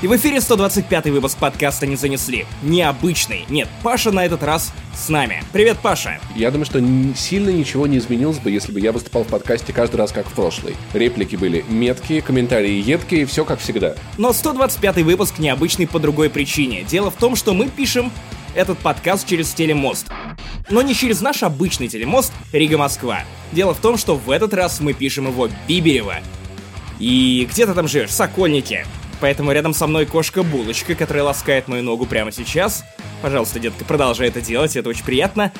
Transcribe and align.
И 0.00 0.06
в 0.06 0.14
эфире 0.14 0.40
125 0.40 1.06
выпуск 1.06 1.38
подкаста 1.38 1.84
«Не 1.84 1.96
занесли». 1.96 2.46
Необычный. 2.62 3.44
Нет, 3.48 3.68
Паша 3.82 4.12
на 4.12 4.24
этот 4.24 4.44
раз 4.44 4.72
с 4.94 5.08
нами. 5.08 5.42
Привет, 5.52 5.78
Паша. 5.82 6.20
Я 6.36 6.52
думаю, 6.52 6.66
что 6.66 6.80
сильно 7.16 7.50
ничего 7.50 7.88
не 7.88 7.98
изменилось 7.98 8.38
бы, 8.38 8.48
если 8.52 8.70
бы 8.70 8.78
я 8.78 8.92
выступал 8.92 9.24
в 9.24 9.26
подкасте 9.26 9.72
каждый 9.72 9.96
раз, 9.96 10.12
как 10.12 10.28
в 10.28 10.32
прошлый. 10.34 10.76
Реплики 10.94 11.34
были 11.34 11.64
меткие, 11.68 12.22
комментарии 12.22 12.80
едкие, 12.80 13.26
все 13.26 13.44
как 13.44 13.58
всегда. 13.58 13.96
Но 14.18 14.32
125 14.32 14.98
выпуск 14.98 15.40
необычный 15.40 15.88
по 15.88 15.98
другой 15.98 16.30
причине. 16.30 16.84
Дело 16.84 17.10
в 17.10 17.16
том, 17.16 17.34
что 17.34 17.52
мы 17.52 17.68
пишем 17.68 18.12
этот 18.54 18.78
подкаст 18.78 19.26
через 19.26 19.52
телемост. 19.52 20.06
Но 20.70 20.80
не 20.80 20.94
через 20.94 21.20
наш 21.22 21.42
обычный 21.42 21.88
телемост 21.88 22.32
Рига-Москва. 22.52 23.24
Дело 23.50 23.74
в 23.74 23.78
том, 23.78 23.98
что 23.98 24.14
в 24.14 24.30
этот 24.30 24.54
раз 24.54 24.78
мы 24.78 24.92
пишем 24.92 25.26
его 25.26 25.48
Биберево. 25.66 26.18
И 27.00 27.48
где 27.50 27.66
ты 27.66 27.74
там 27.74 27.88
живешь? 27.88 28.12
Сокольники. 28.12 28.86
Поэтому 29.20 29.52
рядом 29.52 29.74
со 29.74 29.86
мной 29.86 30.06
кошка-булочка, 30.06 30.94
которая 30.94 31.24
ласкает 31.24 31.68
мою 31.68 31.82
ногу 31.82 32.06
прямо 32.06 32.30
сейчас. 32.30 32.84
Пожалуйста, 33.20 33.58
детка, 33.58 33.84
продолжай 33.84 34.28
это 34.28 34.40
делать, 34.40 34.76
это 34.76 34.88
очень 34.88 35.04
приятно. 35.04 35.52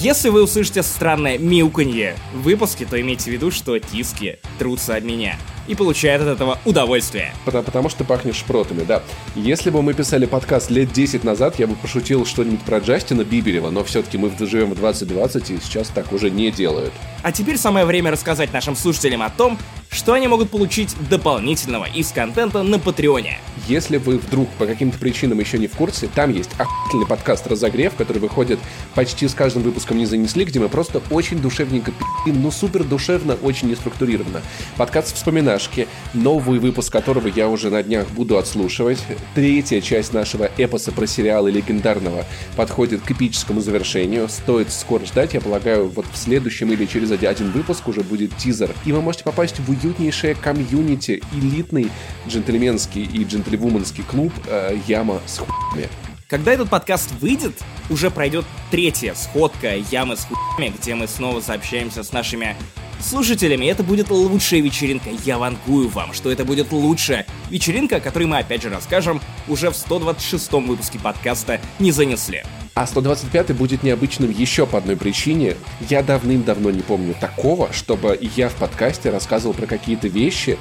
Если 0.00 0.28
вы 0.28 0.42
услышите 0.42 0.82
странное 0.82 1.38
мяуканье 1.38 2.16
в 2.32 2.42
выпуске, 2.42 2.84
то 2.84 3.00
имейте 3.00 3.30
в 3.30 3.32
виду, 3.32 3.52
что 3.52 3.78
тиски 3.78 4.38
трутся 4.58 4.96
от 4.96 5.04
меня 5.04 5.36
и 5.68 5.76
получает 5.76 6.20
от 6.22 6.28
этого 6.28 6.58
удовольствие. 6.64 7.32
Потому, 7.44 7.64
потому 7.64 7.88
что 7.88 8.04
пахнешь 8.04 8.36
шпротами, 8.36 8.82
да. 8.82 9.02
Если 9.36 9.70
бы 9.70 9.82
мы 9.82 9.94
писали 9.94 10.26
подкаст 10.26 10.70
лет 10.70 10.92
10 10.92 11.22
назад, 11.22 11.58
я 11.58 11.66
бы 11.68 11.76
пошутил 11.76 12.26
что-нибудь 12.26 12.62
про 12.62 12.78
Джастина 12.78 13.24
Биберева, 13.24 13.70
но 13.70 13.84
все-таки 13.84 14.18
мы 14.18 14.32
живем 14.38 14.72
в 14.72 14.74
2020, 14.74 15.50
и 15.50 15.58
сейчас 15.62 15.88
так 15.88 16.12
уже 16.12 16.30
не 16.30 16.50
делают. 16.50 16.92
А 17.22 17.32
теперь 17.32 17.56
самое 17.56 17.86
время 17.86 18.10
рассказать 18.10 18.52
нашим 18.52 18.76
слушателям 18.76 19.22
о 19.22 19.30
том, 19.30 19.58
что 19.90 20.12
они 20.12 20.26
могут 20.26 20.50
получить 20.50 20.94
дополнительного 21.08 21.84
из 21.84 22.10
контента 22.10 22.62
на 22.62 22.78
Патреоне. 22.78 23.38
Если 23.68 23.96
вы 23.96 24.18
вдруг 24.18 24.48
по 24.58 24.66
каким-то 24.66 24.98
причинам 24.98 25.38
еще 25.38 25.56
не 25.56 25.68
в 25.68 25.72
курсе, 25.72 26.08
там 26.12 26.32
есть 26.32 26.50
охуительный 26.58 27.06
подкаст 27.06 27.46
«Разогрев», 27.46 27.94
который 27.94 28.18
выходит 28.18 28.58
почти 28.94 29.28
с 29.28 29.34
каждым 29.34 29.62
выпуском 29.62 29.83
«Не 29.92 30.06
занесли», 30.06 30.46
где 30.46 30.60
мы 30.60 30.70
просто 30.70 31.02
очень 31.10 31.40
душевненько 31.40 31.90
пи***м, 31.90 32.40
ну 32.40 32.50
супер 32.50 32.84
душевно, 32.84 33.34
очень 33.34 33.68
неструктурированно. 33.68 34.40
Подкаст 34.78 35.14
«Вспоминашки», 35.16 35.88
новый 36.14 36.60
выпуск 36.60 36.90
которого 36.92 37.26
я 37.26 37.48
уже 37.48 37.68
на 37.68 37.82
днях 37.82 38.08
буду 38.10 38.38
отслушивать. 38.38 38.98
Третья 39.34 39.80
часть 39.80 40.12
нашего 40.12 40.48
эпоса 40.56 40.92
про 40.92 41.06
сериалы 41.06 41.50
легендарного 41.50 42.24
подходит 42.56 43.02
к 43.02 43.10
эпическому 43.10 43.60
завершению. 43.60 44.28
Стоит 44.28 44.70
скоро 44.70 45.04
ждать, 45.04 45.34
я 45.34 45.40
полагаю, 45.40 45.88
вот 45.88 46.06
в 46.12 46.16
следующем 46.16 46.72
или 46.72 46.86
через 46.86 47.10
один 47.10 47.50
выпуск 47.50 47.88
уже 47.88 48.02
будет 48.02 48.36
тизер. 48.36 48.70
И 48.84 48.92
вы 48.92 49.02
можете 49.02 49.24
попасть 49.24 49.58
в 49.58 49.68
уютнейшее 49.68 50.36
комьюнити, 50.36 51.22
элитный 51.32 51.90
джентльменский 52.28 53.02
и 53.02 53.24
джентльвуменский 53.24 54.04
клуб 54.04 54.32
э, 54.46 54.78
Яма 54.86 55.20
с 55.26 55.38
хуями. 55.38 55.88
Когда 56.28 56.52
этот 56.52 56.70
подкаст 56.70 57.10
выйдет, 57.20 57.52
уже 57.90 58.10
пройдет 58.10 58.46
третья 58.70 59.14
сходка 59.14 59.76
Ямы 59.76 60.16
с 60.16 60.24
хуями, 60.24 60.72
где 60.80 60.94
мы 60.94 61.06
снова 61.06 61.40
сообщаемся 61.40 62.02
с 62.02 62.12
нашими 62.12 62.56
слушателями. 62.98 63.66
Это 63.66 63.82
будет 63.82 64.08
лучшая 64.10 64.60
вечеринка. 64.60 65.10
Я 65.24 65.36
вангую 65.36 65.90
вам, 65.90 66.14
что 66.14 66.32
это 66.32 66.46
будет 66.46 66.72
лучшая 66.72 67.26
вечеринка, 67.50 67.96
о 67.96 68.00
которой 68.00 68.24
мы 68.24 68.38
опять 68.38 68.62
же 68.62 68.70
расскажем 68.70 69.20
уже 69.48 69.70
в 69.70 69.76
126 69.76 70.52
выпуске 70.52 70.98
подкаста 70.98 71.60
«Не 71.78 71.92
занесли». 71.92 72.42
А 72.74 72.86
125 72.86 73.54
будет 73.54 73.82
необычным 73.82 74.30
еще 74.30 74.66
по 74.66 74.78
одной 74.78 74.96
причине. 74.96 75.56
Я 75.90 76.02
давным-давно 76.02 76.70
не 76.70 76.80
помню 76.80 77.14
такого, 77.20 77.70
чтобы 77.72 78.18
я 78.34 78.48
в 78.48 78.54
подкасте 78.54 79.10
рассказывал 79.10 79.54
про 79.54 79.66
какие-то 79.66 80.08
вещи 80.08 80.58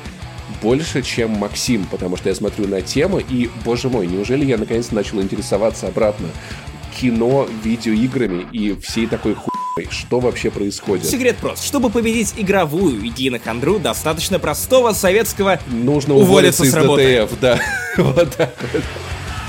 больше, 0.61 1.02
чем 1.02 1.31
Максим, 1.31 1.86
потому 1.86 2.17
что 2.17 2.30
я 2.30 2.36
смотрю 2.36 2.67
на 2.67 2.81
тему 2.81 3.19
и, 3.19 3.49
боже 3.66 3.89
мой, 3.89 4.08
неужели 4.08 4.45
я 4.45 4.58
наконец 4.58 4.91
начал 4.91 5.22
интересоваться 5.22 5.88
обратно 5.88 6.27
кино, 6.99 7.48
видеоиграми 7.64 8.45
и 8.52 8.80
всей 8.80 9.08
такой 9.08 9.36
хуйней? 9.36 9.89
Что 9.89 10.20
вообще 10.20 10.52
происходит? 10.52 11.05
Секрет 11.05 11.37
прост. 11.37 11.65
Чтобы 11.65 11.89
победить 11.89 12.33
игровую 12.37 13.02
хандру, 13.43 13.80
достаточно 13.80 14.37
простого 14.37 14.93
советского 14.93 15.59
Нужно 15.67 16.14
уволиться, 16.14 16.64
уволиться 16.64 16.64
из 16.65 16.73
работы. 16.76 17.21
ДТФ, 17.23 17.39
да. 17.39 17.59
вот 17.98 18.36
так 18.36 18.55
вот. 18.71 18.83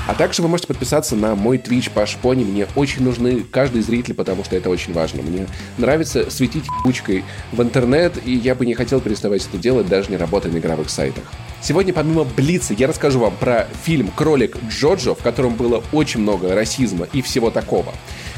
А 0.07 0.13
также 0.13 0.43
вы 0.43 0.47
можете 0.47 0.67
подписаться 0.67 1.15
на 1.15 1.33
мой 1.35 1.57
Twitch 1.57 1.89
Паш 1.91 2.15
Пони. 2.17 2.43
Мне 2.43 2.67
очень 2.75 3.03
нужны 3.03 3.43
каждый 3.49 3.81
зритель, 3.81 4.13
потому 4.13 4.43
что 4.43 4.55
это 4.55 4.69
очень 4.69 4.93
важно. 4.93 5.23
Мне 5.23 5.47
нравится 5.79 6.29
светить 6.29 6.65
кучкой 6.83 7.23
в 7.51 7.61
интернет, 7.61 8.13
и 8.23 8.35
я 8.35 8.53
бы 8.53 8.67
не 8.67 8.75
хотел 8.75 9.01
переставать 9.01 9.47
это 9.47 9.57
делать, 9.57 9.87
даже 9.87 10.11
не 10.11 10.17
работая 10.17 10.51
на 10.51 10.59
игровых 10.59 10.91
сайтах. 10.91 11.23
Сегодня 11.59 11.91
помимо 11.91 12.23
Блица 12.23 12.75
я 12.75 12.85
расскажу 12.85 13.19
вам 13.19 13.35
про 13.35 13.67
фильм 13.83 14.09
«Кролик 14.15 14.57
Джоджо», 14.69 15.15
в 15.15 15.23
котором 15.23 15.55
было 15.55 15.83
очень 15.91 16.19
много 16.19 16.53
расизма 16.53 17.07
и 17.11 17.23
всего 17.23 17.49
такого. 17.49 17.91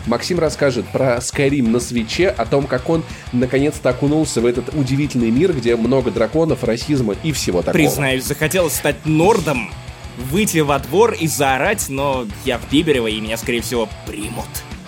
Максим 0.05 0.39
расскажет 0.39 0.87
про 0.87 1.17
Skyrim 1.17 1.67
на 1.67 1.81
свече, 1.81 2.29
о 2.29 2.45
том, 2.45 2.65
как 2.65 2.89
он 2.89 3.03
наконец-то 3.33 3.89
окунулся 3.89 4.39
в 4.39 4.45
этот 4.45 4.73
удивительный 4.73 5.31
мир, 5.31 5.51
где 5.51 5.75
много 5.75 6.11
драконов, 6.11 6.63
расизма 6.63 7.15
и 7.23 7.33
всего 7.33 7.59
такого. 7.59 7.73
Признаюсь, 7.73 8.23
захотелось 8.23 8.75
стать 8.75 9.05
нордом 9.05 9.69
выйти 10.17 10.59
во 10.59 10.79
двор 10.79 11.13
и 11.13 11.27
заорать, 11.27 11.85
но 11.89 12.25
я 12.45 12.57
в 12.57 12.69
Биберево, 12.71 13.07
и 13.07 13.19
меня, 13.19 13.37
скорее 13.37 13.61
всего, 13.61 13.87
примут. 14.05 14.47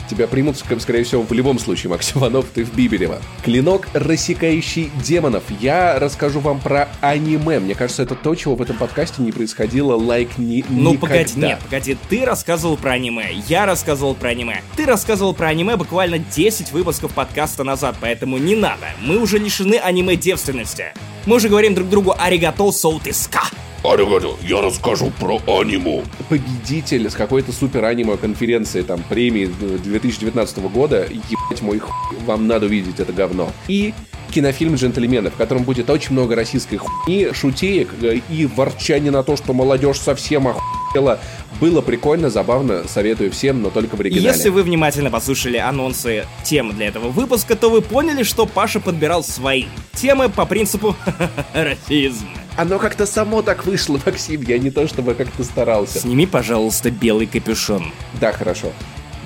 Тебя 0.10 0.26
примут, 0.26 0.58
скорее 0.58 1.04
всего, 1.04 1.22
в 1.22 1.32
любом 1.34 1.60
случае, 1.60 1.92
Максим 1.92 2.22
Иванов, 2.22 2.48
ты 2.52 2.66
в 2.66 2.74
Биберево. 2.74 3.22
Клинок, 3.44 3.88
рассекающий 3.94 4.90
демонов. 5.04 5.44
Я 5.60 6.00
расскажу 6.00 6.40
вам 6.40 6.60
про 6.60 6.90
аниме. 7.00 7.60
Мне 7.60 7.76
кажется, 7.76 8.02
это 8.02 8.16
то, 8.16 8.34
чего 8.34 8.56
в 8.56 8.62
этом 8.62 8.76
подкасте 8.76 9.22
не 9.22 9.32
происходило 9.32 9.96
лайк 9.96 10.30
like, 10.30 10.42
ни 10.42 10.66
Ну, 10.68 10.94
никогда. 10.94 11.08
погоди, 11.08 11.40
нет, 11.40 11.60
погоди. 11.60 11.98
Ты 12.10 12.26
рассказывал 12.26 12.76
про 12.76 12.94
аниме, 12.94 13.28
я 13.48 13.68
рассказывал 13.68 14.16
про 14.16 14.30
аниме. 14.30 14.64
Ты 14.76 14.88
рассказывал 14.88 15.36
про 15.36 15.50
аниме 15.50 15.76
буквально 15.76 16.18
10 16.18 16.72
выпусков 16.72 17.14
подкаста 17.14 17.64
назад, 17.64 17.96
поэтому 18.02 18.40
не 18.40 18.56
надо. 18.56 18.88
Мы 19.02 19.20
уже 19.20 19.38
лишены 19.38 19.76
аниме-девственности. 19.76 20.86
Мы 21.28 21.36
уже 21.36 21.50
говорим 21.50 21.76
друг 21.76 21.88
другу 21.88 22.16
«Аригато 22.18 22.72
соутиска». 22.72 23.42
Аригато, 23.84 24.36
я 24.44 24.62
расскажу 24.62 25.10
про 25.20 25.42
аниму. 25.48 26.04
Победитель 26.28 27.10
с 27.10 27.14
какой-то 27.14 27.54
супер 27.54 27.86
аниме 27.86 28.18
конференции, 28.18 28.82
там, 28.82 29.02
премии 29.08 29.46
2019 29.46 30.58
года, 30.70 31.08
ебать 31.10 31.62
мой 31.62 31.80
хуй, 31.80 32.18
вам 32.26 32.48
надо 32.48 32.66
увидеть 32.66 33.00
это 33.00 33.14
говно. 33.14 33.52
И 33.70 33.94
кинофильм 34.32 34.76
«Джентльмены», 34.76 35.30
в 35.30 35.36
котором 35.36 35.64
будет 35.64 35.90
очень 35.90 36.12
много 36.12 36.36
российской 36.36 36.78
хуйни, 36.78 37.30
шутеек 37.34 37.90
э, 38.02 38.20
и 38.30 38.46
ворчания 38.46 39.12
на 39.12 39.24
то, 39.24 39.38
что 39.38 39.54
молодежь 39.54 40.00
совсем 40.00 40.50
охуела. 40.50 41.20
Было 41.62 41.82
прикольно, 41.82 42.30
забавно, 42.30 42.84
советую 42.88 43.32
всем, 43.32 43.62
но 43.62 43.70
только 43.70 43.96
в 43.96 44.02
оригинале. 44.02 44.28
Если 44.28 44.50
вы 44.50 44.64
внимательно 44.64 45.10
послушали 45.10 45.58
анонсы 45.58 46.26
тем 46.44 46.76
для 46.76 46.88
этого 46.88 47.10
выпуска, 47.10 47.56
то 47.56 47.70
вы 47.70 47.82
поняли, 47.82 48.24
что 48.24 48.46
Паша 48.46 48.80
подбирал 48.80 49.24
свои 49.24 49.66
темы 49.94 50.30
по 50.30 50.46
принципу 50.46 50.96
расизма. 51.54 52.30
Оно 52.60 52.78
как-то 52.78 53.06
само 53.06 53.42
так 53.42 53.66
вышло, 53.66 53.98
Максим. 54.06 54.42
Я 54.42 54.58
не 54.60 54.70
то 54.70 54.86
чтобы 54.86 55.14
как-то 55.14 55.46
старался. 55.46 56.00
Сними, 56.00 56.28
пожалуйста, 56.28 56.92
белый 56.92 57.26
капюшон. 57.26 57.94
Да, 58.20 58.34
хорошо. 58.34 58.74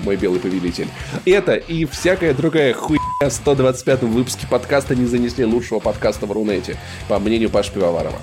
Мой 0.03 0.17
белый 0.17 0.39
повелитель. 0.39 0.87
Это 1.25 1.55
и 1.55 1.85
всякая 1.85 2.35
другая 2.35 2.75
хуйня 2.75 3.01
в 3.19 3.23
125-м 3.23 4.11
выпуске 4.11 4.45
подкаста 4.45 4.93
не 4.93 5.07
занесли 5.07 5.45
лучшего 5.45 5.79
подкаста 5.79 6.27
в 6.27 6.31
Рунете, 6.31 6.77
по 7.07 7.17
мнению 7.17 7.49
Паши 7.49 7.71
Пивоварова. 7.71 8.19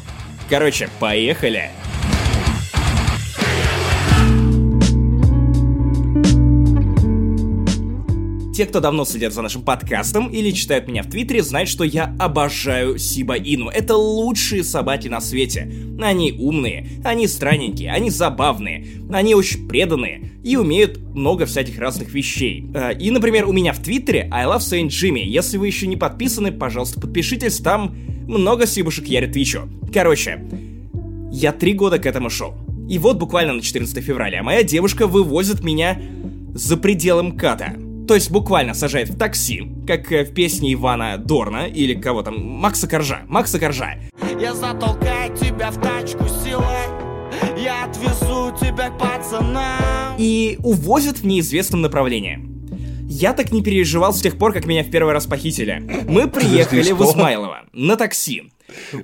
Короче, 0.48 0.88
поехали. 1.00 1.72
Те, 8.60 8.66
кто 8.66 8.80
давно 8.80 9.06
следят 9.06 9.32
за 9.32 9.40
нашим 9.40 9.62
подкастом 9.62 10.28
или 10.28 10.50
читают 10.50 10.86
меня 10.86 11.02
в 11.02 11.06
Твиттере, 11.08 11.42
знают, 11.42 11.70
что 11.70 11.82
я 11.82 12.14
обожаю 12.18 12.98
Сиба 12.98 13.36
Ину. 13.36 13.70
Это 13.70 13.96
лучшие 13.96 14.64
собаки 14.64 15.08
на 15.08 15.22
свете. 15.22 15.72
Они 15.98 16.32
умные, 16.32 16.86
они 17.02 17.26
странненькие, 17.26 17.90
они 17.90 18.10
забавные, 18.10 18.86
они 19.10 19.34
очень 19.34 19.66
преданные 19.66 20.32
и 20.44 20.58
умеют 20.58 20.98
много 21.14 21.46
всяких 21.46 21.78
разных 21.78 22.12
вещей. 22.12 22.66
Э, 22.74 22.92
и, 22.92 23.10
например, 23.10 23.48
у 23.48 23.52
меня 23.54 23.72
в 23.72 23.78
Твиттере 23.78 24.28
I 24.30 24.44
love 24.44 24.58
Saint 24.58 24.88
Jimmy. 24.88 25.22
Если 25.22 25.56
вы 25.56 25.66
еще 25.66 25.86
не 25.86 25.96
подписаны, 25.96 26.52
пожалуйста, 26.52 27.00
подпишитесь, 27.00 27.60
там 27.60 27.96
много 28.28 28.66
сибушек 28.66 29.06
я 29.06 29.22
ретвичу. 29.22 29.70
Короче, 29.90 30.44
я 31.32 31.52
три 31.52 31.72
года 31.72 31.98
к 31.98 32.04
этому 32.04 32.28
шел. 32.28 32.52
И 32.90 32.98
вот 32.98 33.16
буквально 33.16 33.54
на 33.54 33.62
14 33.62 34.04
февраля 34.04 34.42
моя 34.42 34.62
девушка 34.64 35.06
вывозит 35.06 35.64
меня 35.64 35.98
за 36.52 36.76
пределом 36.76 37.38
ката 37.38 37.74
то 38.10 38.14
есть 38.16 38.32
буквально 38.32 38.74
сажает 38.74 39.08
в 39.08 39.16
такси, 39.16 39.70
как 39.86 40.10
э, 40.10 40.24
в 40.24 40.34
песне 40.34 40.74
Ивана 40.74 41.16
Дорна 41.16 41.68
или 41.68 41.94
кого 41.94 42.24
там, 42.24 42.44
Макса 42.44 42.88
Коржа. 42.88 43.20
Макса 43.28 43.60
Коржа. 43.60 44.00
Я 44.40 44.52
затолкаю 44.52 45.32
тебя 45.36 45.70
в 45.70 45.80
тачку 45.80 46.24
силой, 46.42 46.88
я 47.56 47.84
отвезу 47.84 48.52
тебя 48.60 48.90
к 48.90 48.98
пацанам. 48.98 50.16
И 50.18 50.58
увозят 50.64 51.18
в 51.18 51.24
неизвестном 51.24 51.82
направлении. 51.82 52.40
Я 53.06 53.32
так 53.32 53.52
не 53.52 53.62
переживал 53.62 54.12
с 54.12 54.20
тех 54.20 54.36
пор, 54.36 54.54
как 54.54 54.66
меня 54.66 54.82
в 54.82 54.90
первый 54.90 55.14
раз 55.14 55.26
похитили. 55.26 55.80
Мы 56.08 56.26
приехали 56.26 56.90
в 56.90 57.00
Измайлово 57.02 57.60
на 57.72 57.94
такси. 57.94 58.50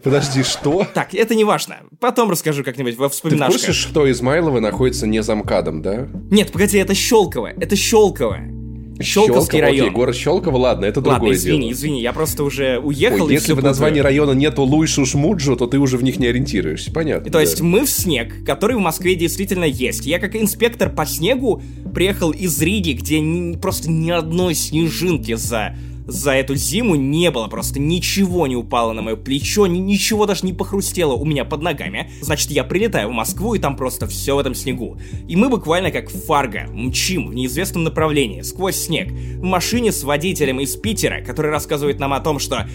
Подожди, 0.02 0.42
что? 0.42 0.84
Так, 0.94 1.14
это 1.14 1.36
не 1.36 1.44
важно. 1.44 1.76
Потом 2.00 2.28
расскажу 2.28 2.64
как-нибудь 2.64 2.96
во 2.96 3.06
Ты 3.06 3.12
в 3.12 3.14
вспоминашках. 3.14 3.52
курсе, 3.52 3.72
что 3.72 4.10
Измайлово 4.10 4.58
находится 4.58 5.06
не 5.06 5.22
за 5.22 5.36
МКАДом, 5.36 5.80
да? 5.80 6.08
Нет, 6.32 6.50
погоди, 6.50 6.78
это 6.78 6.92
Щелково. 6.92 7.52
Это 7.60 7.76
Щелково. 7.76 8.65
Щелковский 9.00 9.58
Щелково, 9.58 9.60
район. 9.60 9.86
Окей, 9.86 9.94
город 9.94 10.16
Щелково, 10.16 10.56
ладно, 10.56 10.84
это 10.86 11.00
Ладно, 11.00 11.14
другое 11.14 11.36
извини, 11.36 11.58
дело. 11.60 11.72
извини, 11.72 12.00
я 12.02 12.12
просто 12.12 12.44
уже 12.44 12.78
уехал 12.78 13.26
Ой, 13.26 13.32
если 13.32 13.52
в 13.52 13.62
названии 13.62 14.00
района 14.00 14.32
нету 14.32 14.62
Луишу 14.62 15.04
Шмуджу, 15.04 15.56
то 15.56 15.66
ты 15.66 15.78
уже 15.78 15.96
в 15.96 16.02
них 16.02 16.18
не 16.18 16.26
ориентируешься, 16.26 16.90
понятно. 16.92 17.26
То 17.26 17.32
да. 17.32 17.40
есть 17.40 17.60
мы 17.60 17.84
в 17.84 17.90
снег, 17.90 18.44
который 18.44 18.76
в 18.76 18.80
Москве 18.80 19.14
действительно 19.14 19.64
есть. 19.64 20.06
Я 20.06 20.18
как 20.18 20.34
инспектор 20.36 20.90
по 20.90 21.04
снегу 21.06 21.62
приехал 21.94 22.30
из 22.30 22.60
Риги, 22.60 22.92
где 22.92 23.20
ни- 23.20 23.56
просто 23.56 23.90
ни 23.90 24.10
одной 24.10 24.54
снежинки 24.54 25.34
за 25.34 25.74
за 26.06 26.32
эту 26.32 26.54
зиму 26.54 26.94
не 26.94 27.30
было, 27.30 27.48
просто 27.48 27.80
ничего 27.80 28.46
не 28.46 28.56
упало 28.56 28.92
на 28.92 29.02
мое 29.02 29.16
плечо, 29.16 29.66
ни- 29.66 29.78
ничего 29.78 30.26
даже 30.26 30.46
не 30.46 30.52
похрустело 30.52 31.14
у 31.14 31.24
меня 31.24 31.44
под 31.44 31.62
ногами. 31.62 32.10
Значит, 32.20 32.50
я 32.50 32.64
прилетаю 32.64 33.08
в 33.08 33.12
Москву, 33.12 33.54
и 33.54 33.58
там 33.58 33.76
просто 33.76 34.06
все 34.06 34.36
в 34.36 34.38
этом 34.38 34.54
снегу. 34.54 34.98
И 35.28 35.36
мы 35.36 35.48
буквально 35.48 35.90
как 35.90 36.10
фарго 36.10 36.68
мчим 36.72 37.28
в 37.28 37.34
неизвестном 37.34 37.84
направлении, 37.84 38.42
сквозь 38.42 38.76
снег, 38.76 39.10
в 39.10 39.42
машине 39.42 39.92
с 39.92 40.04
водителем 40.04 40.60
из 40.60 40.76
Питера, 40.76 41.22
который 41.24 41.50
рассказывает 41.50 41.98
нам 41.98 42.12
о 42.12 42.20
том, 42.20 42.38
что 42.38 42.68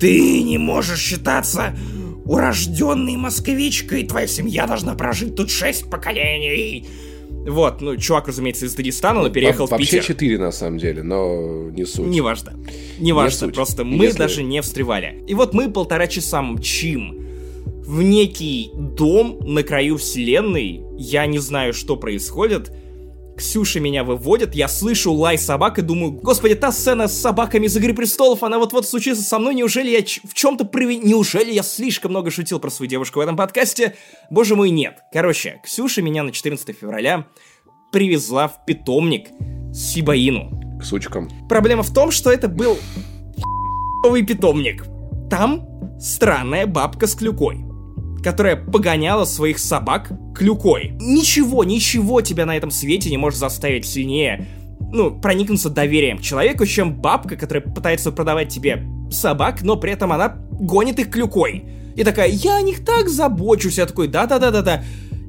«Ты 0.00 0.42
не 0.42 0.58
можешь 0.58 1.00
считаться 1.00 1.76
урожденной 2.24 3.16
москвичкой, 3.16 4.04
твоя 4.04 4.26
семья 4.26 4.66
должна 4.66 4.94
прожить 4.94 5.34
тут 5.36 5.50
шесть 5.50 5.90
поколений». 5.90 6.86
Вот, 7.46 7.80
ну, 7.80 7.96
чувак, 7.96 8.28
разумеется, 8.28 8.66
из 8.66 8.74
Дагестана, 8.74 9.22
но 9.22 9.30
переехал 9.30 9.66
Во- 9.66 9.76
в 9.76 9.80
Питер. 9.80 9.98
Вообще 9.98 10.12
четыре, 10.12 10.38
на 10.38 10.50
самом 10.52 10.78
деле, 10.78 11.02
но 11.02 11.70
не 11.70 11.84
суть. 11.86 12.06
Неважно. 12.06 12.52
Неважно, 12.98 13.46
суть. 13.46 13.54
просто 13.54 13.84
мы 13.84 14.04
Если- 14.04 14.18
даже 14.18 14.42
не 14.42 14.60
встревали. 14.60 15.24
И 15.26 15.34
вот 15.34 15.54
мы 15.54 15.70
полтора 15.70 16.06
часа 16.08 16.42
мчим 16.42 17.24
в 17.86 18.02
некий 18.02 18.70
дом 18.74 19.38
на 19.42 19.62
краю 19.62 19.96
вселенной. 19.96 20.82
Я 20.98 21.26
не 21.26 21.38
знаю, 21.38 21.72
что 21.72 21.96
происходит. 21.96 22.70
Ксюша 23.38 23.78
меня 23.78 24.02
выводит, 24.04 24.54
я 24.54 24.68
слышу 24.68 25.12
лай 25.12 25.38
собак 25.38 25.78
и 25.78 25.82
думаю, 25.82 26.12
господи, 26.12 26.56
та 26.56 26.72
сцена 26.72 27.06
с 27.06 27.16
собаками 27.16 27.66
из 27.66 27.76
«Игры 27.76 27.94
престолов», 27.94 28.42
она 28.42 28.58
вот-вот 28.58 28.86
случится 28.86 29.22
со 29.22 29.38
мной, 29.38 29.54
неужели 29.54 29.90
я 29.90 30.00
в 30.00 30.34
чем-то 30.34 30.64
прови... 30.64 30.98
Неужели 30.98 31.52
я 31.52 31.62
слишком 31.62 32.10
много 32.10 32.30
шутил 32.30 32.58
про 32.58 32.68
свою 32.70 32.90
девушку 32.90 33.20
в 33.20 33.22
этом 33.22 33.36
подкасте? 33.36 33.94
Боже 34.28 34.56
мой, 34.56 34.70
нет. 34.70 34.98
Короче, 35.12 35.60
Ксюша 35.64 36.02
меня 36.02 36.24
на 36.24 36.32
14 36.32 36.76
февраля 36.76 37.26
привезла 37.92 38.48
в 38.48 38.64
питомник 38.66 39.28
Сибаину. 39.72 40.78
К 40.80 40.84
сучкам. 40.84 41.28
Проблема 41.48 41.82
в 41.82 41.92
том, 41.92 42.10
что 42.10 42.30
это 42.32 42.48
был 42.48 42.76
новый 44.04 44.24
питомник. 44.24 44.84
Там 45.30 45.66
странная 46.00 46.66
бабка 46.66 47.06
с 47.06 47.14
клюкой, 47.14 47.58
которая 48.22 48.56
погоняла 48.56 49.24
своих 49.24 49.58
собак 49.58 50.10
клюкой. 50.34 50.92
Ничего, 51.00 51.64
ничего 51.64 52.20
тебя 52.20 52.46
на 52.46 52.56
этом 52.56 52.70
свете 52.70 53.10
не 53.10 53.16
может 53.16 53.38
заставить 53.38 53.86
сильнее, 53.86 54.46
ну, 54.90 55.10
проникнуться 55.10 55.70
доверием 55.70 56.18
к 56.18 56.22
человеку, 56.22 56.64
чем 56.66 56.94
бабка, 56.94 57.36
которая 57.36 57.62
пытается 57.62 58.10
продавать 58.10 58.48
тебе 58.48 58.84
собак, 59.10 59.62
но 59.62 59.76
при 59.76 59.92
этом 59.92 60.12
она 60.12 60.36
гонит 60.50 60.98
их 60.98 61.10
клюкой. 61.10 61.64
И 61.96 62.04
такая, 62.04 62.28
я 62.28 62.56
о 62.56 62.62
них 62.62 62.84
так 62.84 63.08
забочусь. 63.08 63.78
Я 63.78 63.86
такой, 63.86 64.08
да-да-да-да-да. 64.08 64.84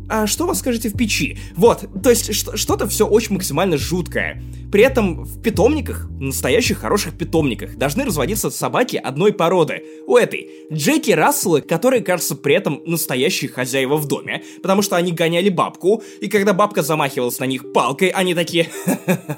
А 0.10 0.26
что 0.26 0.48
вы 0.48 0.56
скажете 0.56 0.90
в 0.90 0.98
печи? 0.98 1.38
Вот, 1.56 1.86
то 2.02 2.10
есть 2.10 2.34
что- 2.34 2.58
что-то 2.58 2.88
все 2.88 3.06
очень 3.08 3.36
максимально 3.36 3.78
жуткое. 3.78 4.42
При 4.72 4.84
этом 4.84 5.24
в 5.24 5.42
питомниках, 5.42 6.08
настоящих 6.20 6.80
хороших 6.80 7.18
питомниках, 7.18 7.76
должны 7.78 8.06
разводиться 8.06 8.50
собаки 8.50 8.98
одной 8.98 9.34
породы. 9.34 9.84
У 10.08 10.18
этой 10.18 10.50
Джеки 10.72 11.12
Расселы, 11.12 11.62
которые, 11.62 12.02
кажется, 12.02 12.36
при 12.36 12.56
этом 12.56 12.82
настоящие 12.86 13.50
хозяева 13.50 13.98
в 13.98 14.08
доме, 14.08 14.44
потому 14.62 14.82
что 14.82 14.96
они 14.96 15.12
гоняли 15.12 15.50
бабку, 15.50 16.04
и 16.22 16.28
когда 16.28 16.54
бабка 16.54 16.82
замахивалась 16.82 17.40
на 17.40 17.46
них 17.46 17.72
палкой, 17.72 18.10
они 18.10 18.34
такие, 18.36 18.70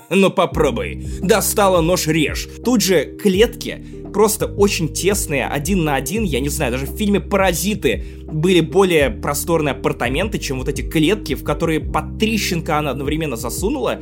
ну 0.09 0.29
попробуй, 0.29 1.05
достала 1.21 1.81
нож 1.81 2.07
режь. 2.07 2.47
Тут 2.63 2.81
же 2.81 3.17
клетки 3.21 3.85
просто 4.11 4.45
очень 4.45 4.93
тесные, 4.93 5.47
один 5.47 5.83
на 5.83 5.95
один, 5.95 6.23
я 6.23 6.39
не 6.39 6.49
знаю, 6.49 6.71
даже 6.71 6.85
в 6.85 6.95
фильме 6.95 7.19
«Паразиты» 7.19 8.03
были 8.25 8.61
более 8.61 9.09
просторные 9.09 9.73
апартаменты, 9.73 10.39
чем 10.39 10.59
вот 10.59 10.69
эти 10.69 10.81
клетки, 10.81 11.35
в 11.35 11.43
которые 11.43 11.79
по 11.79 12.01
три 12.01 12.37
щенка 12.37 12.79
она 12.79 12.91
одновременно 12.91 13.35
засунула. 13.35 13.99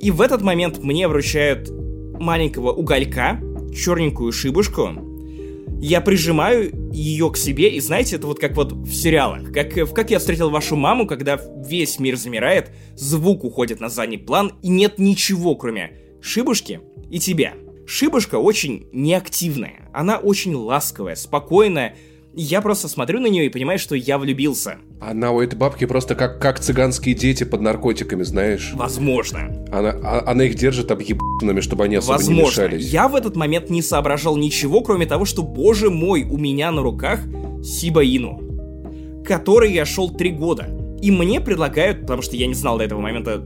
И 0.00 0.10
в 0.10 0.20
этот 0.20 0.42
момент 0.42 0.82
мне 0.82 1.08
вручают 1.08 1.70
маленького 2.18 2.72
уголька, 2.72 3.40
черненькую 3.74 4.32
шибушку. 4.32 4.90
Я 5.82 6.02
прижимаю 6.02 6.70
ее 6.92 7.30
к 7.30 7.38
себе, 7.38 7.70
и 7.70 7.80
знаете, 7.80 8.16
это 8.16 8.26
вот 8.26 8.38
как 8.38 8.54
вот 8.54 8.72
в 8.72 8.92
сериалах. 8.92 9.50
Как, 9.50 9.78
э, 9.78 9.84
в 9.84 9.94
«Как 9.94 10.10
я 10.10 10.18
встретил 10.18 10.50
вашу 10.50 10.76
маму», 10.76 11.06
когда 11.06 11.40
весь 11.66 11.98
мир 11.98 12.16
замирает, 12.16 12.70
звук 12.96 13.44
уходит 13.44 13.80
на 13.80 13.88
задний 13.88 14.18
план, 14.18 14.52
и 14.62 14.68
нет 14.68 14.98
ничего, 14.98 15.56
кроме 15.56 15.92
шибушки 16.20 16.80
и 17.10 17.18
тебя. 17.18 17.54
Шибушка 17.92 18.36
очень 18.36 18.86
неактивная, 18.92 19.90
она 19.92 20.18
очень 20.18 20.54
ласковая, 20.54 21.16
спокойная. 21.16 21.96
Я 22.32 22.60
просто 22.60 22.86
смотрю 22.86 23.18
на 23.18 23.26
нее 23.26 23.46
и 23.46 23.48
понимаю, 23.48 23.80
что 23.80 23.96
я 23.96 24.16
влюбился. 24.16 24.76
Она 25.00 25.32
у 25.32 25.40
этой 25.40 25.56
бабки 25.56 25.86
просто 25.86 26.14
как, 26.14 26.40
как 26.40 26.60
цыганские 26.60 27.16
дети 27.16 27.42
под 27.42 27.62
наркотиками, 27.62 28.22
знаешь. 28.22 28.70
Возможно. 28.74 29.66
Она, 29.72 29.90
а- 29.90 30.22
она 30.24 30.44
их 30.44 30.54
держит 30.54 30.92
объебанными, 30.92 31.60
чтобы 31.60 31.82
они 31.82 31.96
особо 31.96 32.12
не 32.22 32.28
Возможно. 32.28 32.62
мешались. 32.62 32.86
Я 32.86 33.08
в 33.08 33.16
этот 33.16 33.34
момент 33.34 33.70
не 33.70 33.82
соображал 33.82 34.36
ничего, 34.36 34.82
кроме 34.82 35.06
того, 35.06 35.24
что, 35.24 35.42
боже 35.42 35.90
мой, 35.90 36.22
у 36.22 36.38
меня 36.38 36.70
на 36.70 36.82
руках 36.82 37.18
Сиба 37.64 38.04
Ину, 38.04 39.24
который 39.24 39.72
я 39.72 39.84
шел 39.84 40.10
три 40.10 40.30
года. 40.30 40.68
И 41.02 41.10
мне 41.10 41.40
предлагают, 41.40 42.02
потому 42.02 42.22
что 42.22 42.36
я 42.36 42.46
не 42.46 42.54
знал 42.54 42.78
до 42.78 42.84
этого 42.84 43.00
момента, 43.00 43.42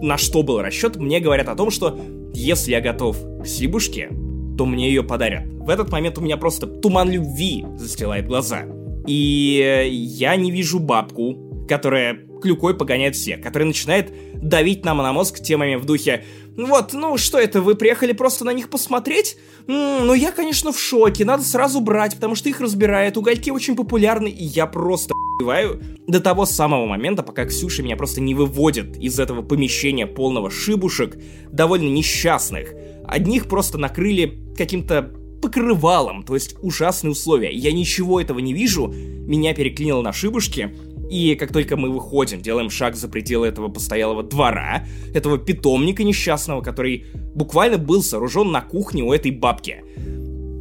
на 0.00 0.18
что 0.18 0.42
был 0.42 0.60
расчет, 0.60 0.96
мне 0.96 1.20
говорят 1.20 1.48
о 1.48 1.54
том, 1.54 1.70
что 1.70 1.98
если 2.34 2.72
я 2.72 2.80
готов 2.80 3.16
к 3.42 3.46
Сибушке, 3.46 4.10
то 4.56 4.66
мне 4.66 4.88
ее 4.88 5.02
подарят. 5.02 5.44
В 5.46 5.70
этот 5.70 5.90
момент 5.90 6.18
у 6.18 6.20
меня 6.20 6.36
просто 6.36 6.66
туман 6.66 7.10
любви 7.10 7.64
застилает 7.76 8.26
глаза. 8.26 8.64
И 9.06 9.88
я 9.90 10.36
не 10.36 10.50
вижу 10.50 10.80
бабку, 10.80 11.66
которая 11.68 12.18
клюкой 12.42 12.74
погоняет 12.74 13.16
всех, 13.16 13.40
которая 13.40 13.66
начинает 13.66 14.12
давить 14.34 14.84
нам 14.84 14.98
на 14.98 15.12
мозг 15.12 15.40
темами 15.40 15.76
в 15.76 15.84
духе 15.84 16.24
«Вот, 16.56 16.92
ну 16.92 17.16
что 17.18 17.38
это, 17.38 17.60
вы 17.60 17.74
приехали 17.74 18.12
просто 18.12 18.44
на 18.44 18.52
них 18.52 18.68
посмотреть? 18.68 19.36
М, 19.66 20.06
ну 20.06 20.14
я, 20.14 20.32
конечно, 20.32 20.72
в 20.72 20.80
шоке, 20.80 21.24
надо 21.24 21.44
сразу 21.44 21.80
брать, 21.80 22.16
потому 22.16 22.34
что 22.34 22.48
их 22.48 22.60
разбирают, 22.60 23.16
угольки 23.16 23.50
очень 23.50 23.76
популярны, 23.76 24.28
и 24.28 24.44
я 24.44 24.66
просто 24.66 25.14
охуеваю 25.38 25.80
до 26.06 26.20
того 26.20 26.46
самого 26.46 26.86
момента, 26.86 27.22
пока 27.22 27.44
Ксюша 27.44 27.82
меня 27.82 27.96
просто 27.96 28.20
не 28.20 28.34
выводит 28.34 28.96
из 28.96 29.18
этого 29.20 29.42
помещения 29.42 30.06
полного 30.06 30.50
шибушек, 30.50 31.16
довольно 31.52 31.88
несчастных. 31.88 32.74
Одних 33.06 33.46
просто 33.46 33.78
накрыли 33.78 34.38
каким-то 34.56 35.12
покрывалом, 35.40 36.24
то 36.24 36.34
есть 36.34 36.56
ужасные 36.62 37.12
условия. 37.12 37.52
Я 37.52 37.72
ничего 37.72 38.20
этого 38.20 38.40
не 38.40 38.52
вижу, 38.52 38.88
меня 38.88 39.54
переклинило 39.54 40.02
на 40.02 40.12
шибушке, 40.12 40.74
и 41.08 41.36
как 41.36 41.52
только 41.52 41.76
мы 41.76 41.90
выходим, 41.90 42.42
делаем 42.42 42.70
шаг 42.70 42.96
за 42.96 43.08
пределы 43.08 43.46
этого 43.46 43.68
постоялого 43.68 44.22
двора, 44.22 44.84
этого 45.14 45.38
питомника 45.38 46.02
несчастного, 46.02 46.60
который 46.60 47.06
буквально 47.34 47.78
был 47.78 48.02
сооружен 48.02 48.50
на 48.50 48.60
кухне 48.60 49.04
у 49.04 49.12
этой 49.12 49.30
бабки. 49.30 49.84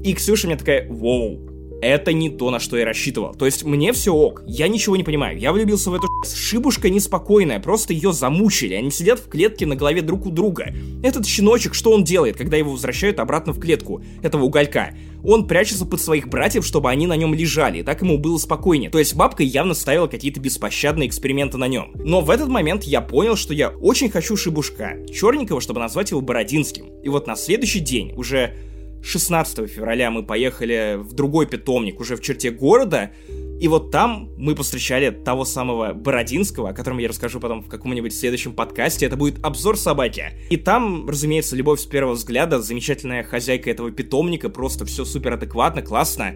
И 0.03 0.13
Ксюша 0.13 0.47
мне 0.47 0.55
такая, 0.55 0.87
воу, 0.89 1.46
это 1.81 2.13
не 2.13 2.29
то, 2.29 2.49
на 2.49 2.59
что 2.59 2.77
я 2.77 2.85
рассчитывал. 2.85 3.33
То 3.33 3.45
есть 3.45 3.63
мне 3.63 3.93
все 3.93 4.13
ок, 4.13 4.43
я 4.47 4.67
ничего 4.67 4.95
не 4.95 5.03
понимаю. 5.03 5.37
Я 5.37 5.51
влюбился 5.51 5.91
в 5.91 5.95
эту 5.95 6.07
шибушка 6.25 6.89
неспокойная, 6.89 7.59
просто 7.59 7.93
ее 7.93 8.13
замучили. 8.13 8.73
Они 8.73 8.91
сидят 8.91 9.19
в 9.19 9.29
клетке 9.29 9.65
на 9.65 9.75
голове 9.75 10.01
друг 10.01 10.25
у 10.25 10.31
друга. 10.31 10.73
Этот 11.03 11.25
щеночек, 11.25 11.73
что 11.73 11.91
он 11.91 12.03
делает, 12.03 12.37
когда 12.37 12.57
его 12.57 12.71
возвращают 12.71 13.19
обратно 13.19 13.53
в 13.53 13.59
клетку, 13.59 14.01
этого 14.21 14.43
уголька? 14.43 14.93
Он 15.23 15.47
прячется 15.47 15.85
под 15.85 15.99
своих 15.99 16.27
братьев, 16.27 16.65
чтобы 16.65 16.89
они 16.89 17.07
на 17.07 17.15
нем 17.15 17.33
лежали, 17.33 17.79
и 17.79 17.83
так 17.83 18.01
ему 18.01 18.17
было 18.17 18.37
спокойнее. 18.37 18.89
То 18.89 18.99
есть 18.99 19.15
бабка 19.15 19.43
явно 19.43 19.73
ставила 19.73 20.07
какие-то 20.07 20.39
беспощадные 20.39 21.07
эксперименты 21.07 21.57
на 21.57 21.67
нем. 21.67 21.91
Но 21.95 22.21
в 22.21 22.29
этот 22.29 22.49
момент 22.49 22.83
я 22.83 23.01
понял, 23.01 23.35
что 23.35 23.53
я 23.53 23.69
очень 23.69 24.09
хочу 24.09 24.37
шибушка, 24.37 24.97
черненького, 25.11 25.59
чтобы 25.59 25.79
назвать 25.79 26.11
его 26.11 26.21
Бородинским. 26.21 26.85
И 27.03 27.09
вот 27.09 27.27
на 27.27 27.35
следующий 27.35 27.79
день, 27.79 28.13
уже 28.15 28.55
16 29.01 29.69
февраля 29.69 30.11
мы 30.11 30.23
поехали 30.23 30.97
в 30.97 31.13
другой 31.13 31.45
питомник, 31.47 31.99
уже 31.99 32.15
в 32.15 32.21
черте 32.21 32.51
города, 32.51 33.11
и 33.59 33.67
вот 33.67 33.89
там 33.89 34.29
мы 34.37 34.53
повстречали 34.53 35.09
того 35.09 35.43
самого 35.43 35.93
Бородинского, 35.93 36.69
о 36.69 36.73
котором 36.73 36.99
я 36.99 37.07
расскажу 37.07 37.39
потом 37.39 37.63
в 37.63 37.69
каком-нибудь 37.69 38.13
следующем 38.13 38.53
подкасте. 38.53 39.07
Это 39.07 39.17
будет 39.17 39.43
обзор 39.43 39.77
собаки. 39.77 40.25
И 40.49 40.57
там, 40.57 41.09
разумеется, 41.09 41.55
любовь 41.55 41.79
с 41.79 41.85
первого 41.85 42.13
взгляда, 42.13 42.61
замечательная 42.61 43.23
хозяйка 43.23 43.71
этого 43.71 43.91
питомника, 43.91 44.49
просто 44.49 44.85
все 44.85 45.05
супер 45.05 45.33
адекватно, 45.33 45.81
классно. 45.81 46.35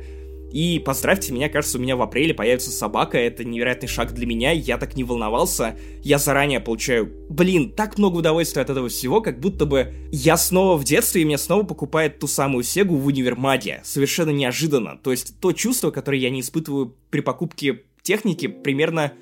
И 0.51 0.79
поздравьте 0.79 1.31
меня, 1.33 1.49
кажется, 1.49 1.77
у 1.77 1.81
меня 1.81 1.95
в 1.95 2.01
апреле 2.01 2.33
появится 2.33 2.71
собака, 2.71 3.17
это 3.17 3.45
невероятный 3.45 3.87
шаг 3.87 4.13
для 4.13 4.25
меня, 4.25 4.51
я 4.51 4.77
так 4.77 4.95
не 4.95 5.03
волновался, 5.03 5.77
я 6.03 6.17
заранее 6.17 6.59
получаю, 6.59 7.09
блин, 7.29 7.71
так 7.71 7.97
много 7.97 8.17
удовольствия 8.17 8.61
от 8.61 8.69
этого 8.69 8.89
всего, 8.89 9.21
как 9.21 9.39
будто 9.39 9.65
бы 9.65 9.93
я 10.11 10.35
снова 10.35 10.77
в 10.77 10.83
детстве, 10.83 11.21
и 11.21 11.25
мне 11.25 11.37
снова 11.37 11.63
покупает 11.63 12.19
ту 12.19 12.27
самую 12.27 12.63
Сегу 12.63 12.97
в 12.97 13.05
универмаге, 13.05 13.81
совершенно 13.83 14.31
неожиданно, 14.31 14.99
то 15.01 15.11
есть 15.11 15.39
то 15.39 15.53
чувство, 15.53 15.91
которое 15.91 16.19
я 16.19 16.29
не 16.29 16.41
испытываю 16.41 16.95
при 17.09 17.21
покупке 17.21 17.83
техники 18.01 18.47
примерно, 18.47 19.13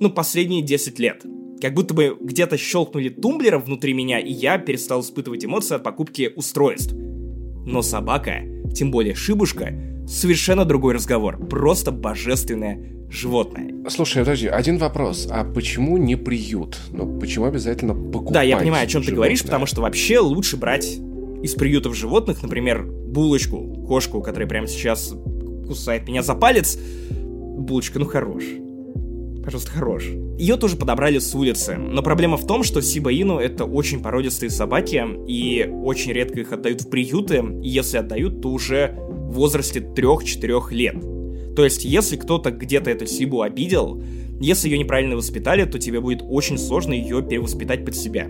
ну, 0.00 0.10
последние 0.10 0.62
10 0.62 0.98
лет. 0.98 1.24
Как 1.60 1.74
будто 1.74 1.94
бы 1.94 2.16
где-то 2.20 2.56
щелкнули 2.56 3.08
тумблеров 3.08 3.66
внутри 3.66 3.92
меня, 3.94 4.18
и 4.18 4.32
я 4.32 4.58
перестал 4.58 5.02
испытывать 5.02 5.44
эмоции 5.44 5.76
от 5.76 5.82
покупки 5.82 6.32
устройств. 6.34 6.94
Но 6.94 7.80
собака, 7.80 8.42
тем 8.74 8.90
более 8.90 9.14
шибушка, 9.14 9.72
совершенно 10.06 10.64
другой 10.64 10.94
разговор. 10.94 11.38
Просто 11.46 11.90
божественное 11.92 12.80
животное. 13.10 13.72
Слушай, 13.88 14.20
подожди, 14.24 14.48
один 14.48 14.78
вопрос. 14.78 15.28
А 15.30 15.44
почему 15.44 15.96
не 15.98 16.16
приют? 16.16 16.78
Ну, 16.90 17.18
почему 17.18 17.46
обязательно 17.46 17.94
покупать 17.94 18.34
Да, 18.34 18.42
я 18.42 18.56
понимаю, 18.56 18.84
о 18.84 18.86
чем 18.86 19.02
животное? 19.02 19.10
ты 19.10 19.14
говоришь, 19.16 19.42
потому 19.42 19.66
что 19.66 19.82
вообще 19.82 20.18
лучше 20.18 20.56
брать 20.56 20.98
из 21.42 21.54
приютов 21.54 21.94
животных, 21.94 22.42
например, 22.42 22.84
булочку, 22.84 23.84
кошку, 23.86 24.22
которая 24.22 24.48
прямо 24.48 24.66
сейчас 24.66 25.14
кусает 25.66 26.08
меня 26.08 26.22
за 26.22 26.34
палец. 26.34 26.78
Булочка, 27.10 27.98
ну 27.98 28.06
хорош. 28.06 28.44
Пожалуйста, 29.44 29.70
хорош. 29.72 30.04
Ее 30.38 30.56
тоже 30.56 30.76
подобрали 30.76 31.18
с 31.18 31.34
улицы, 31.34 31.76
но 31.76 32.02
проблема 32.02 32.38
в 32.38 32.46
том, 32.46 32.62
что 32.62 32.80
Сибаину 32.80 33.38
это 33.38 33.66
очень 33.66 34.02
породистые 34.02 34.48
собаки, 34.50 35.04
и 35.28 35.68
очень 35.70 36.12
редко 36.12 36.40
их 36.40 36.52
отдают 36.52 36.80
в 36.80 36.88
приюты, 36.88 37.44
и 37.62 37.68
если 37.68 37.98
отдают, 37.98 38.40
то 38.40 38.48
уже 38.50 38.98
в 39.34 39.36
возрасте 39.36 39.80
3-4 39.80 40.72
лет. 40.72 40.96
То 41.56 41.64
есть, 41.64 41.84
если 41.84 42.16
кто-то 42.16 42.52
где-то 42.52 42.90
эту 42.90 43.06
Сибу 43.06 43.42
обидел, 43.42 44.00
если 44.40 44.68
ее 44.68 44.78
неправильно 44.78 45.16
воспитали, 45.16 45.64
то 45.64 45.78
тебе 45.78 46.00
будет 46.00 46.22
очень 46.22 46.56
сложно 46.56 46.92
ее 46.92 47.20
перевоспитать 47.22 47.84
под 47.84 47.96
себя. 47.96 48.28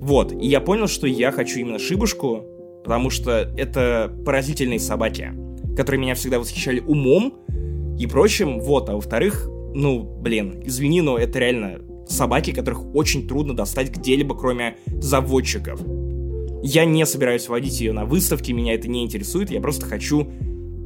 Вот, 0.00 0.32
и 0.32 0.46
я 0.46 0.60
понял, 0.60 0.88
что 0.88 1.06
я 1.06 1.30
хочу 1.30 1.60
именно 1.60 1.78
шибушку, 1.78 2.44
потому 2.84 3.10
что 3.10 3.32
это 3.56 4.12
поразительные 4.24 4.80
собаки, 4.80 5.32
которые 5.76 6.00
меня 6.00 6.14
всегда 6.14 6.38
восхищали 6.38 6.80
умом 6.80 7.34
и 7.98 8.06
прочим, 8.06 8.60
вот, 8.60 8.88
а 8.88 8.94
во-вторых, 8.94 9.48
ну, 9.74 10.02
блин, 10.02 10.62
извини, 10.64 11.00
но 11.00 11.18
это 11.18 11.38
реально 11.38 11.80
собаки, 12.08 12.52
которых 12.52 12.94
очень 12.94 13.28
трудно 13.28 13.54
достать 13.54 13.90
где-либо, 13.90 14.36
кроме 14.36 14.76
заводчиков. 14.86 15.80
Я 16.62 16.84
не 16.84 17.06
собираюсь 17.06 17.48
водить 17.48 17.80
ее 17.80 17.92
на 17.92 18.04
выставке, 18.04 18.52
меня 18.52 18.74
это 18.74 18.88
не 18.88 19.04
интересует, 19.04 19.50
я 19.50 19.60
просто 19.60 19.86
хочу, 19.86 20.28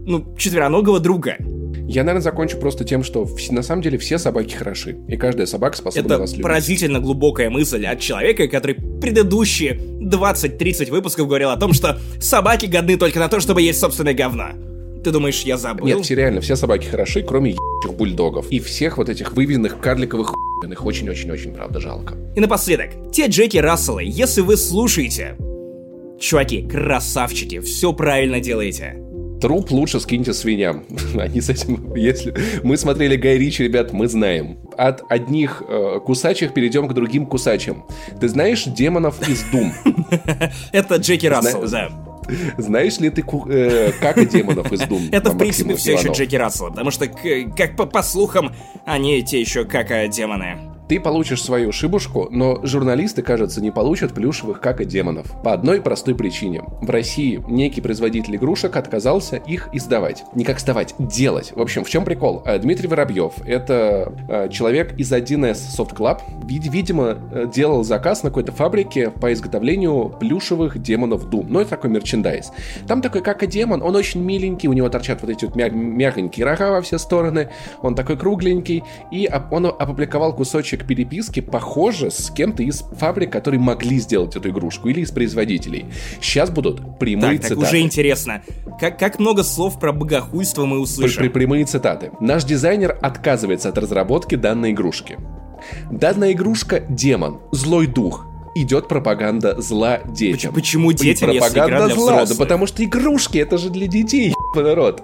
ну, 0.07 0.35
четвероногого 0.37 1.01
друга. 1.01 1.37
Я, 1.89 2.05
наверное, 2.05 2.23
закончу 2.23 2.59
просто 2.59 2.85
тем, 2.85 3.03
что 3.03 3.29
на 3.51 3.63
самом 3.63 3.83
деле 3.83 3.99
все 3.99 4.19
собаки 4.19 4.55
хороши, 4.55 4.99
и 5.09 5.17
каждая 5.17 5.47
собака 5.47 5.77
способна 5.77 6.07
Это 6.07 6.19
вас 6.19 6.33
любить. 6.33 6.43
поразительно 6.43 7.01
глубокая 7.01 7.51
мысль 7.51 7.85
от 7.87 8.01
человека, 8.01 8.49
который 8.49 8.77
предыдущие 8.77 9.75
20-30 10.01 10.91
выпусков 10.91 11.27
говорил 11.27 11.51
о 11.51 11.57
том, 11.57 11.73
что 11.73 11.99
собаки 12.21 12.67
годны 12.67 12.97
только 12.97 13.19
на 13.19 13.29
то, 13.29 13.41
чтобы 13.41 13.63
есть 13.63 13.81
собственное 13.81 14.15
говно. 14.15 14.51
Ты 15.03 15.11
думаешь, 15.11 15.43
я 15.43 15.57
забыл? 15.57 15.87
Нет, 15.87 16.05
все 16.05 16.15
реально, 16.15 16.41
все 16.41 16.55
собаки 16.55 16.87
хороши, 16.87 17.23
кроме 17.23 17.53
ебачих 17.53 17.97
бульдогов. 17.97 18.49
И 18.51 18.61
всех 18.61 18.99
вот 18.99 19.09
этих 19.09 19.33
выведенных 19.33 19.81
карликовых 19.81 20.33
хуйных 20.61 20.85
очень-очень-очень, 20.87 21.53
правда, 21.53 21.81
жалко. 21.81 22.15
И 22.37 22.41
напоследок, 22.41 22.91
те 23.13 23.27
Джеки 23.27 23.57
Расселы, 23.57 24.05
если 24.05 24.43
вы 24.43 24.57
слушаете, 24.57 25.37
чуваки, 26.23 26.63
красавчики, 26.63 27.61
все 27.61 27.93
правильно 27.93 28.41
делаете. 28.41 28.97
Труп 29.41 29.73
лучше 29.73 29.99
скиньте 29.99 30.33
свиньям. 30.33 30.85
Они 31.19 31.41
с 31.41 31.51
этим, 31.51 31.95
если... 31.97 32.33
Мы 32.63 32.77
смотрели 32.77 33.17
Гай 33.17 33.39
Ричи, 33.39 33.65
ребят, 33.65 33.93
мы 33.93 34.07
знаем. 34.07 34.59
От 34.79 35.03
одних 35.11 35.65
э, 35.69 35.99
кусачих 36.05 36.55
перейдем 36.55 36.87
к 36.87 36.95
другим 36.95 37.27
кусачим. 37.27 37.85
Ты 38.21 38.29
знаешь 38.29 38.65
демонов 38.65 39.29
из 39.29 39.43
Дум? 39.51 39.73
Это 40.73 40.97
Джеки 40.97 41.27
Рассел, 41.27 41.69
да. 41.69 41.91
Знаешь 42.57 43.01
ли 43.01 43.11
ты 43.11 43.25
э, 43.49 43.91
как 44.01 44.29
демонов 44.29 44.73
из 44.73 44.81
Дум? 44.83 45.09
Это, 45.11 45.33
в 45.33 45.39
принципе, 45.39 45.75
все 45.75 45.95
еще? 45.95 46.13
Джеки 46.13 46.37
Рассел, 46.37 46.69
потому 46.69 46.93
что, 46.93 47.09
как 47.09 47.77
по, 47.77 47.85
по 47.85 48.03
слухам, 48.05 48.55
они 48.87 49.25
те 49.25 49.41
еще 49.41 49.65
как 49.65 49.91
э, 49.91 50.07
демоны. 50.07 50.72
Ты 50.89 51.01
получишь 51.01 51.43
свою 51.43 51.73
шибушку, 51.73 52.29
но 52.31 52.61
журналисты, 52.65 53.23
кажется, 53.23 53.63
не 53.63 53.71
получат 53.71 54.13
плюшевых 54.13 54.61
как 54.61 54.81
и 54.81 54.85
демонов. 54.85 55.33
По 55.43 55.53
одной 55.53 55.81
простой 55.81 56.15
причине. 56.15 56.63
В 56.83 56.91
России 56.91 57.43
некий 57.49 57.81
производитель 57.81 58.37
игрушек 58.37 58.77
отказался 58.77 59.37
их 59.37 59.69
издавать. 59.73 60.25
Не 60.35 60.45
как 60.45 60.61
сдавать, 60.61 60.95
делать. 60.99 61.53
В 61.55 61.61
общем, 61.63 61.85
в 61.85 61.89
чем 61.89 62.05
прикол? 62.05 62.43
Э, 62.45 62.59
Дмитрий 62.59 62.89
Воробьев, 62.89 63.33
это 63.47 64.13
э, 64.29 64.49
человек 64.51 64.99
из 64.99 65.11
1С 65.13 65.77
Soft 65.79 65.95
Club, 65.97 66.21
вид- 66.45 66.67
видимо, 66.71 67.17
э, 67.33 67.47
делал 67.53 67.85
заказ 67.85 68.23
на 68.23 68.31
какой-то 68.31 68.53
фабрике 68.53 69.11
по 69.11 69.33
изготовлению 69.33 70.11
плюшевых 70.21 70.79
демонов 70.83 71.27
Doom. 71.27 71.47
Ну, 71.49 71.61
это 71.61 71.71
такой 71.71 71.91
мерчендайз. 71.91 72.53
Там 72.87 73.01
такой 73.01 73.23
как 73.23 73.43
и 73.43 73.47
демон, 73.47 73.83
он 73.83 73.97
очень 73.97 74.21
миленький, 74.23 74.69
у 74.69 74.73
него 74.73 74.89
торчат 74.89 75.23
вот 75.23 75.31
эти 75.31 75.45
вот 75.45 75.55
мя- 75.57 75.71
мягонькие 75.71 76.45
рога 76.45 76.71
во 76.73 76.83
все 76.83 76.99
стороны, 76.99 77.49
он 77.81 77.95
такой 77.95 78.17
кругленький, 78.19 78.83
и 79.11 79.31
он 79.51 79.67
опубликовал 79.67 80.35
кусочек 80.35 80.72
переписки, 80.81 81.41
похоже, 81.41 82.11
с 82.11 82.31
кем-то 82.31 82.63
из 82.63 82.83
фабрик, 82.99 83.31
которые 83.31 83.61
могли 83.61 83.99
сделать 83.99 84.37
эту 84.37 84.51
игрушку, 84.51 84.89
или 84.89 85.01
из 85.01 85.11
производителей. 85.11 85.87
Сейчас 86.21 86.51
будут 86.51 86.99
прямые 86.99 87.39
Так, 87.39 87.49
так 87.49 87.49
цитаты. 87.59 87.67
уже 87.67 87.81
интересно. 87.81 88.43
Как, 88.81 88.99
как 88.99 89.19
много 89.19 89.43
слов 89.45 89.79
про 89.79 89.93
богохульство 89.93 90.65
мы 90.67 90.77
При- 90.77 90.83
услышим? 90.83 91.23
при- 91.23 91.29
прямые 91.29 91.65
цитаты. 91.65 92.11
Наш 92.21 92.45
дизайнер 92.45 92.99
отказывается 93.01 93.69
от 93.69 93.79
разработки 93.79 94.35
данной 94.35 94.73
игрушки. 94.73 95.19
Данная 95.91 96.33
игрушка— 96.33 96.81
демон, 96.89 97.41
злой 97.53 97.87
дух. 97.87 98.27
Идет 98.55 98.87
пропаганда 98.87 99.59
зла 99.63 100.01
детям. 100.05 100.53
Почему 100.53 100.93
детям, 100.93 101.31
если 101.31 101.49
игра 101.49 101.65
пропаганда 101.69 101.87
для 101.87 101.95
зла? 102.05 102.27
Да 102.27 102.35
потому 102.37 102.67
что 102.67 102.85
игрушки, 102.85 103.39
это 103.39 103.57
же 103.57 103.71
для 103.71 103.87
детей, 103.87 104.35
народ. 104.61 105.03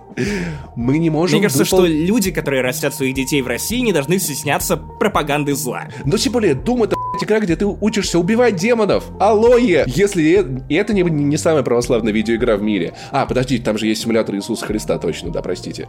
Мы 0.76 0.98
не 0.98 1.10
можем 1.10 1.38
Мне 1.38 1.48
кажется, 1.48 1.64
выпол- 1.64 1.84
что 1.84 1.86
люди, 1.86 2.30
которые 2.30 2.62
растят 2.62 2.94
своих 2.94 3.14
детей 3.14 3.40
в 3.42 3.46
России, 3.46 3.78
не 3.80 3.92
должны 3.92 4.18
стесняться 4.18 4.76
пропаганды 4.76 5.54
зла. 5.54 5.84
Но 6.04 6.16
тем 6.16 6.32
более, 6.32 6.54
Doom 6.54 6.84
это 6.84 6.96
игра, 7.22 7.40
где 7.40 7.56
ты 7.56 7.66
учишься 7.66 8.18
убивать 8.18 8.56
демонов. 8.56 9.04
Алоэ! 9.18 9.84
Если 9.86 10.40
э- 10.40 10.60
и 10.68 10.74
это 10.74 10.92
не, 10.92 11.02
не 11.02 11.36
самая 11.36 11.62
православная 11.62 12.12
видеоигра 12.12 12.56
в 12.56 12.62
мире. 12.62 12.94
А, 13.10 13.26
подождите, 13.26 13.64
там 13.64 13.78
же 13.78 13.86
есть 13.86 14.02
симулятор 14.02 14.34
Иисуса 14.34 14.66
Христа, 14.66 14.98
точно, 14.98 15.30
да, 15.30 15.40
простите. 15.42 15.88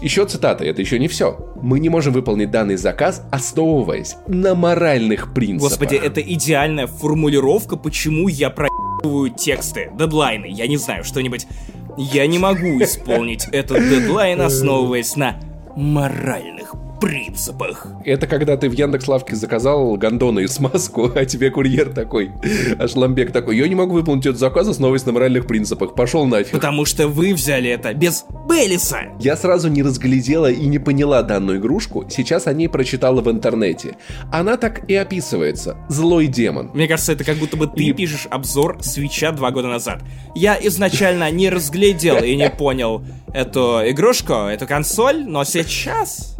Еще 0.00 0.24
цитата, 0.24 0.64
это 0.64 0.80
еще 0.80 0.98
не 0.98 1.08
все. 1.08 1.36
Мы 1.60 1.80
не 1.80 1.88
можем 1.88 2.12
выполнить 2.12 2.50
данный 2.50 2.76
заказ, 2.76 3.22
основываясь 3.32 4.16
на 4.28 4.54
моральных 4.54 5.34
принципах. 5.34 5.70
Господи, 5.70 5.96
это 5.96 6.20
идеальная 6.20 6.86
формулировка, 6.86 7.76
почему 7.76 8.28
я 8.28 8.50
проебываю 8.50 9.30
тексты, 9.30 9.90
дедлайны, 9.98 10.46
я 10.48 10.66
не 10.68 10.76
знаю, 10.76 11.04
что-нибудь. 11.04 11.46
Я 12.02 12.26
не 12.26 12.38
могу 12.38 12.82
исполнить 12.82 13.46
этот 13.52 13.86
дедлайн, 13.86 14.40
основываясь 14.40 15.16
на 15.16 15.38
моральных 15.76 16.74
принципах. 17.00 17.86
Это 18.04 18.26
когда 18.26 18.56
ты 18.56 18.68
в 18.68 18.72
Яндекс.Лавке 18.72 19.34
заказал 19.34 19.96
гондоны 19.96 20.40
и 20.44 20.46
смазку, 20.46 21.10
а 21.14 21.24
тебе 21.24 21.50
курьер 21.50 21.92
такой, 21.92 22.30
аж 22.78 22.94
ламбек 22.94 23.32
такой, 23.32 23.56
я 23.56 23.66
не 23.68 23.74
могу 23.74 23.94
выполнить 23.94 24.26
этот 24.26 24.38
заказ, 24.38 24.68
основываясь 24.68 25.06
на 25.06 25.12
моральных 25.12 25.46
принципах, 25.46 25.94
пошел 25.94 26.26
нафиг. 26.26 26.52
Потому 26.52 26.84
что 26.84 27.08
вы 27.08 27.34
взяли 27.34 27.70
это 27.70 27.92
без 27.94 28.24
Беллиса. 28.48 29.00
Я 29.18 29.36
сразу 29.36 29.68
не 29.68 29.82
разглядела 29.82 30.50
и 30.50 30.66
не 30.66 30.78
поняла 30.78 31.22
данную 31.22 31.58
игрушку, 31.58 32.04
сейчас 32.08 32.46
о 32.46 32.52
ней 32.52 32.68
прочитала 32.68 33.20
в 33.20 33.30
интернете. 33.30 33.96
Она 34.30 34.56
так 34.56 34.88
и 34.88 34.94
описывается. 34.94 35.76
Злой 35.88 36.26
демон. 36.26 36.70
Мне 36.74 36.86
кажется, 36.86 37.12
это 37.12 37.24
как 37.24 37.36
будто 37.38 37.56
бы 37.56 37.66
ты 37.66 37.84
И- 37.84 37.92
пишешь 37.92 38.26
обзор 38.30 38.78
свеча 38.82 39.32
два 39.32 39.50
года 39.50 39.68
назад. 39.68 40.02
Я 40.34 40.58
изначально 40.62 41.30
не 41.30 41.48
разглядел 41.50 42.22
и 42.22 42.36
не 42.36 42.50
понял 42.50 43.02
эту 43.32 43.80
игрушку, 43.86 44.32
эту 44.34 44.66
консоль, 44.66 45.24
но 45.24 45.44
сейчас... 45.44 46.36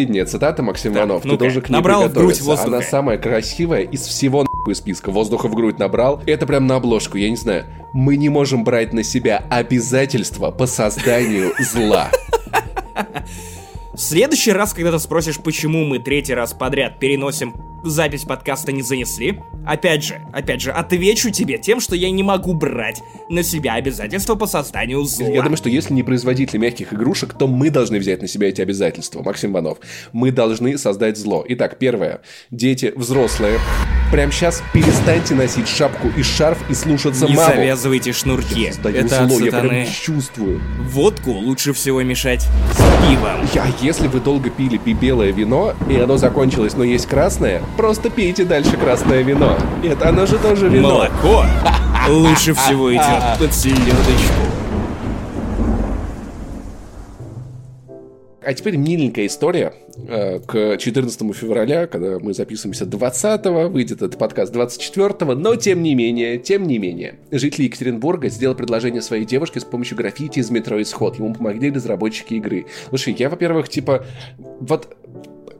Последняя 0.00 0.24
цитата, 0.24 0.62
Максим 0.62 0.94
Так, 0.94 1.02
Иванов, 1.02 1.22
ты 1.24 1.36
должен 1.36 1.60
к 1.60 1.68
ней 1.68 1.74
набрал 1.74 2.08
в 2.08 2.14
грудь 2.14 2.40
воздуха. 2.40 2.68
Она 2.68 2.80
самая 2.80 3.18
красивая 3.18 3.82
из 3.82 4.06
всего 4.06 4.44
нахуй 4.44 4.74
списка. 4.74 5.10
Воздуха 5.10 5.46
в 5.46 5.54
грудь 5.54 5.78
набрал. 5.78 6.22
Это 6.24 6.46
прям 6.46 6.66
на 6.66 6.76
обложку, 6.76 7.18
я 7.18 7.28
не 7.28 7.36
знаю. 7.36 7.66
Мы 7.92 8.16
не 8.16 8.30
можем 8.30 8.64
брать 8.64 8.94
на 8.94 9.02
себя 9.02 9.44
обязательства 9.50 10.52
по 10.52 10.64
созданию 10.64 11.52
зла. 11.58 12.10
В 13.92 13.98
следующий 13.98 14.52
раз, 14.52 14.72
когда 14.72 14.90
ты 14.90 14.98
спросишь, 14.98 15.38
почему 15.38 15.84
мы 15.84 15.98
третий 15.98 16.32
раз 16.32 16.54
подряд 16.54 16.98
переносим 16.98 17.54
запись 17.84 18.22
подкаста 18.24 18.72
не 18.72 18.82
занесли. 18.82 19.40
Опять 19.66 20.04
же, 20.04 20.20
опять 20.32 20.60
же, 20.60 20.70
отвечу 20.72 21.30
тебе 21.30 21.58
тем, 21.58 21.80
что 21.80 21.94
я 21.96 22.10
не 22.10 22.22
могу 22.22 22.54
брать 22.54 23.00
на 23.28 23.42
себя 23.42 23.74
обязательства 23.74 24.34
по 24.34 24.46
созданию 24.46 25.02
зла. 25.04 25.26
Я 25.28 25.42
думаю, 25.42 25.56
что 25.56 25.68
если 25.68 25.92
не 25.92 26.02
производители 26.02 26.58
мягких 26.58 26.92
игрушек, 26.92 27.34
то 27.34 27.46
мы 27.46 27.70
должны 27.70 27.98
взять 27.98 28.22
на 28.22 28.28
себя 28.28 28.48
эти 28.48 28.60
обязательства. 28.60 29.22
Максим 29.22 29.52
Иванов. 29.52 29.78
Мы 30.12 30.30
должны 30.32 30.76
создать 30.78 31.16
зло. 31.18 31.44
Итак, 31.48 31.78
первое. 31.78 32.20
Дети, 32.50 32.92
взрослые, 32.96 33.58
прямо 34.10 34.32
сейчас 34.32 34.62
перестаньте 34.72 35.34
носить 35.34 35.68
шапку 35.68 36.08
и 36.16 36.22
шарф 36.22 36.58
и 36.70 36.74
слушаться 36.74 37.26
не 37.26 37.34
маму. 37.36 37.54
завязывайте 37.54 38.12
шнурки. 38.12 38.60
Я 38.62 38.70
Это 39.00 39.22
от 39.24 39.30
зло, 39.30 39.38
я 39.44 39.50
сатаны. 39.50 39.68
прям 39.68 39.86
чувствую. 39.86 40.60
Водку 40.80 41.30
лучше 41.32 41.72
всего 41.72 42.02
мешать 42.02 42.40
с 42.72 43.08
пивом. 43.08 43.40
А 43.54 43.68
если 43.84 44.08
вы 44.08 44.20
долго 44.20 44.50
пили 44.50 44.78
пи- 44.78 44.94
белое 44.94 45.32
вино, 45.32 45.74
и 45.88 45.96
оно 45.96 46.16
закончилось, 46.16 46.74
но 46.76 46.84
есть 46.84 47.06
красное, 47.06 47.62
просто 47.76 48.10
пейте 48.10 48.44
дальше 48.44 48.76
красное 48.76 49.22
вино. 49.22 49.56
Это 49.82 50.08
оно 50.08 50.26
же 50.26 50.38
тоже 50.38 50.68
вино. 50.68 50.90
Молоко 50.90 51.44
лучше 52.08 52.54
всего 52.54 52.92
идет 52.92 53.38
под 53.38 53.54
селедочку. 53.54 54.50
А 58.42 58.54
теперь 58.54 58.76
миленькая 58.76 59.26
история. 59.26 59.74
Э, 60.08 60.40
К 60.40 60.78
14 60.78 61.34
февраля, 61.36 61.86
когда 61.86 62.18
мы 62.18 62.32
записываемся 62.32 62.84
20-го, 62.84 63.68
выйдет 63.68 63.98
этот 63.98 64.18
подкаст 64.18 64.54
24-го, 64.54 65.34
но 65.34 65.56
тем 65.56 65.82
не 65.82 65.94
менее, 65.94 66.38
тем 66.38 66.66
не 66.66 66.78
менее, 66.78 67.16
житель 67.30 67.64
Екатеринбурга 67.64 68.28
сделал 68.30 68.54
предложение 68.54 69.02
своей 69.02 69.26
девушке 69.26 69.60
с 69.60 69.64
помощью 69.64 69.98
граффити 69.98 70.38
из 70.38 70.50
метро 70.50 70.80
Исход. 70.80 71.18
Ему 71.18 71.34
помогли 71.34 71.70
разработчики 71.70 72.34
игры. 72.34 72.66
Слушай, 72.88 73.14
я, 73.18 73.28
во-первых, 73.28 73.68
типа, 73.68 74.06
вот 74.38 74.96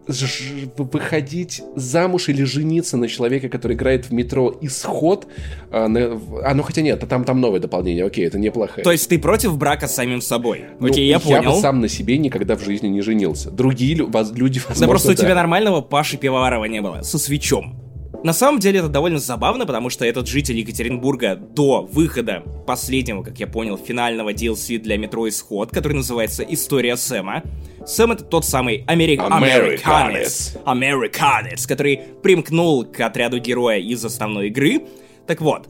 выходить 0.06 1.62
замуж 1.76 2.28
или 2.28 2.42
жениться 2.44 2.96
на 2.96 3.08
человека, 3.08 3.48
который 3.48 3.76
играет 3.76 4.06
в 4.06 4.12
метро 4.12 4.56
Исход, 4.60 5.26
а, 5.70 5.88
на- 5.88 6.20
а 6.44 6.54
ну 6.54 6.62
хотя 6.62 6.82
нет, 6.82 7.00
там, 7.08 7.24
там 7.24 7.40
новое 7.40 7.60
дополнение, 7.60 8.04
окей, 8.04 8.26
это 8.26 8.38
неплохое. 8.38 8.82
То 8.84 8.92
есть 8.92 9.08
ты 9.08 9.18
против 9.18 9.56
брака 9.56 9.86
с 9.88 9.94
самим 9.94 10.20
собой? 10.20 10.64
Ну, 10.78 10.88
Окей, 10.88 11.08
я 11.08 11.18
понял. 11.20 11.52
бы 11.54 11.60
сам 11.60 11.80
на 11.80 11.88
себе 11.88 12.18
никогда 12.18 12.56
в 12.56 12.64
жизни 12.64 12.88
не 12.88 13.00
женился. 13.02 13.50
Другие 13.50 13.94
люди, 13.94 14.58
возможно, 14.58 14.80
Да 14.80 14.86
просто 14.88 15.12
у 15.12 15.14
тебя 15.14 15.28
да. 15.30 15.34
нормального 15.36 15.80
Паши 15.80 16.16
Пивоварова 16.16 16.64
не 16.64 16.80
было, 16.80 17.02
со 17.02 17.18
свечом. 17.18 17.76
На 18.22 18.34
самом 18.34 18.60
деле 18.60 18.80
это 18.80 18.88
довольно 18.88 19.18
забавно, 19.18 19.64
потому 19.64 19.88
что 19.88 20.04
этот 20.04 20.26
житель 20.26 20.58
Екатеринбурга 20.58 21.36
до 21.36 21.82
выхода 21.90 22.42
последнего, 22.66 23.22
как 23.22 23.40
я 23.40 23.46
понял, 23.46 23.78
финального 23.78 24.34
DLC 24.34 24.78
для 24.78 24.98
метро 24.98 25.26
Исход, 25.26 25.70
который 25.70 25.94
называется 25.94 26.42
История 26.42 26.98
Сэма. 26.98 27.42
Сэм 27.86 28.12
это 28.12 28.24
тот 28.24 28.44
самый 28.44 28.84
америк... 28.86 29.22
Американец. 29.22 30.58
американец, 30.66 31.66
который 31.66 31.98
примкнул 32.22 32.84
к 32.84 33.00
отряду 33.00 33.38
героя 33.38 33.78
из 33.78 34.04
основной 34.04 34.48
игры. 34.48 34.82
Так 35.26 35.40
вот, 35.40 35.68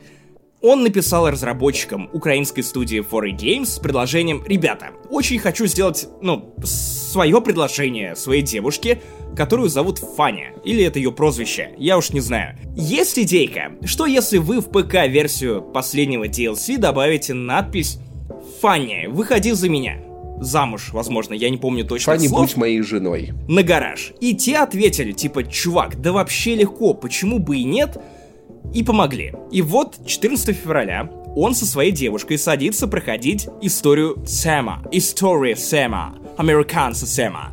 он 0.63 0.83
написал 0.83 1.29
разработчикам 1.31 2.11
украинской 2.13 2.63
студии 2.63 3.01
4A 3.01 3.37
Games 3.37 3.67
с 3.67 3.79
предложением 3.79 4.45
«Ребята, 4.47 4.91
очень 5.09 5.39
хочу 5.39 5.67
сделать, 5.67 6.09
ну, 6.21 6.55
свое 6.65 7.41
предложение 7.41 8.15
своей 8.15 8.43
девушке, 8.43 9.01
которую 9.37 9.69
зовут 9.69 9.99
Фаня, 9.99 10.53
или 10.65 10.85
это 10.85 10.99
ее 10.99 11.13
прозвище, 11.13 11.71
я 11.79 11.97
уж 11.97 12.11
не 12.11 12.21
знаю. 12.21 12.59
Есть 12.77 13.19
идейка, 13.19 13.73
что 13.85 14.07
если 14.07 14.39
вы 14.39 14.61
в 14.61 14.71
ПК-версию 14.71 15.63
последнего 15.63 16.25
DLC 16.25 16.77
добавите 16.77 17.33
надпись 17.33 17.99
«Фаня, 18.61 19.09
выходи 19.09 19.53
за 19.53 19.69
меня». 19.69 20.03
Замуж, 20.41 20.91
возможно, 20.93 21.35
я 21.35 21.51
не 21.51 21.59
помню 21.59 21.85
точно 21.85 22.15
Фанни, 22.15 22.27
слов 22.27 22.41
будь 22.41 22.57
моей 22.57 22.81
женой. 22.81 23.33
на 23.47 23.63
гараж. 23.63 24.13
И 24.21 24.35
те 24.35 24.57
ответили, 24.57 25.13
типа, 25.13 25.45
чувак, 25.45 26.01
да 26.01 26.13
вообще 26.13 26.55
легко, 26.55 26.95
почему 26.95 27.39
бы 27.39 27.59
и 27.59 27.65
нет? 27.65 27.99
И 28.75 28.83
помогли. 28.83 29.35
И 29.51 29.63
вот 29.63 29.99
14 30.07 30.57
февраля 30.57 31.11
он 31.37 31.55
со 31.55 31.67
своей 31.67 31.93
девушкой 31.93 32.39
садится 32.39 32.89
проходить 32.89 33.49
историю 33.63 34.23
Сэма. 34.27 34.83
История 34.91 35.57
Сэма. 35.57 36.17
Американца 36.37 37.07
Сэма. 37.07 37.53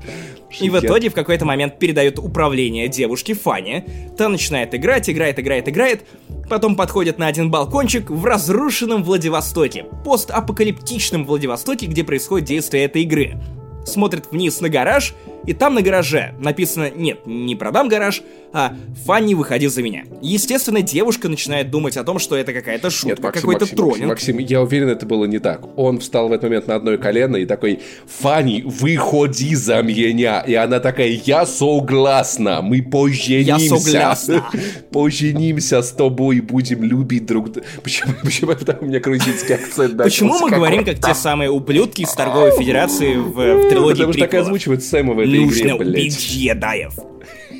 И 0.60 0.70
в 0.70 0.80
итоге 0.80 1.10
в 1.10 1.14
какой-то 1.14 1.46
момент 1.46 1.78
передает 1.78 2.20
управление 2.20 2.88
девушке 2.88 3.34
Фане. 3.34 3.86
Та 4.18 4.30
начинает 4.30 4.74
играть, 4.74 5.10
играет, 5.10 5.40
играет, 5.40 5.68
играет. 5.68 6.06
Потом 6.50 6.76
подходит 6.76 7.20
на 7.20 7.28
один 7.28 7.52
балкончик 7.52 8.10
в 8.10 8.24
разрушенном 8.24 9.04
Владивостоке. 9.04 9.86
Постапокалиптичном 10.06 11.26
Владивостоке, 11.26 11.88
где 11.88 12.04
происходит 12.04 12.48
действие 12.48 12.86
этой 12.86 13.04
игры. 13.04 13.38
Смотрит 13.86 14.32
вниз 14.32 14.62
на 14.62 14.70
гараж, 14.70 15.14
и 15.46 15.54
там 15.54 15.76
на 15.76 15.82
гараже 15.82 16.34
написано 16.40 16.90
«Нет, 16.90 17.26
не 17.26 17.56
продам 17.56 17.88
гараж, 17.88 18.22
а 18.54 18.74
Фанни, 19.06 19.34
выходи 19.34 19.68
за 19.68 19.82
меня». 19.82 20.04
Естественно, 20.22 20.82
девушка 20.82 21.30
начинает 21.30 21.70
думать 21.70 21.98
о 21.98 22.04
том, 22.04 22.20
что 22.20 22.36
это 22.36 22.54
какая-то 22.54 22.90
шутка, 22.90 23.32
какой-то 23.32 23.66
троллинг. 23.66 24.08
Максим, 24.08 24.40
я 24.40 24.62
уверен, 24.62 24.90
это 24.90 25.06
было 25.06 25.26
не 25.26 25.40
так. 25.40 25.78
Он 25.78 26.00
встал 26.00 26.30
в 26.30 26.32
этот 26.32 26.44
момент 26.44 26.68
на 26.68 26.76
одно 26.76 26.98
колено 26.98 27.38
и 27.38 27.46
такой, 27.46 27.80
Фанни, 28.20 28.64
выходи 28.66 29.56
за 29.56 29.82
меня. 29.82 30.42
И 30.42 30.54
она 30.54 30.80
такая, 30.80 31.20
я 31.26 31.46
согласна, 31.46 32.62
мы 32.62 32.82
поженимся. 32.82 33.78
согласна. 33.78 34.46
Поженимся 34.92 35.82
с 35.82 35.92
тобой 35.92 36.38
и 36.38 36.42
будем 36.42 36.84
любить 36.84 37.26
друг 37.26 37.52
друга. 37.52 37.68
Почему, 37.84 38.14
почему 38.24 38.52
это 38.52 38.78
у 38.80 38.86
меня 38.86 39.00
грузинский 39.00 39.54
акцент? 39.54 39.98
Почему 39.98 40.38
мы 40.40 40.50
говорим, 40.50 40.84
как 40.84 41.00
те 41.00 41.14
самые 41.14 41.50
ублюдки 41.50 42.02
из 42.02 42.12
торговой 42.14 42.52
федерации 42.52 43.16
в, 43.16 43.32
в 43.32 43.70
трилогии 43.70 43.98
Потому 44.04 44.58
что 44.58 44.72
так 44.72 44.84
Сэма 44.84 45.14
в 45.14 45.20
этой 45.28 45.46
Нужно 45.46 45.62
игре, 45.62 45.76
блядь. 45.76 45.90
убить 45.90 46.30
Едаев. 46.34 46.94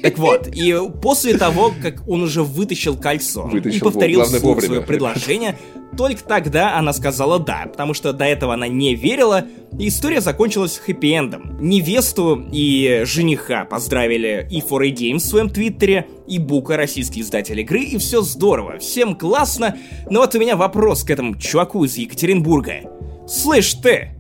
Так 0.02 0.18
вот, 0.20 0.48
и 0.48 0.76
после 1.02 1.38
того, 1.38 1.74
как 1.82 2.08
он 2.08 2.22
уже 2.22 2.44
вытащил 2.44 2.96
кольцо 2.96 3.44
Вытащил, 3.44 3.78
и 3.78 3.80
повторил 3.80 4.20
главное, 4.20 4.40
вслух 4.40 4.64
свое 4.64 4.82
предложение, 4.82 5.58
только 5.98 6.24
тогда 6.24 6.78
она 6.78 6.94
сказала 6.94 7.40
«да», 7.40 7.66
потому 7.66 7.94
что 7.94 8.14
до 8.14 8.26
этого 8.26 8.54
она 8.54 8.68
не 8.68 8.94
верила, 8.94 9.46
и 9.80 9.88
история 9.88 10.22
закончилась 10.22 10.80
хэппи-эндом. 10.86 11.58
Невесту 11.60 12.48
и 12.52 13.02
жениха 13.06 13.66
поздравили 13.66 14.48
и 14.52 14.60
4A 14.60 14.94
Games 14.94 15.18
в 15.18 15.26
своем 15.26 15.50
твиттере, 15.50 16.08
и 16.28 16.38
Бука, 16.38 16.78
российский 16.78 17.22
издатель 17.22 17.60
игры, 17.60 17.82
и 17.82 17.98
все 17.98 18.22
здорово, 18.22 18.78
всем 18.78 19.16
классно, 19.16 19.78
но 20.10 20.20
вот 20.20 20.36
у 20.36 20.40
меня 20.40 20.56
вопрос 20.56 21.04
к 21.04 21.10
этому 21.10 21.36
чуваку 21.36 21.84
из 21.86 21.98
Екатеринбурга. 21.98 22.82
Слышь 23.28 23.74
ты, 23.74 24.12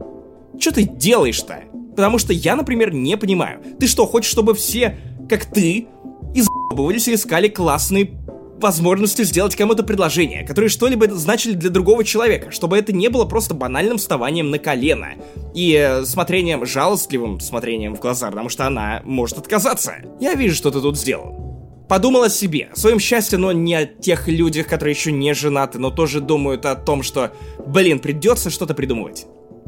что 0.59 0.73
ты 0.73 0.83
делаешь-то? 0.83 1.63
Потому 1.97 2.19
что 2.19 2.31
я, 2.31 2.55
например, 2.55 2.93
не 2.93 3.17
понимаю. 3.17 3.59
Ты 3.79 3.87
что, 3.87 4.05
хочешь, 4.05 4.29
чтобы 4.29 4.53
все, 4.53 4.99
как 5.27 5.45
ты, 5.45 5.87
изъебывались 6.35 7.07
и 7.07 7.15
искали 7.15 7.47
классные 7.47 8.11
возможности 8.59 9.23
сделать 9.23 9.55
кому-то 9.55 9.81
предложение, 9.81 10.45
которые 10.45 10.69
что-либо 10.69 11.11
значили 11.15 11.53
для 11.53 11.71
другого 11.71 12.03
человека, 12.03 12.51
чтобы 12.51 12.77
это 12.77 12.93
не 12.93 13.07
было 13.09 13.25
просто 13.25 13.55
банальным 13.55 13.97
вставанием 13.97 14.51
на 14.51 14.59
колено 14.59 15.15
и 15.55 15.73
э, 15.73 16.05
смотрением, 16.05 16.67
жалостливым 16.67 17.39
смотрением 17.39 17.95
в 17.95 17.99
глаза, 17.99 18.29
потому 18.29 18.49
что 18.49 18.67
она 18.67 19.01
может 19.03 19.39
отказаться. 19.39 19.95
Я 20.19 20.35
вижу, 20.35 20.55
что 20.55 20.69
ты 20.69 20.79
тут 20.81 20.99
сделал. 20.99 21.47
Подумал 21.89 22.23
о 22.23 22.29
себе, 22.29 22.69
о 22.73 22.75
своем 22.77 22.99
счастье, 22.99 23.39
но 23.39 23.51
не 23.53 23.73
о 23.73 23.87
тех 23.87 24.27
людях, 24.27 24.67
которые 24.67 24.93
еще 24.93 25.11
не 25.11 25.33
женаты, 25.33 25.79
но 25.79 25.89
тоже 25.89 26.21
думают 26.21 26.63
о 26.67 26.75
том, 26.75 27.01
что, 27.01 27.31
блин, 27.65 27.97
придется 27.97 28.51
что-то 28.51 28.75
придумывать. 28.75 29.25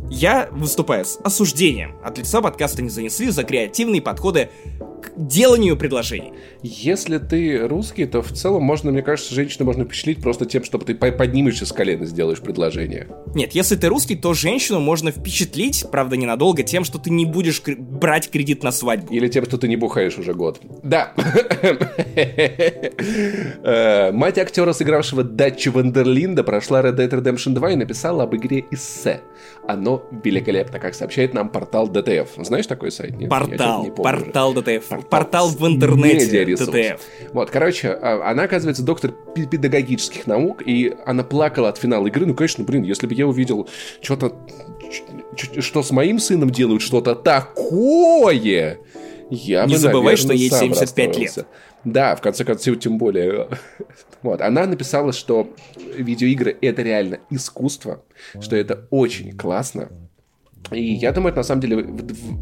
Я 0.10 0.50
выступаю 0.52 1.06
с 1.06 1.19
осуждением 1.24 1.95
от 2.04 2.17
лица 2.17 2.41
подкаста 2.41 2.82
«Не 2.82 2.89
занесли» 2.89 3.30
за 3.30 3.43
креативные 3.43 4.02
подходы 4.02 4.50
к 5.02 5.12
деланию 5.16 5.78
предложений. 5.78 6.34
Если 6.62 7.18
ты 7.18 7.68
русский, 7.68 8.06
то 8.06 8.22
в 8.22 8.32
целом 8.34 8.64
можно, 8.64 8.92
мне 8.92 9.02
кажется, 9.02 9.34
женщину 9.34 9.66
можно 9.66 9.86
впечатлить 9.86 10.22
просто 10.22 10.46
тем, 10.46 10.64
что 10.64 10.78
ты 10.78 10.94
по- 10.96 11.12
поднимешься 11.12 11.66
с 11.66 11.72
колена 11.72 12.04
и 12.04 12.06
сделаешь 12.06 12.40
предложение. 12.40 13.08
Нет, 13.34 13.54
если 13.54 13.76
ты 13.76 13.88
русский, 13.88 14.16
то 14.16 14.34
женщину 14.34 14.80
можно 14.80 15.12
впечатлить, 15.12 15.86
правда 15.92 16.18
ненадолго, 16.18 16.64
тем, 16.64 16.84
что 16.84 16.98
ты 17.00 17.10
не 17.10 17.26
будешь 17.26 17.62
кр- 17.62 17.78
брать 17.78 18.30
кредит 18.30 18.64
на 18.64 18.72
свадьбу. 18.72 19.14
Или 19.14 19.28
тем, 19.30 19.46
что 19.46 19.58
ты 19.58 19.68
не 19.68 19.76
бухаешь 19.78 20.18
уже 20.18 20.34
год. 20.34 20.60
Да. 20.84 21.14
Э, 23.64 24.12
Мать 24.12 24.38
актера, 24.38 24.74
сыгравшего 24.74 25.24
Датчи 25.24 25.70
Вандерлинда, 25.70 26.44
прошла 26.44 26.82
Red 26.82 26.96
Dead 26.98 27.10
Redemption 27.10 27.54
2 27.54 27.72
и 27.72 27.76
написала 27.76 28.24
об 28.24 28.36
игре 28.36 28.66
эссе. 28.72 29.22
Оно 29.68 30.04
великолепно, 30.24 30.80
как 30.80 30.96
сообщает 30.96 31.34
нам 31.34 31.50
портал 31.50 31.88
DTF. 31.90 32.28
Знаешь 32.44 32.68
такой 32.68 32.92
сайт? 32.92 33.18
Нет? 33.18 33.30
Портал, 33.30 33.84
помню 33.92 33.96
уже. 34.04 34.26
Портал 35.10 35.49
в 35.49 35.65
интернете. 35.67 36.45
DTF. 36.56 37.02
Вот, 37.34 37.49
короче, 37.49 37.89
а, 37.89 38.32
она, 38.32 38.43
оказывается, 38.43 38.84
доктор 38.84 39.12
пе- 39.36 39.45
педагогических 39.45 40.28
наук, 40.28 40.63
и 40.65 40.95
она 41.06 41.23
плакала 41.23 41.69
от 41.69 41.78
финала 41.78 42.08
игры. 42.08 42.25
Ну, 42.25 42.34
конечно, 42.36 42.63
блин, 42.63 42.84
если 42.84 43.08
бы 43.08 43.13
я 43.13 43.28
увидел 43.28 43.67
что-то, 44.02 44.36
что 45.36 45.84
с 45.84 45.91
моим 45.91 46.19
сыном 46.19 46.49
делают 46.49 46.82
что-то 46.82 47.15
такое, 47.15 48.80
я 49.30 49.65
Не 49.65 49.73
бы, 49.73 49.78
забывай, 49.78 50.15
наверное, 50.15 50.17
что 50.17 50.34
ей 50.34 50.49
сам 50.49 50.73
75 50.73 51.17
лет. 51.17 51.47
Да, 51.84 52.15
в 52.15 52.21
конце 52.21 52.43
концов, 52.43 52.80
тем 52.80 52.97
более. 52.97 53.47
Вот, 54.21 54.41
она 54.41 54.65
написала, 54.65 55.13
что 55.13 55.47
видеоигры— 55.95 56.58
это 56.62 56.82
реально 56.82 57.19
искусство, 57.30 58.04
что 58.41 58.58
это 58.58 58.86
очень 58.89 59.32
классно, 59.38 59.89
И 60.72 60.94
я 60.94 61.12
думаю, 61.12 61.32
это 61.32 61.40
на 61.40 61.44
самом 61.44 61.62
деле 61.62 61.78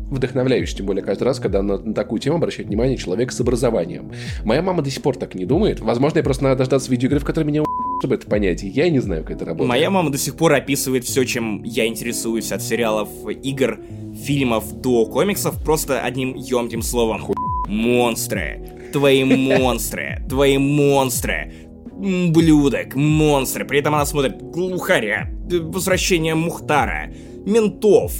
вдохновляюще, 0.09 0.77
тем 0.77 0.85
более 0.85 1.03
каждый 1.03 1.23
раз, 1.23 1.39
когда 1.39 1.61
на, 1.61 1.77
на 1.77 1.93
такую 1.93 2.19
тему 2.19 2.37
обращает 2.37 2.67
внимание 2.67 2.97
человек 2.97 3.31
с 3.31 3.39
образованием. 3.39 4.11
Моя 4.43 4.61
мама 4.61 4.81
до 4.81 4.89
сих 4.89 5.01
пор 5.01 5.17
так 5.17 5.35
не 5.35 5.45
думает. 5.45 5.79
Возможно, 5.79 6.17
я 6.17 6.23
просто 6.23 6.43
надо 6.43 6.57
дождаться 6.57 6.91
видеоигры, 6.91 7.19
в 7.19 7.25
которой 7.25 7.45
меня 7.45 7.63
чтобы 7.99 8.15
это 8.15 8.27
понять. 8.27 8.61
Я 8.63 8.89
не 8.89 8.99
знаю, 8.99 9.23
как 9.23 9.37
это 9.37 9.45
работает. 9.45 9.69
Моя 9.69 9.89
мама 9.89 10.11
до 10.11 10.17
сих 10.17 10.35
пор 10.35 10.53
описывает 10.53 11.03
все, 11.03 11.25
чем 11.25 11.63
я 11.63 11.87
интересуюсь, 11.87 12.51
от 12.51 12.61
сериалов, 12.61 13.09
игр, 13.43 13.79
фильмов 14.23 14.81
до 14.81 15.05
комиксов, 15.07 15.63
просто 15.63 16.01
одним 16.01 16.35
емким 16.35 16.81
словом. 16.81 17.21
Ху... 17.21 17.33
Монстры. 17.67 18.89
Твои 18.93 19.23
монстры. 19.23 20.23
Твои 20.29 20.57
монстры. 20.57 21.53
Блюдок, 21.91 22.95
монстры. 22.95 23.65
При 23.65 23.79
этом 23.79 23.95
она 23.95 24.05
смотрит 24.05 24.41
глухаря, 24.41 25.29
возвращение 25.49 26.35
Мухтара, 26.35 27.11
ментов, 27.47 28.13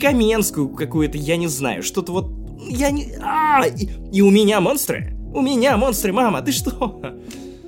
Каменскую 0.00 0.68
какую-то, 0.68 1.16
я 1.16 1.36
не 1.36 1.46
знаю, 1.46 1.82
что-то 1.82 2.12
вот... 2.12 2.30
Я 2.68 2.90
не... 2.90 3.14
А, 3.20 3.64
и, 3.66 3.88
и 4.12 4.20
у 4.20 4.30
меня 4.30 4.60
монстры? 4.60 5.16
У 5.32 5.40
меня 5.40 5.76
монстры, 5.76 6.12
мама, 6.12 6.42
ты 6.42 6.52
что? 6.52 7.00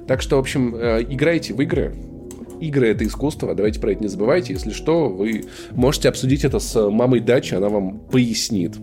Так 0.06 0.20
что, 0.20 0.36
в 0.36 0.40
общем, 0.40 0.74
э, 0.74 1.02
играйте 1.08 1.54
в 1.54 1.60
игры. 1.62 1.96
Игры— 2.60 2.88
это 2.90 3.06
искусство, 3.06 3.54
давайте 3.54 3.80
про 3.80 3.92
это 3.92 4.02
не 4.02 4.08
забывайте. 4.08 4.52
Если 4.52 4.70
что, 4.70 5.08
вы 5.08 5.44
можете 5.72 6.08
обсудить 6.08 6.44
это 6.44 6.58
с 6.58 6.90
мамой 6.90 7.20
Дачи, 7.20 7.54
она 7.54 7.68
вам 7.68 8.00
пояснит. 8.00 8.76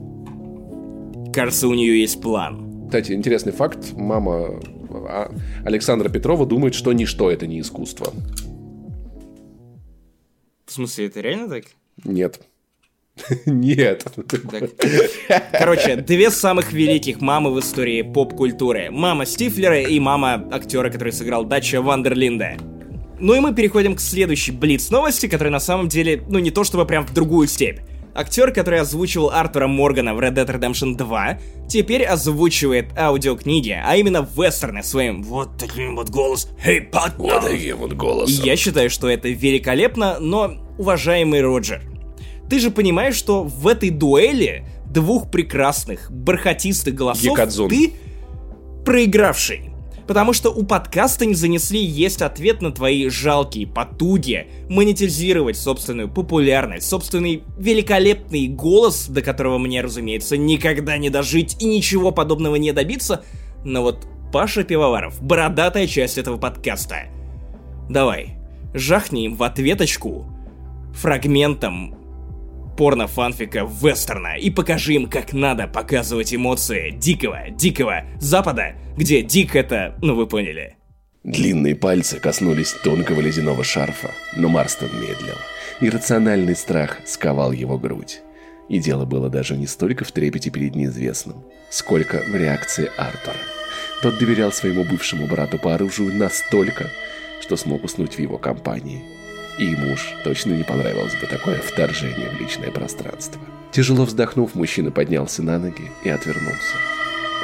Кажется, 1.34 1.68
у 1.68 1.74
нее 1.74 2.02
есть 2.02 2.22
план. 2.22 2.88
Кстати, 2.88 3.14
интересный 3.14 3.52
факт. 3.52 3.94
Мама 3.94 4.60
а, 4.90 5.32
Александра 5.64 6.10
Петрова 6.10 6.46
думает, 6.46 6.74
что 6.74 6.92
ничто 6.92 7.30
это 7.30 7.48
не 7.48 7.60
искусство. 7.60 8.14
В 10.66 10.72
смысле, 10.72 11.08
это 11.08 11.22
реально 11.22 11.50
так? 11.50 11.66
Нет. 12.04 12.40
Нет. 13.46 14.06
Короче, 15.52 15.96
две 15.98 16.32
самых 16.32 16.72
великих 16.74 17.22
мамы 17.22 17.52
в 17.52 17.60
истории 17.60 18.02
поп-культуры. 18.02 18.90
Мама 18.92 19.26
Стифлера 19.26 19.82
и 19.82 20.00
мама 20.00 20.48
актера, 20.52 20.90
который 20.90 21.14
сыграл 21.14 21.46
Дача 21.46 21.82
Вандерлинда. 21.82 22.58
Ну 23.20 23.36
и 23.36 23.40
мы 23.40 23.54
переходим 23.54 23.96
к 23.96 24.00
следующей 24.00 24.52
Блиц 24.52 24.90
новости, 24.90 25.28
которая 25.28 25.52
на 25.52 25.60
самом 25.60 25.88
деле, 25.88 26.24
ну 26.28 26.40
не 26.40 26.52
то 26.52 26.64
чтобы 26.64 26.86
прям 26.86 27.06
в 27.06 27.14
другую 27.14 27.48
степь. 27.48 27.80
Актер, 28.14 28.52
который 28.52 28.82
озвучивал 28.82 29.30
Артура 29.30 29.68
Моргана 29.68 30.14
в 30.14 30.20
Red 30.20 30.34
Dead 30.34 30.46
Redemption 30.46 30.98
2, 30.98 31.40
теперь 31.70 32.04
озвучивает 32.04 32.88
аудиокниги, 32.98 33.80
а 33.82 33.96
именно 33.96 34.28
вестерны 34.36 34.84
своим 34.84 35.24
вот 35.24 35.58
таким 35.58 35.96
вот 35.96 36.10
голос 36.10 36.50
«Hey, 36.62 36.90
partner!» 36.90 37.18
Вот 37.18 37.44
таким 37.44 37.78
вот 37.78 37.94
голосом. 37.94 38.44
И 38.44 38.48
я 38.48 38.58
считаю, 38.58 38.90
что 38.90 39.08
это 39.08 39.30
великолепно, 39.30 40.20
но, 40.20 40.58
уважаемый 40.78 41.42
Роджер, 41.42 41.82
ты 42.52 42.60
же 42.60 42.70
понимаешь, 42.70 43.16
что 43.16 43.46
в 43.46 43.66
этой 43.66 43.92
дуэли 43.92 44.66
двух 44.86 45.32
прекрасных, 45.32 46.12
бархатистых 46.12 46.94
голосов 46.94 47.24
Якадзун. 47.24 47.70
ты 47.70 47.94
проигравший. 48.84 49.70
Потому 50.06 50.34
что 50.34 50.50
у 50.50 50.64
подкаста 50.64 51.26
не 51.26 51.34
занесли 51.34 51.82
есть 51.82 52.22
ответ 52.22 52.62
на 52.62 52.74
твои 52.74 53.08
жалкие 53.08 53.68
потуги 53.68 54.48
монетизировать 54.68 55.56
собственную 55.56 56.10
популярность, 56.10 56.90
собственный 56.90 57.44
великолепный 57.58 58.48
голос, 58.48 59.08
до 59.08 59.22
которого 59.22 59.58
мне, 59.58 59.80
разумеется, 59.80 60.36
никогда 60.36 60.98
не 60.98 61.10
дожить 61.10 61.56
и 61.62 61.66
ничего 61.66 62.12
подобного 62.12 62.58
не 62.58 62.74
добиться. 62.74 63.24
Но 63.64 63.82
вот 63.82 64.06
Паша 64.34 64.66
Пивоваров, 64.66 65.24
бородатая 65.24 65.88
часть 65.88 66.18
этого 66.18 66.36
подкаста. 66.36 67.04
Давай, 67.90 68.36
жахни 68.74 69.24
им 69.24 69.36
в 69.36 69.44
ответочку 69.44 70.26
фрагментом 70.94 72.01
порно-фанфика 72.82 73.60
вестерна 73.60 74.38
и 74.40 74.50
покажи 74.50 74.94
им, 74.96 75.06
как 75.06 75.34
надо 75.34 75.68
показывать 75.68 76.34
эмоции 76.34 76.90
дикого, 76.90 77.52
дикого 77.52 78.06
Запада, 78.20 78.74
где 78.98 79.22
дик 79.22 79.56
это, 79.56 79.96
ну 80.02 80.16
вы 80.16 80.26
поняли. 80.26 80.78
Длинные 81.24 81.76
пальцы 81.76 82.20
коснулись 82.20 82.74
тонкого 82.84 83.22
ледяного 83.22 83.64
шарфа, 83.64 84.10
но 84.36 84.50
Марстон 84.50 84.90
медлил. 85.00 85.36
Иррациональный 85.80 86.56
страх 86.56 86.98
сковал 87.06 87.52
его 87.52 87.78
грудь. 87.78 88.22
И 88.68 88.80
дело 88.80 89.06
было 89.06 89.30
даже 89.30 89.56
не 89.58 89.68
столько 89.68 90.04
в 90.04 90.12
трепете 90.12 90.50
перед 90.50 90.74
неизвестным, 90.74 91.44
сколько 91.70 92.24
в 92.28 92.36
реакции 92.36 92.90
Артура. 92.98 93.38
Тот 94.02 94.18
доверял 94.18 94.52
своему 94.52 94.86
бывшему 94.86 95.28
брату 95.28 95.60
по 95.60 95.76
оружию 95.76 96.12
настолько, 96.18 96.90
что 97.42 97.58
смог 97.58 97.84
уснуть 97.84 98.16
в 98.16 98.20
его 98.20 98.40
компании– 98.40 99.04
и 99.58 99.66
ему 99.66 99.94
уж 99.94 100.14
точно 100.24 100.54
не 100.54 100.64
понравилось 100.64 101.16
бы 101.16 101.28
такое 101.28 101.60
вторжение 101.60 102.30
в 102.30 102.40
личное 102.40 102.72
пространство. 102.72 103.42
Тяжело 103.72 104.06
вздохнув, 104.06 104.56
мужчина 104.56 104.92
поднялся 104.92 105.44
на 105.44 105.58
ноги 105.60 105.92
и 106.04 106.10
отвернулся. 106.10 106.76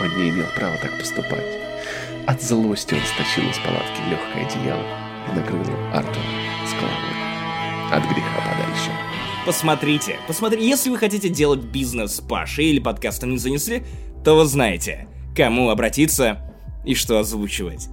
Он 0.02 0.18
не 0.18 0.30
имел 0.30 0.46
права 0.56 0.76
так 0.82 0.98
поступать. 1.00 1.46
От 2.26 2.42
злости 2.42 2.94
он 2.94 3.02
стащил 3.02 3.50
из 3.50 3.58
палатки 3.60 4.02
легкое 4.10 4.46
одеяло 4.46 4.84
и 5.32 5.36
накрыл 5.36 5.62
Артура 5.94 6.24
с 6.66 6.74
головой. 6.74 7.18
От 7.92 8.04
греха 8.04 8.42
подальше. 8.42 8.92
Посмотрите, 9.46 10.18
посмотрите, 10.28 10.68
если 10.68 10.90
вы 10.90 10.98
хотите 10.98 11.30
делать 11.30 11.62
бизнес 11.62 12.18
с 12.18 12.22
Пашей 12.22 12.66
или 12.66 12.80
подкастом 12.80 13.32
не 13.32 13.38
занесли, 13.38 13.84
то 14.26 14.36
вы 14.36 14.46
знаете, 14.46 15.08
кому 15.36 15.70
обратиться 15.70 16.54
и 16.86 16.96
что 16.96 17.18
озвучивать. 17.18 17.88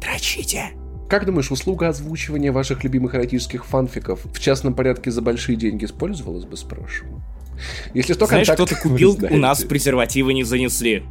Дрочите! 0.00 0.70
Как 1.14 1.26
думаешь, 1.26 1.52
услуга 1.52 1.90
озвучивания 1.90 2.50
ваших 2.50 2.82
любимых 2.82 3.14
эротических 3.14 3.64
фанфиков 3.64 4.24
в 4.24 4.40
частном 4.40 4.74
порядке 4.74 5.12
за 5.12 5.22
большие 5.22 5.54
деньги 5.54 5.84
использовалась 5.84 6.44
бы, 6.44 6.56
спрашиваю? 6.56 7.22
Если 7.94 8.14
что, 8.14 8.26
Знаешь, 8.26 8.48
что 8.48 8.66
ты 8.66 8.74
купил, 8.74 9.16
у 9.30 9.36
нас 9.36 9.62
презервативы 9.62 10.34
не 10.34 10.42
занесли. 10.42 11.04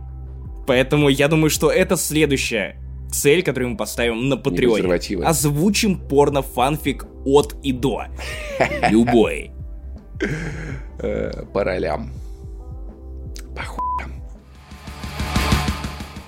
Поэтому 0.68 1.08
я 1.08 1.30
думаю, 1.30 1.50
что 1.50 1.72
это 1.72 1.96
следующая 1.96 2.76
цель, 3.14 3.44
которую 3.44 3.72
мы 3.72 3.78
поставим 3.78 4.28
на 4.28 4.36
Патреоне. 4.36 5.24
Озвучим 5.24 5.98
порно-фанфик 5.98 7.06
от 7.24 7.56
и 7.64 7.72
до. 7.72 8.08
Любой. 8.90 9.52
Э, 11.00 11.46
по 11.54 11.64
ролям. 11.64 12.12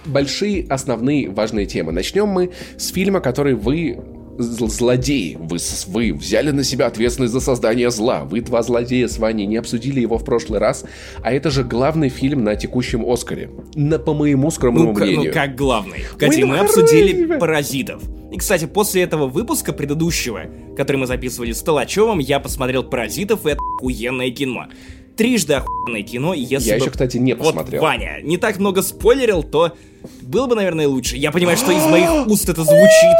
Большие, 0.06 0.66
основные, 0.70 1.30
важные 1.30 1.66
темы. 1.66 1.92
Начнем 1.92 2.28
мы 2.28 2.52
с 2.78 2.90
фильма, 2.90 3.20
который 3.20 3.56
вы 3.56 3.98
злодеи. 4.38 5.38
Вы, 5.40 5.58
вы 5.88 6.14
взяли 6.14 6.52
на 6.52 6.64
себя 6.64 6.88
ответственность 6.88 7.34
за 7.34 7.40
создание 7.40 7.90
зла. 7.92 8.24
Вы 8.24 8.42
два 8.42 8.64
злодея 8.64 9.08
с 9.08 9.18
Ваней 9.18 9.46
не 9.46 9.58
обсудили 9.58 10.00
его 10.00 10.18
в 10.18 10.26
прошлый 10.26 10.60
раз. 10.60 10.86
А 11.22 11.32
это 11.32 11.50
же 11.50 11.64
главный 11.64 12.10
фильм 12.10 12.44
на 12.44 12.56
текущем 12.56 13.06
Оскаре. 13.10 13.50
На, 13.76 14.00
по 14.00 14.14
моему 14.14 14.52
скромному 14.52 14.94
ну, 14.94 15.00
мнению. 15.00 15.28
Ну 15.28 15.34
как 15.34 15.56
главный? 15.56 16.04
Кстати, 16.12 16.42
мы 16.42 16.60
обсудили 16.60 17.38
«Паразитов». 17.38 18.02
И, 18.32 18.38
кстати, 18.38 18.66
после 18.66 19.04
этого 19.04 19.28
выпуска 19.28 19.72
предыдущего, 19.72 20.42
который 20.76 20.98
мы 20.98 21.08
записывали 21.08 21.54
с 21.54 21.62
Толачевым, 21.62 22.20
я 22.20 22.40
посмотрел 22.40 22.84
«Паразитов» 22.84 23.46
и 23.46 23.52
это 23.52 23.60
охуенное 23.78 24.30
кино 24.32 24.68
трижды 25.16 25.54
охуенное 25.54 26.04
кино, 26.04 26.34
и 26.34 26.42
если 26.42 26.70
Я 26.70 26.76
бы... 26.76 26.82
еще, 26.82 26.92
кстати, 26.92 27.18
не 27.18 27.36
посмотрел. 27.36 27.82
Вот, 27.82 27.88
Ваня, 27.88 28.20
не 28.22 28.38
так 28.38 28.58
много 28.60 28.82
спойлерил, 28.82 29.44
то 29.44 29.74
было 30.22 30.48
бы, 30.48 30.56
наверное, 30.56 30.88
лучше. 30.88 31.18
Я 31.18 31.32
понимаю, 31.32 31.58
что 31.58 31.72
из 31.72 31.86
моих 31.86 32.28
уст 32.28 32.48
это 32.50 32.64
звучит 32.64 33.16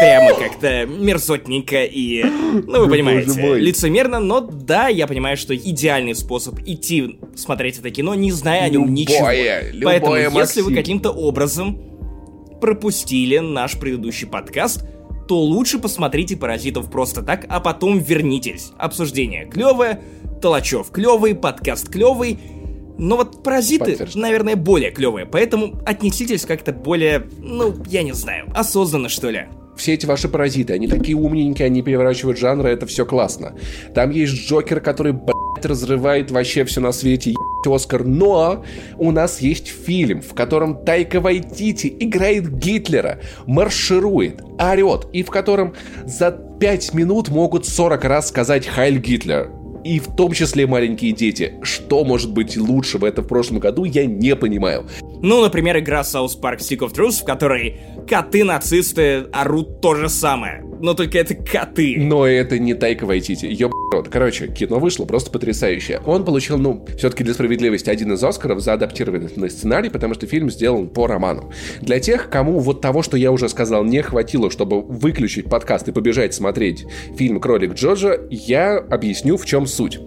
прямо 0.00 0.34
как-то 0.34 0.86
мерзотненько 0.86 1.84
и, 1.84 2.22
ну, 2.24 2.80
вы 2.80 2.88
понимаете, 2.88 3.56
лицемерно, 3.56 4.20
но 4.20 4.40
да, 4.40 4.88
я 4.88 5.06
понимаю, 5.06 5.36
что 5.36 5.56
идеальный 5.56 6.14
способ 6.14 6.58
идти 6.66 7.18
смотреть 7.34 7.78
это 7.78 7.90
кино, 7.90 8.14
не 8.14 8.32
зная 8.32 8.64
о 8.64 8.68
нем 8.68 8.92
ничего. 8.92 9.30
Любое, 9.72 9.84
Поэтому, 9.84 10.16
если 10.16 10.60
вы 10.62 10.74
каким-то 10.74 11.10
образом 11.10 11.80
пропустили 12.60 13.38
наш 13.38 13.78
предыдущий 13.78 14.26
подкаст, 14.26 14.84
то 15.26 15.40
лучше 15.40 15.78
посмотрите 15.78 16.36
«Паразитов» 16.36 16.90
просто 16.90 17.22
так, 17.22 17.46
а 17.48 17.60
потом 17.60 17.98
вернитесь. 17.98 18.72
Обсуждение 18.78 19.46
клевое, 19.46 20.00
Толачев 20.40 20.90
клевый, 20.90 21.34
подкаст 21.34 21.88
клевый, 21.88 22.38
но 22.98 23.16
вот 23.16 23.42
паразиты, 23.42 23.98
наверное, 24.14 24.56
более 24.56 24.90
клевые, 24.90 25.26
поэтому 25.26 25.80
отнеситесь 25.84 26.44
как-то 26.46 26.72
более, 26.72 27.26
ну, 27.38 27.74
я 27.88 28.02
не 28.02 28.12
знаю, 28.12 28.46
осознанно, 28.54 29.08
что 29.08 29.30
ли. 29.30 29.46
Все 29.76 29.92
эти 29.92 30.06
ваши 30.06 30.28
паразиты, 30.28 30.72
они 30.72 30.88
такие 30.88 31.16
умненькие, 31.16 31.66
они 31.66 31.82
переворачивают 31.82 32.38
жанры, 32.38 32.70
это 32.70 32.86
все 32.86 33.04
классно. 33.04 33.54
Там 33.94 34.10
есть 34.10 34.32
Джокер, 34.32 34.80
который, 34.80 35.12
блядь, 35.12 35.66
разрывает 35.66 36.30
вообще 36.30 36.64
все 36.64 36.80
на 36.80 36.92
свете, 36.92 37.34
Оскар, 37.64 38.04
но 38.04 38.64
у 38.98 39.10
нас 39.10 39.40
есть 39.40 39.68
фильм, 39.68 40.20
в 40.20 40.34
котором 40.34 40.84
Тайка 40.84 41.20
Вайтити 41.20 41.94
играет 42.00 42.58
Гитлера, 42.58 43.20
марширует, 43.46 44.42
орет, 44.58 45.06
и 45.12 45.22
в 45.22 45.30
котором 45.30 45.74
за 46.04 46.30
5 46.30 46.94
минут 46.94 47.28
могут 47.28 47.66
40 47.66 48.04
раз 48.04 48.28
сказать 48.28 48.66
«Хайль 48.66 48.98
Гитлер» 48.98 49.50
и 49.86 50.00
в 50.00 50.16
том 50.16 50.32
числе 50.32 50.66
маленькие 50.66 51.12
дети. 51.12 51.54
Что 51.62 52.04
может 52.04 52.32
быть 52.32 52.56
лучше 52.56 52.98
в 52.98 53.04
этом 53.04 53.24
в 53.24 53.28
прошлом 53.28 53.60
году, 53.60 53.84
я 53.84 54.04
не 54.04 54.34
понимаю. 54.34 54.88
Ну, 55.22 55.42
например, 55.42 55.78
игра 55.78 56.00
South 56.00 56.40
Park 56.40 56.58
Stick 56.58 56.78
of 56.78 56.92
Truth, 56.92 57.22
в 57.22 57.24
которой 57.24 57.76
коты-нацисты 58.08 59.26
орут 59.32 59.80
то 59.80 59.94
же 59.94 60.08
самое. 60.08 60.65
Но 60.80 60.94
только 60.94 61.18
это 61.18 61.34
коты. 61.34 61.96
Но 61.98 62.26
это 62.26 62.58
не 62.58 62.74
Тайка 62.74 63.06
Вайтити. 63.06 63.46
Ёб 63.46 63.72
рот. 63.92 64.08
Короче, 64.08 64.48
кино 64.48 64.78
вышло 64.78 65.04
просто 65.04 65.30
потрясающее. 65.30 66.00
Он 66.04 66.24
получил, 66.24 66.58
ну, 66.58 66.84
все-таки 66.96 67.24
для 67.24 67.34
справедливости 67.34 67.90
один 67.90 68.12
из 68.12 68.22
Оскаров 68.22 68.60
за 68.60 68.74
адаптированный 68.74 69.50
сценарий, 69.50 69.90
потому 69.90 70.14
что 70.14 70.26
фильм 70.26 70.50
сделан 70.50 70.88
по 70.88 71.06
роману. 71.06 71.52
Для 71.80 72.00
тех, 72.00 72.30
кому 72.30 72.58
вот 72.58 72.80
того, 72.80 73.02
что 73.02 73.16
я 73.16 73.32
уже 73.32 73.48
сказал, 73.48 73.84
не 73.84 74.02
хватило, 74.02 74.50
чтобы 74.50 74.82
выключить 74.82 75.48
подкаст 75.48 75.88
и 75.88 75.92
побежать 75.92 76.34
смотреть 76.34 76.86
фильм 77.16 77.40
«Кролик 77.40 77.74
Джорджа», 77.74 78.18
я 78.30 78.78
объясню, 78.78 79.36
в 79.36 79.44
чем 79.44 79.66
суть. 79.66 80.00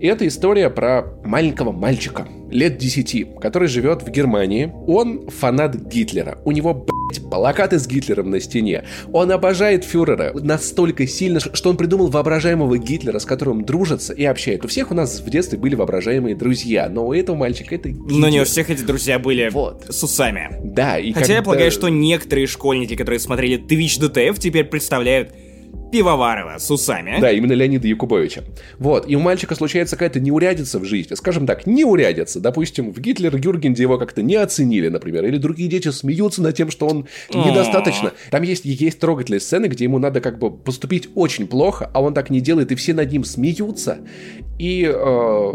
И 0.00 0.06
это 0.06 0.26
история 0.28 0.70
про 0.70 1.04
маленького 1.24 1.72
мальчика, 1.72 2.28
лет 2.50 2.78
10, 2.78 3.40
который 3.40 3.66
живет 3.66 4.02
в 4.02 4.10
Германии. 4.10 4.72
Он 4.86 5.28
фанат 5.28 5.74
Гитлера. 5.74 6.38
У 6.44 6.52
него, 6.52 6.72
блядь, 6.72 7.28
плакаты 7.28 7.80
с 7.80 7.88
Гитлером 7.88 8.30
на 8.30 8.38
стене. 8.38 8.84
Он 9.12 9.32
обожает 9.32 9.84
фюрера 9.84 10.32
настолько 10.34 11.06
сильно, 11.08 11.40
что 11.40 11.70
он 11.70 11.76
придумал 11.76 12.08
воображаемого 12.08 12.78
Гитлера, 12.78 13.18
с 13.18 13.24
которым 13.24 13.64
дружится 13.64 14.12
и 14.12 14.24
общает. 14.24 14.64
У 14.64 14.68
всех 14.68 14.92
у 14.92 14.94
нас 14.94 15.20
в 15.20 15.28
детстве 15.28 15.58
были 15.58 15.74
воображаемые 15.74 16.36
друзья, 16.36 16.88
но 16.88 17.08
у 17.08 17.12
этого 17.12 17.34
мальчика 17.34 17.74
это 17.74 17.88
Гитлер. 17.88 18.18
Но 18.18 18.28
не 18.28 18.40
у 18.40 18.44
всех 18.44 18.70
эти 18.70 18.82
друзья 18.82 19.18
были 19.18 19.48
вот. 19.52 19.86
с 19.88 20.00
усами. 20.02 20.60
Да, 20.62 20.98
и 20.98 21.12
Хотя 21.12 21.20
когда... 21.20 21.34
я 21.34 21.42
полагаю, 21.42 21.70
что 21.72 21.88
некоторые 21.88 22.46
школьники, 22.46 22.94
которые 22.94 23.18
смотрели 23.18 23.60
Twitch 23.60 24.00
DTF, 24.00 24.38
теперь 24.38 24.64
представляют 24.64 25.32
Пивоварова 25.90 26.58
с 26.58 26.70
усами. 26.70 27.18
Да, 27.20 27.30
именно 27.30 27.52
Леонида 27.52 27.88
Якубовича. 27.88 28.42
Вот, 28.78 29.08
и 29.08 29.16
у 29.16 29.20
мальчика 29.20 29.54
случается 29.54 29.96
какая-то 29.96 30.20
неурядица 30.20 30.78
в 30.78 30.84
жизни. 30.84 31.14
Скажем 31.14 31.46
так, 31.46 31.66
неурядица. 31.66 32.40
Допустим, 32.40 32.92
в 32.92 33.00
Гитлер 33.00 33.34
Юргенде 33.36 33.82
его 33.82 33.98
как-то 33.98 34.22
не 34.22 34.36
оценили, 34.36 34.88
например. 34.88 35.24
Или 35.24 35.38
другие 35.38 35.68
дети 35.68 35.90
смеются 35.90 36.42
над 36.42 36.56
тем, 36.56 36.70
что 36.70 36.86
он 36.86 37.06
недостаточно. 37.32 38.12
Там 38.30 38.42
есть, 38.42 38.64
есть 38.64 38.98
трогательные 38.98 39.40
сцены, 39.40 39.66
где 39.66 39.84
ему 39.84 39.98
надо 39.98 40.20
как 40.20 40.38
бы 40.38 40.50
поступить 40.50 41.08
очень 41.14 41.46
плохо, 41.46 41.90
а 41.92 42.02
он 42.02 42.14
так 42.14 42.30
не 42.30 42.40
делает, 42.40 42.72
и 42.72 42.74
все 42.74 42.92
над 42.94 43.10
ним 43.10 43.24
смеются. 43.24 43.98
И 44.58 44.84
э, 44.84 45.52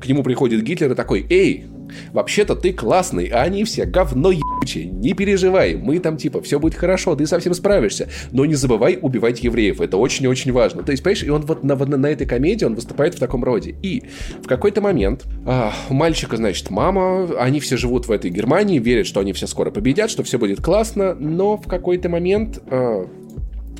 к 0.00 0.06
нему 0.06 0.22
приходит 0.22 0.62
Гитлер 0.62 0.92
и 0.92 0.94
такой, 0.94 1.26
эй, 1.30 1.64
Вообще-то 2.12 2.54
ты 2.54 2.72
классный, 2.72 3.26
а 3.26 3.42
они 3.42 3.64
все 3.64 3.84
говно 3.84 4.30
ебучие. 4.30 4.86
Не 4.86 5.14
переживай, 5.14 5.74
мы 5.74 5.98
там 5.98 6.16
типа, 6.16 6.40
все 6.42 6.58
будет 6.58 6.74
хорошо, 6.74 7.14
ты 7.14 7.26
совсем 7.26 7.54
справишься. 7.54 8.08
Но 8.30 8.44
не 8.44 8.54
забывай 8.54 8.98
убивать 9.00 9.42
евреев, 9.42 9.80
это 9.80 9.96
очень-очень 9.96 10.52
важно. 10.52 10.82
То 10.82 10.92
есть, 10.92 11.02
понимаешь, 11.02 11.22
и 11.22 11.30
он 11.30 11.42
вот 11.42 11.64
на, 11.64 11.76
на, 11.76 11.96
на 11.96 12.06
этой 12.06 12.26
комедии, 12.26 12.64
он 12.64 12.74
выступает 12.74 13.14
в 13.14 13.18
таком 13.18 13.44
роде. 13.44 13.74
И 13.82 14.02
в 14.42 14.46
какой-то 14.46 14.80
момент 14.80 15.24
а, 15.46 15.72
у 15.90 15.94
мальчика, 15.94 16.36
значит, 16.36 16.70
мама, 16.70 17.30
они 17.38 17.60
все 17.60 17.76
живут 17.76 18.08
в 18.08 18.12
этой 18.12 18.30
Германии, 18.30 18.78
верят, 18.78 19.06
что 19.06 19.20
они 19.20 19.32
все 19.32 19.46
скоро 19.46 19.70
победят, 19.70 20.10
что 20.10 20.22
все 20.22 20.38
будет 20.38 20.60
классно, 20.60 21.14
но 21.14 21.56
в 21.56 21.66
какой-то 21.66 22.08
момент 22.08 22.60
а, 22.70 23.06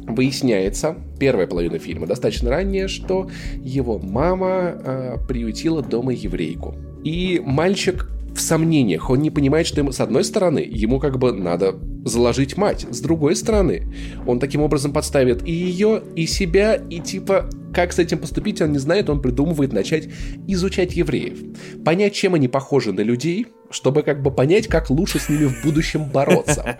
выясняется, 0.06 0.96
первая 1.18 1.46
половина 1.46 1.78
фильма 1.78 2.06
достаточно 2.06 2.50
ранняя, 2.50 2.88
что 2.88 3.30
его 3.62 3.98
мама 3.98 4.74
э, 4.84 5.16
приютила 5.28 5.82
дома 5.82 6.12
еврейку. 6.12 6.74
И 7.02 7.40
мальчик 7.44 8.06
в 8.34 8.40
сомнениях. 8.40 9.10
Он 9.10 9.20
не 9.20 9.30
понимает, 9.30 9.66
что 9.66 9.80
ему, 9.80 9.92
с 9.92 10.00
одной 10.00 10.24
стороны, 10.24 10.58
ему 10.58 10.98
как 10.98 11.18
бы 11.18 11.32
надо 11.32 11.74
заложить 12.04 12.56
мать. 12.56 12.86
С 12.90 13.00
другой 13.00 13.36
стороны, 13.36 13.92
он 14.26 14.40
таким 14.40 14.62
образом 14.62 14.92
подставит 14.92 15.46
и 15.46 15.52
ее, 15.52 16.02
и 16.16 16.26
себя, 16.26 16.74
и 16.74 17.00
типа, 17.00 17.48
как 17.74 17.92
с 17.92 17.98
этим 17.98 18.18
поступить, 18.18 18.60
он 18.60 18.72
не 18.72 18.78
знает, 18.78 19.08
он 19.10 19.20
придумывает 19.20 19.72
начать 19.72 20.08
изучать 20.46 20.94
евреев. 20.96 21.38
Понять, 21.84 22.14
чем 22.14 22.34
они 22.34 22.48
похожи 22.48 22.92
на 22.92 23.00
людей, 23.00 23.46
чтобы 23.70 24.02
как 24.02 24.22
бы 24.22 24.30
понять, 24.30 24.66
как 24.66 24.90
лучше 24.90 25.18
с 25.18 25.28
ними 25.28 25.46
в 25.46 25.62
будущем 25.62 26.04
бороться. 26.04 26.78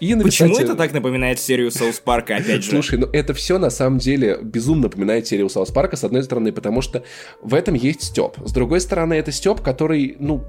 И 0.00 0.14
написать... 0.14 0.50
Почему 0.50 0.58
это 0.58 0.74
так 0.74 0.92
напоминает 0.92 1.38
серию 1.38 1.70
Саус 1.70 2.00
Парка, 2.00 2.36
опять 2.36 2.64
же? 2.64 2.70
Слушай, 2.70 2.98
ну 2.98 3.06
это 3.12 3.32
все 3.32 3.58
на 3.58 3.70
самом 3.70 3.98
деле 3.98 4.38
безумно 4.42 4.84
напоминает 4.84 5.26
серию 5.26 5.48
Саус 5.48 5.70
Парка, 5.70 5.96
с 5.96 6.04
одной 6.04 6.24
стороны, 6.24 6.52
потому 6.52 6.82
что 6.82 7.04
в 7.40 7.54
этом 7.54 7.74
есть 7.74 8.02
стёб. 8.02 8.36
С 8.44 8.52
другой 8.52 8.80
стороны, 8.80 9.14
это 9.14 9.30
стёб, 9.30 9.60
который, 9.60 10.16
ну, 10.18 10.44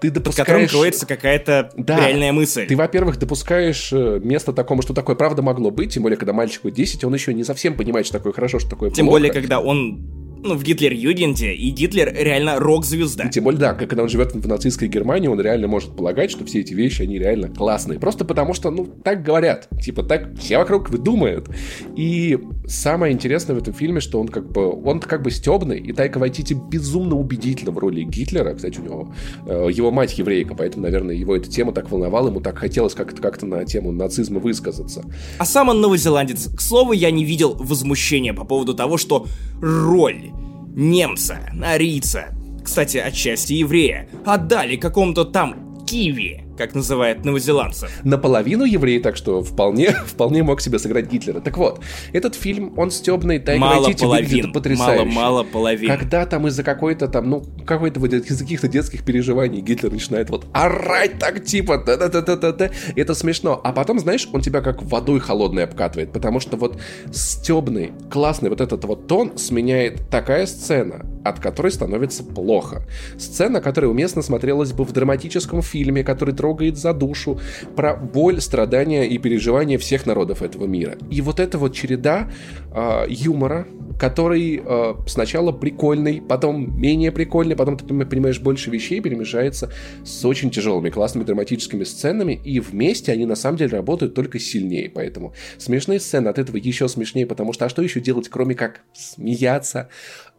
ты 0.00 0.10
допускаешь... 0.10 0.46
Под 0.46 0.46
которым 0.46 0.68
кроется 0.68 1.06
какая-то 1.06 1.70
да. 1.76 1.98
реальная 1.98 2.32
мысль. 2.32 2.66
Ты, 2.66 2.76
во-первых, 2.76 3.18
допускаешь 3.18 3.90
э, 3.92 4.20
место 4.22 4.52
такому, 4.52 4.82
что 4.82 4.94
такое 4.94 5.16
правда 5.16 5.42
могло 5.42 5.70
быть, 5.70 5.94
тем 5.94 6.02
более, 6.02 6.16
когда 6.16 6.32
мальчику 6.32 6.70
10, 6.70 7.04
он 7.04 7.14
еще 7.14 7.32
не 7.32 7.44
совсем 7.44 7.74
понимает, 7.74 8.06
что 8.06 8.18
такое 8.18 8.32
хорошо, 8.32 8.58
что 8.58 8.70
такое 8.70 8.90
Тем 8.90 9.06
более, 9.06 9.32
когда 9.32 9.60
он 9.60 10.25
ну, 10.46 10.54
в 10.54 10.62
Гитлер-Югенде, 10.62 11.52
и 11.52 11.70
Гитлер 11.70 12.12
реально 12.14 12.58
рок-звезда. 12.58 13.28
Тем 13.28 13.44
более, 13.44 13.60
да, 13.60 13.74
когда 13.74 14.02
он 14.02 14.08
живет 14.08 14.34
в 14.34 14.48
нацистской 14.48 14.88
Германии, 14.88 15.28
он 15.28 15.40
реально 15.40 15.68
может 15.68 15.96
полагать, 15.96 16.30
что 16.30 16.44
все 16.44 16.60
эти 16.60 16.74
вещи, 16.74 17.02
они 17.02 17.18
реально 17.18 17.48
классные. 17.48 17.98
Просто 17.98 18.24
потому 18.24 18.54
что, 18.54 18.70
ну, 18.70 18.86
так 18.86 19.22
говорят. 19.22 19.68
Типа, 19.82 20.02
так 20.02 20.36
все 20.38 20.58
вокруг 20.58 20.90
думают. 20.90 21.48
И 21.96 22.38
самое 22.66 23.12
интересное 23.12 23.54
в 23.54 23.58
этом 23.58 23.74
фильме, 23.74 24.00
что 24.00 24.20
он 24.20 24.28
как 24.28 24.50
бы, 24.50 24.68
он 24.82 25.00
как 25.00 25.22
бы 25.22 25.30
стебный, 25.30 25.78
и 25.78 25.92
Тайка 25.92 26.18
Вайтити 26.18 26.54
безумно 26.54 27.16
убедительно 27.16 27.72
в 27.72 27.78
роли 27.78 28.02
Гитлера. 28.02 28.54
Кстати, 28.54 28.78
у 28.78 28.82
него, 28.82 29.14
э, 29.46 29.68
его 29.72 29.90
мать 29.90 30.18
еврейка, 30.18 30.54
поэтому, 30.54 30.84
наверное, 30.84 31.14
его 31.14 31.36
эта 31.36 31.50
тема 31.50 31.72
так 31.72 31.90
волновала, 31.90 32.28
ему 32.28 32.40
так 32.40 32.58
хотелось 32.58 32.94
как-то 32.94 33.20
как 33.20 33.42
на 33.42 33.64
тему 33.64 33.92
нацизма 33.92 34.40
высказаться. 34.40 35.04
А 35.38 35.44
сам 35.44 35.68
он 35.68 35.80
новозеландец. 35.80 36.48
К 36.54 36.60
слову, 36.60 36.92
я 36.92 37.10
не 37.10 37.24
видел 37.24 37.54
возмущения 37.54 38.32
по 38.32 38.44
поводу 38.44 38.74
того, 38.74 38.96
что 38.96 39.26
роль 39.60 40.30
немца, 40.76 41.40
арийца, 41.64 42.28
кстати, 42.62 42.98
отчасти 42.98 43.54
еврея, 43.54 44.08
отдали 44.24 44.76
какому-то 44.76 45.24
там 45.24 45.84
киви 45.86 46.45
как 46.56 46.74
называют 46.74 47.24
новозеландцев. 47.24 47.90
Наполовину 48.04 48.64
еврей, 48.64 49.00
так 49.00 49.16
что 49.16 49.42
вполне, 49.42 49.90
вполне 50.06 50.42
мог 50.42 50.60
себе 50.60 50.78
сыграть 50.78 51.10
Гитлера. 51.10 51.40
Так 51.40 51.56
вот, 51.56 51.80
этот 52.12 52.34
фильм, 52.34 52.72
он 52.76 52.90
стебный, 52.90 53.38
Тайка 53.38 53.60
мало 53.60 53.84
Вайтити 53.84 54.04
выглядит 54.04 54.52
потрясающе. 54.52 55.04
Мало, 55.04 55.26
мало 55.26 55.42
половин. 55.44 55.88
Когда 55.88 56.26
там 56.26 56.46
из-за 56.48 56.62
какой-то 56.62 57.08
там, 57.08 57.30
ну, 57.30 57.44
какой-то 57.66 58.00
вот 58.00 58.12
из-за 58.12 58.44
каких-то 58.44 58.68
детских 58.68 59.04
переживаний 59.04 59.60
Гитлер 59.60 59.92
начинает 59.92 60.30
вот 60.30 60.46
орать 60.52 61.18
так 61.18 61.44
типа, 61.44 61.78
да-да-да-да-да, 61.78 62.70
это 62.94 63.14
смешно. 63.14 63.60
А 63.62 63.72
потом, 63.72 63.98
знаешь, 63.98 64.28
он 64.32 64.40
тебя 64.40 64.60
как 64.60 64.82
водой 64.82 65.20
холодной 65.20 65.64
обкатывает, 65.64 66.12
потому 66.12 66.40
что 66.40 66.56
вот 66.56 66.78
стебный, 67.12 67.92
классный 68.10 68.50
вот 68.50 68.60
этот 68.60 68.84
вот 68.84 69.06
тон 69.06 69.38
сменяет 69.38 70.08
такая 70.10 70.46
сцена, 70.46 71.06
от 71.24 71.40
которой 71.40 71.72
становится 71.72 72.24
плохо. 72.24 72.82
Сцена, 73.18 73.60
которая 73.60 73.90
уместно 73.90 74.22
смотрелась 74.22 74.72
бы 74.72 74.84
в 74.84 74.92
драматическом 74.92 75.62
фильме, 75.62 76.04
который 76.04 76.34
трогает 76.46 76.78
за 76.78 76.92
душу, 76.92 77.40
про 77.74 77.96
боль, 77.96 78.40
страдания 78.40 79.04
и 79.04 79.18
переживания 79.18 79.78
всех 79.78 80.06
народов 80.06 80.42
этого 80.42 80.66
мира. 80.66 80.96
И 81.10 81.20
вот 81.20 81.40
эта 81.40 81.58
вот 81.58 81.74
череда 81.74 82.28
э, 82.72 83.06
юмора, 83.08 83.66
который 83.98 84.62
э, 84.64 84.94
сначала 85.06 85.52
прикольный, 85.52 86.20
потом 86.20 86.78
менее 86.78 87.12
прикольный, 87.12 87.56
потом 87.56 87.76
ты 87.76 87.86
понимаешь 87.86 88.40
больше 88.40 88.70
вещей, 88.70 89.00
перемешается 89.00 89.70
с 90.04 90.24
очень 90.24 90.50
тяжелыми, 90.50 90.90
классными 90.90 91.24
драматическими 91.24 91.84
сценами, 91.84 92.40
и 92.44 92.60
вместе 92.60 93.12
они 93.12 93.26
на 93.26 93.36
самом 93.36 93.58
деле 93.58 93.72
работают 93.72 94.14
только 94.14 94.38
сильнее, 94.38 94.90
поэтому 94.90 95.32
смешные 95.58 96.00
сцены 96.00 96.28
от 96.28 96.38
этого 96.38 96.56
еще 96.56 96.88
смешнее, 96.88 97.26
потому 97.26 97.52
что 97.52 97.66
а 97.66 97.68
что 97.68 97.82
еще 97.82 98.00
делать, 98.00 98.28
кроме 98.28 98.54
как 98.54 98.82
смеяться, 98.92 99.88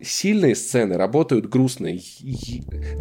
сильные 0.01 0.55
сцены 0.55 0.97
работают 0.97 1.47
грустные, 1.47 1.99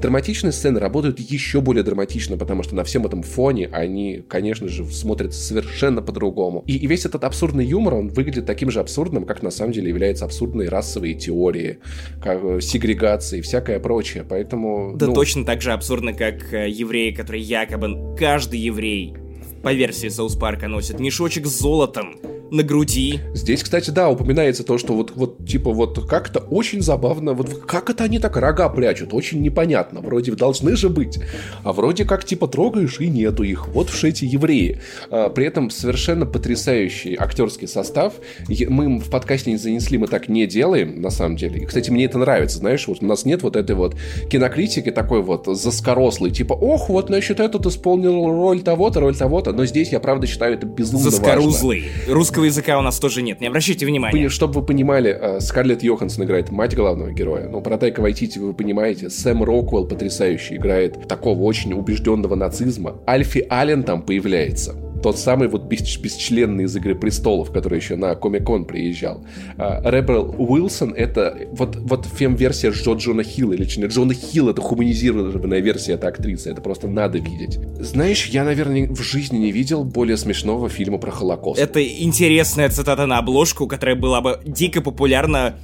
драматичные 0.01 0.53
сцены 0.53 0.81
работают 0.81 1.21
еще 1.21 1.61
более 1.61 1.83
драматично, 1.83 2.37
потому 2.37 2.62
что 2.62 2.75
на 2.75 2.85
всем 2.85 3.05
этом 3.07 3.23
фоне 3.23 3.69
они, 3.73 4.25
конечно 4.29 4.69
же, 4.69 4.85
смотрятся 4.87 5.40
совершенно 5.40 6.03
по-другому. 6.03 6.64
И, 6.66 6.77
и 6.77 6.87
весь 6.87 7.05
этот 7.05 7.25
абсурдный 7.25 7.66
юмор, 7.66 7.95
он 7.95 8.09
выглядит 8.09 8.47
таким 8.47 8.71
же 8.71 8.81
абсурдным, 8.81 9.25
как 9.25 9.42
на 9.42 9.51
самом 9.51 9.73
деле 9.73 9.88
являются 9.88 10.25
абсурдные 10.46 10.68
расовые 10.68 11.14
теории, 11.14 11.78
как 12.22 12.42
э, 12.42 12.61
сегрегация 12.61 13.38
и 13.38 13.42
всякое 13.42 13.80
прочее. 13.80 14.24
Поэтому... 14.28 14.96
Да 14.96 15.06
ну... 15.06 15.14
точно 15.14 15.44
так 15.44 15.62
же 15.62 15.72
абсурдно, 15.72 16.12
как 16.12 16.52
э, 16.52 16.68
евреи, 16.68 17.11
которые 17.11 17.42
якобы 17.42 18.16
каждый 18.16 18.61
еврей 18.61 19.14
по 19.62 19.72
версии 19.72 20.09
Соус 20.09 20.37
Парка 20.37 20.68
носит 20.68 21.00
мешочек 21.00 21.46
с 21.46 21.59
золотом, 21.59 22.16
на 22.50 22.62
груди. 22.62 23.20
Здесь, 23.35 23.62
кстати, 23.62 23.90
да, 23.90 24.09
упоминается 24.09 24.64
то, 24.64 24.78
что 24.78 24.94
вот, 24.94 25.12
вот 25.14 25.46
типа, 25.46 25.72
вот 25.72 26.06
как-то 26.06 26.40
очень 26.40 26.82
забавно, 26.82 27.32
вот 27.32 27.62
как 27.66 27.90
это 27.90 28.04
они 28.04 28.18
так 28.18 28.37
рога 28.37 28.68
прячут, 28.68 29.14
очень 29.14 29.42
непонятно, 29.42 30.00
вроде 30.00 30.32
должны 30.32 30.76
же 30.76 30.88
быть, 30.88 31.18
а 31.64 31.72
вроде 31.72 32.04
как, 32.04 32.24
типа, 32.24 32.48
трогаешь 32.48 33.00
и 33.00 33.09
нету 33.09 33.42
их, 33.42 33.68
вот 33.68 33.90
уж 33.90 34.04
эти 34.04 34.24
евреи. 34.24 34.80
А, 35.11 35.30
при 35.30 35.46
этом 35.46 35.70
совершенно 35.70 36.26
потрясающий 36.26 37.16
актерский 37.16 37.68
состав, 37.68 38.14
мы 38.48 38.98
в 38.98 39.11
подкасте 39.11 39.50
не 39.50 39.56
занесли, 39.56 39.98
мы 39.98 40.06
так 40.06 40.28
не 40.28 40.46
делаем, 40.46 41.00
на 41.00 41.11
самом 41.11 41.37
деле. 41.37 41.62
И, 41.62 41.66
кстати, 41.66 41.90
мне 41.90 42.04
это 42.04 42.18
нравится, 42.18 42.59
знаешь, 42.59 42.87
вот 42.87 42.98
у 43.00 43.06
нас 43.06 43.24
нет 43.24 43.42
вот 43.42 43.56
этой 43.56 43.74
вот 43.74 43.96
кинокритики 44.30 44.90
такой 44.90 45.22
вот 45.22 45.46
заскорослой, 45.46 46.30
типа, 46.30 46.52
ох, 46.52 46.88
вот, 46.88 47.06
значит, 47.06 47.40
этот 47.40 47.66
исполнил 47.66 48.26
роль 48.26 48.62
того-то, 48.62 49.00
роль 49.00 49.16
того-то, 49.16 49.52
но 49.52 49.66
здесь 49.66 49.92
я, 49.92 50.00
правда, 50.00 50.26
считаю 50.26 50.54
это 50.54 50.66
безумно 50.66 51.11
Заскорузлый. 51.11 51.85
Важно 52.06 52.14
русского 52.37 52.44
языка 52.44 52.79
у 52.79 52.83
нас 52.83 52.99
тоже 52.99 53.22
нет, 53.22 53.40
не 53.40 53.46
обращайте 53.46 53.87
внимания. 53.87 54.29
Чтобы 54.29 54.61
вы 54.61 54.66
понимали, 54.66 55.11
э, 55.11 55.40
Скарлетт 55.40 55.83
Йоханссон 55.83 56.25
играет 56.25 56.51
мать 56.51 56.75
главного 56.75 57.11
героя, 57.12 57.49
но 57.49 57.61
про 57.61 57.79
Тайка 57.79 58.01
Вайтити 58.01 58.38
вы 58.38 58.53
понимаете, 58.53 59.11
Сэм 59.11 59.42
Роквелл 59.42 59.87
потрясающий 59.87 60.57
играет 60.57 61.09
такого 61.09 61.42
очень 61.42 61.72
убежденного 61.72 62.35
нацизма. 62.35 62.96
Альфи 63.09 63.46
Аллен 63.49 63.83
там 63.83 64.03
появляется 64.03 64.75
тот 65.07 65.21
самый 65.21 65.47
вот 65.47 65.62
бес, 65.62 65.99
бесчленный 65.99 66.64
из 66.64 66.75
«Игры 66.75 66.97
престолов», 66.97 67.53
который 67.53 67.79
еще 67.79 67.95
на 67.95 68.16
Комик-кон 68.16 68.64
приезжал. 68.64 69.25
А, 69.57 69.81
Ребел 69.88 70.35
Уилсон— 70.37 70.92
это 70.97 71.47
вот, 71.53 71.77
вот 71.77 72.07
фем-версия 72.07 72.71
Джо 72.71 72.95
Джона 72.95 73.23
Хилла, 73.23 73.53
или 73.53 73.62
не 73.79 73.87
Джона 73.87 74.14
Хилла— 74.14 74.51
это 74.53 74.62
хуманизированная 74.62 75.61
версия 75.61 75.92
этой 75.92 76.11
актрисы, 76.11 76.51
это 76.51 76.61
просто 76.61 76.88
надо 76.88 77.19
видеть. 77.19 77.61
Знаешь, 77.79 78.27
я, 78.27 78.42
наверное, 78.42 78.88
в 78.88 79.01
жизни 79.01 79.38
не 79.38 79.53
видел 79.53 79.85
более 79.85 80.16
смешного 80.16 80.69
фильма 80.69 80.99
про 80.99 81.12
Холокост. 81.12 81.61
Это 81.61 81.81
интересная 81.87 82.69
цитата 82.69 83.07
на 83.07 83.19
обложку, 83.19 83.69
которая 83.69 83.95
была 83.95 84.21
бы 84.21 84.40
дико 84.45 84.81
популярна 84.81 85.55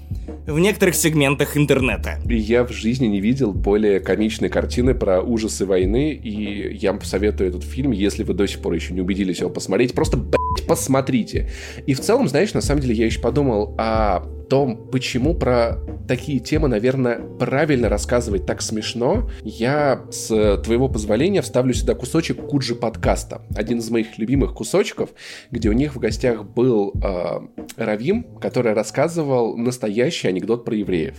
в 0.46 0.58
некоторых 0.58 0.94
сегментах 0.94 1.56
интернета. 1.56 2.18
Я 2.26 2.64
в 2.64 2.72
жизни 2.72 3.06
не 3.06 3.20
видел 3.20 3.52
более 3.52 4.00
комичной 4.00 4.48
картины 4.48 4.94
про 4.94 5.20
ужасы 5.20 5.66
войны, 5.66 6.12
и 6.12 6.76
я 6.76 6.90
вам 6.90 7.00
посоветую 7.00 7.48
этот 7.48 7.64
фильм, 7.64 7.92
если 7.92 8.24
вы 8.24 8.34
до 8.34 8.46
сих 8.46 8.60
пор 8.60 8.74
еще 8.74 8.92
не 8.92 9.00
убедились 9.00 9.31
его 9.40 9.50
посмотреть, 9.50 9.94
просто, 9.94 10.16
блядь, 10.16 10.66
посмотрите. 10.66 11.50
И 11.86 11.94
в 11.94 12.00
целом, 12.00 12.28
знаешь, 12.28 12.54
на 12.54 12.60
самом 12.60 12.80
деле 12.80 12.94
я 12.94 13.06
еще 13.06 13.20
подумал 13.20 13.74
о 13.78 14.20
том, 14.52 14.76
почему 14.90 15.34
про 15.34 15.78
такие 16.06 16.38
темы, 16.38 16.68
наверное, 16.68 17.18
правильно 17.18 17.88
рассказывать 17.88 18.44
так 18.44 18.60
смешно, 18.60 19.30
я 19.42 20.04
с 20.10 20.58
твоего 20.62 20.88
позволения 20.88 21.40
вставлю 21.40 21.72
сюда 21.72 21.94
кусочек 21.94 22.46
Куджи 22.48 22.74
подкаста. 22.74 23.40
Один 23.56 23.78
из 23.78 23.88
моих 23.88 24.18
любимых 24.18 24.52
кусочков, 24.52 25.10
где 25.50 25.70
у 25.70 25.72
них 25.72 25.94
в 25.94 25.98
гостях 25.98 26.44
был 26.44 26.92
э, 27.02 27.40
Равим, 27.76 28.24
который 28.40 28.74
рассказывал 28.74 29.56
настоящий 29.56 30.28
анекдот 30.28 30.66
про 30.66 30.76
евреев. 30.76 31.16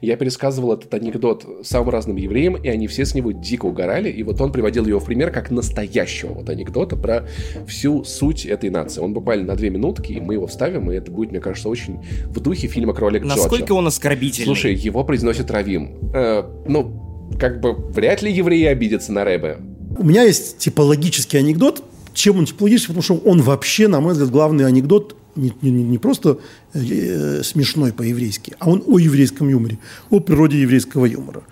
Я 0.00 0.16
пересказывал 0.16 0.72
этот 0.72 0.92
анекдот 0.94 1.46
самым 1.62 1.90
разным 1.90 2.16
евреям, 2.16 2.56
и 2.56 2.68
они 2.68 2.86
все 2.86 3.04
с 3.04 3.14
него 3.14 3.32
дико 3.32 3.66
угорали, 3.66 4.10
и 4.10 4.22
вот 4.22 4.40
он 4.40 4.52
приводил 4.52 4.86
его 4.86 5.00
в 5.00 5.04
пример 5.04 5.30
как 5.30 5.50
настоящего 5.50 6.32
вот 6.32 6.48
анекдота 6.48 6.96
про 6.96 7.26
всю 7.66 8.04
суть 8.04 8.46
этой 8.46 8.70
нации. 8.70 9.00
Он 9.00 9.12
буквально 9.12 9.46
на 9.46 9.56
две 9.56 9.70
минутки, 9.70 10.12
и 10.12 10.20
мы 10.20 10.34
его 10.34 10.46
вставим, 10.46 10.90
и 10.90 10.94
это 10.94 11.10
будет, 11.10 11.30
мне 11.30 11.40
кажется, 11.40 11.68
очень 11.68 12.00
в 12.26 12.40
духе 12.40 12.68
фильма 12.68 12.94
«Кролик 12.94 13.24
Насколько 13.24 13.56
Джорджа. 13.56 13.74
он 13.74 13.86
оскорбительный? 13.86 14.46
Слушай, 14.46 14.74
его 14.74 15.04
произносит 15.04 15.50
Равим. 15.50 16.12
Э, 16.14 16.44
ну, 16.66 17.28
как 17.38 17.60
бы 17.60 17.72
вряд 17.72 18.22
ли 18.22 18.32
евреи 18.32 18.64
обидятся 18.64 19.12
на 19.12 19.24
Рэбе. 19.24 19.58
У 19.98 20.04
меня 20.04 20.22
есть 20.22 20.58
типологический 20.58 21.38
анекдот. 21.38 21.82
Чем 22.12 22.38
он 22.38 22.46
типологический? 22.46 22.94
Потому 22.94 23.02
что 23.02 23.28
он 23.28 23.42
вообще, 23.42 23.88
на 23.88 24.00
мой 24.00 24.12
взгляд, 24.12 24.30
главный 24.30 24.66
анекдот 24.66 25.16
не, 25.36 25.52
не, 25.62 25.70
не 25.70 25.98
просто 25.98 26.38
смешной 26.72 27.92
по-еврейски, 27.92 28.54
а 28.58 28.70
он 28.70 28.82
о 28.86 28.98
еврейском 28.98 29.48
юморе, 29.48 29.78
о 30.10 30.20
природе 30.20 30.60
еврейского 30.60 31.06
юмора. 31.06 31.42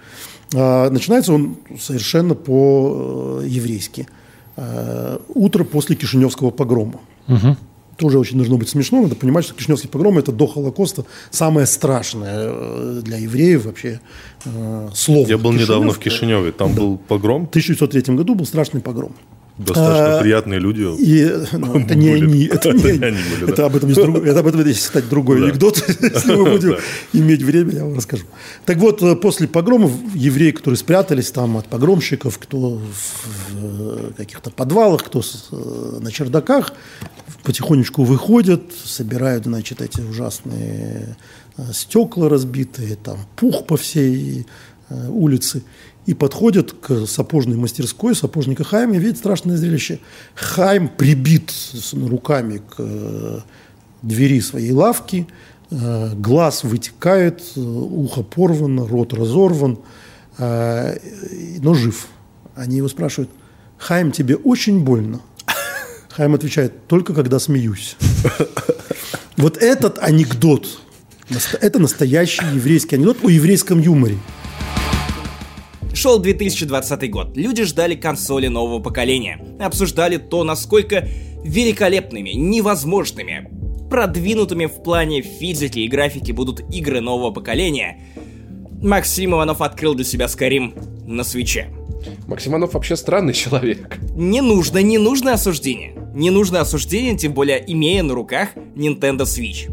А, 0.55 0.91
начинается 0.91 1.33
он 1.33 1.57
совершенно 1.79 2.35
по-еврейски. 2.35 4.07
А, 4.57 5.21
утро 5.29 5.65
после 5.65 5.97
Кишиневского 5.97 6.51
погрома. 6.51 7.01
Угу 7.29 7.57
тоже 7.99 8.19
очень 8.19 8.37
должно 8.37 8.57
быть 8.57 8.69
смешно. 8.69 9.03
Надо 9.03 9.17
понимать, 9.17 9.45
что 9.45 9.55
Кишиневский 9.55 9.89
погром– 9.89 10.19
это 10.21 10.33
до 10.33 10.47
Холокоста 10.47 11.05
самое 11.31 11.67
страшное 11.67 12.49
э, 12.49 13.01
для 13.03 13.19
евреев 13.19 13.67
вообще 13.67 14.01
э, 14.45 14.89
слово. 14.95 15.27
Я 15.27 15.37
был 15.37 15.51
Кишинев, 15.51 15.69
недавно 15.69 15.91
в 15.91 15.99
Кишиневе, 15.99 16.53
там 16.53 16.75
да. 16.75 16.81
был 16.81 16.97
погром. 16.97 17.47
В 17.47 17.49
1903 17.49 18.15
году 18.15 18.35
был 18.35 18.47
страшный 18.47 18.81
погром. 18.81 19.13
Достаточно 19.59 20.19
а, 20.19 20.21
приятные 20.21 20.61
люди. 20.61 20.83
И, 21.01 21.31
ну, 21.53 21.79
это 21.81 21.95
не 21.97 22.11
они, 22.11 22.45
это 22.45 22.73
не 22.73 22.91
они. 22.91 23.19
Были, 23.41 23.53
это, 23.53 23.67
об 23.67 23.77
этом 23.77 23.89
есть 23.89 24.01
друг, 24.01 24.25
это 24.25 24.41
об 24.41 24.47
этом 24.47 24.65
есть, 24.65 24.81
кстати, 24.81 25.07
другой 25.07 25.45
анекдот. 25.45 25.79
Если 26.01 26.35
мы 26.35 26.51
будем 26.51 26.77
иметь 27.13 27.43
время, 27.43 27.73
я 27.73 27.85
вам 27.85 27.97
расскажу. 27.97 28.25
Так 28.65 28.77
вот, 28.79 29.03
э, 29.03 29.17
после 29.17 29.49
погромов 29.49 29.93
евреи, 30.15 30.53
которые 30.53 30.79
спрятались 30.79 31.31
там 31.33 31.57
от 31.57 31.67
погромщиков, 31.67 32.39
кто 32.39 32.81
в 32.81 34.13
каких-то 34.17 34.51
подвалах, 34.51 35.05
кто 35.05 35.23
на 36.01 36.13
чердаках, 36.13 36.73
потихонечку 37.43 38.05
выходят, 38.05 38.63
собирают, 38.85 39.45
значит, 39.45 39.81
эти 39.81 40.01
ужасные 40.01 41.17
э, 41.57 41.63
стекла 41.73 42.29
разбитые, 42.29 42.97
там 42.97 43.19
пух 43.37 43.67
по 43.67 43.77
всей 43.77 44.47
э, 44.89 45.09
улице, 45.09 45.63
и 46.09 46.15
подходят 46.15 46.73
к 46.73 47.07
сапожной 47.07 47.59
мастерской 47.59 48.17
сапожника 48.17 48.65
Хайма 48.65 48.97
и 48.97 48.99
видят 48.99 49.19
страшное 49.19 49.59
зрелище. 49.59 49.99
Хайм 50.35 50.89
прибит 50.89 51.53
руками 51.93 52.63
к 52.67 52.77
э, 52.79 53.41
двери 54.01 54.41
своей 54.41 54.73
лавки, 54.73 55.27
глаз 55.71 56.65
вытекает, 56.65 57.43
ухо 57.57 58.23
порвано, 58.23 58.87
рот 58.87 59.13
разорван, 59.13 59.81
но 60.39 61.75
жив. 61.75 62.09
Они 62.55 62.79
его 62.79 62.89
спрашивают, 62.89 63.31
Хайм, 63.77 64.11
тебе 64.11 64.37
очень 64.37 64.83
больно? 64.83 65.21
Хайм 66.09 66.35
отвечает, 66.35 66.87
только 66.87 67.13
когда 67.13 67.39
смеюсь. 67.39 67.99
Вот 69.37 69.59
этот 69.59 69.99
анекдот, 69.99 70.81
это 71.61 71.79
настоящий 71.79 72.47
еврейский 72.55 72.97
анекдот 72.97 73.19
о 73.23 73.29
еврейском 73.29 73.79
юморе. 73.79 74.17
Шел 75.99 76.21
2020 76.21 77.11
год. 77.11 77.37
Люди 77.37 77.65
ждали 77.65 77.97
консоли 77.97 78.47
нового 78.47 78.79
поколения. 78.79 79.45
Обсуждали 79.59 80.17
то, 80.17 80.45
насколько 80.45 81.09
великолепными, 81.43 82.31
невозможными, 82.31 83.51
продвинутыми 83.91 84.67
в 84.67 84.81
плане 84.85 85.23
физики 85.23 85.81
и 85.81 85.89
графики 85.89 86.31
будут 86.31 86.61
игры 86.73 87.01
нового 87.01 87.33
поколения. 87.33 88.01
Максим 88.81 89.33
Иванов 89.33 89.61
открыл 89.61 89.97
для 89.97 90.05
себя 90.05 90.29
Скарим 90.29 90.73
на 91.05 91.25
свече. 91.25 91.67
Максиманов 92.29 92.75
вообще 92.75 92.95
странный 92.95 93.33
человек. 93.33 93.99
Не 94.15 94.41
нужно, 94.41 94.79
не 94.79 94.99
нужно 94.99 95.33
осуждение. 95.33 95.97
Не 96.15 96.31
нужно 96.31 96.61
осуждение, 96.61 97.19
тем 97.19 97.33
более 97.33 97.61
имея 97.73 98.05
на 98.05 98.15
руках 98.15 98.51
Nintendo 98.77 99.23
Switch. 99.23 99.69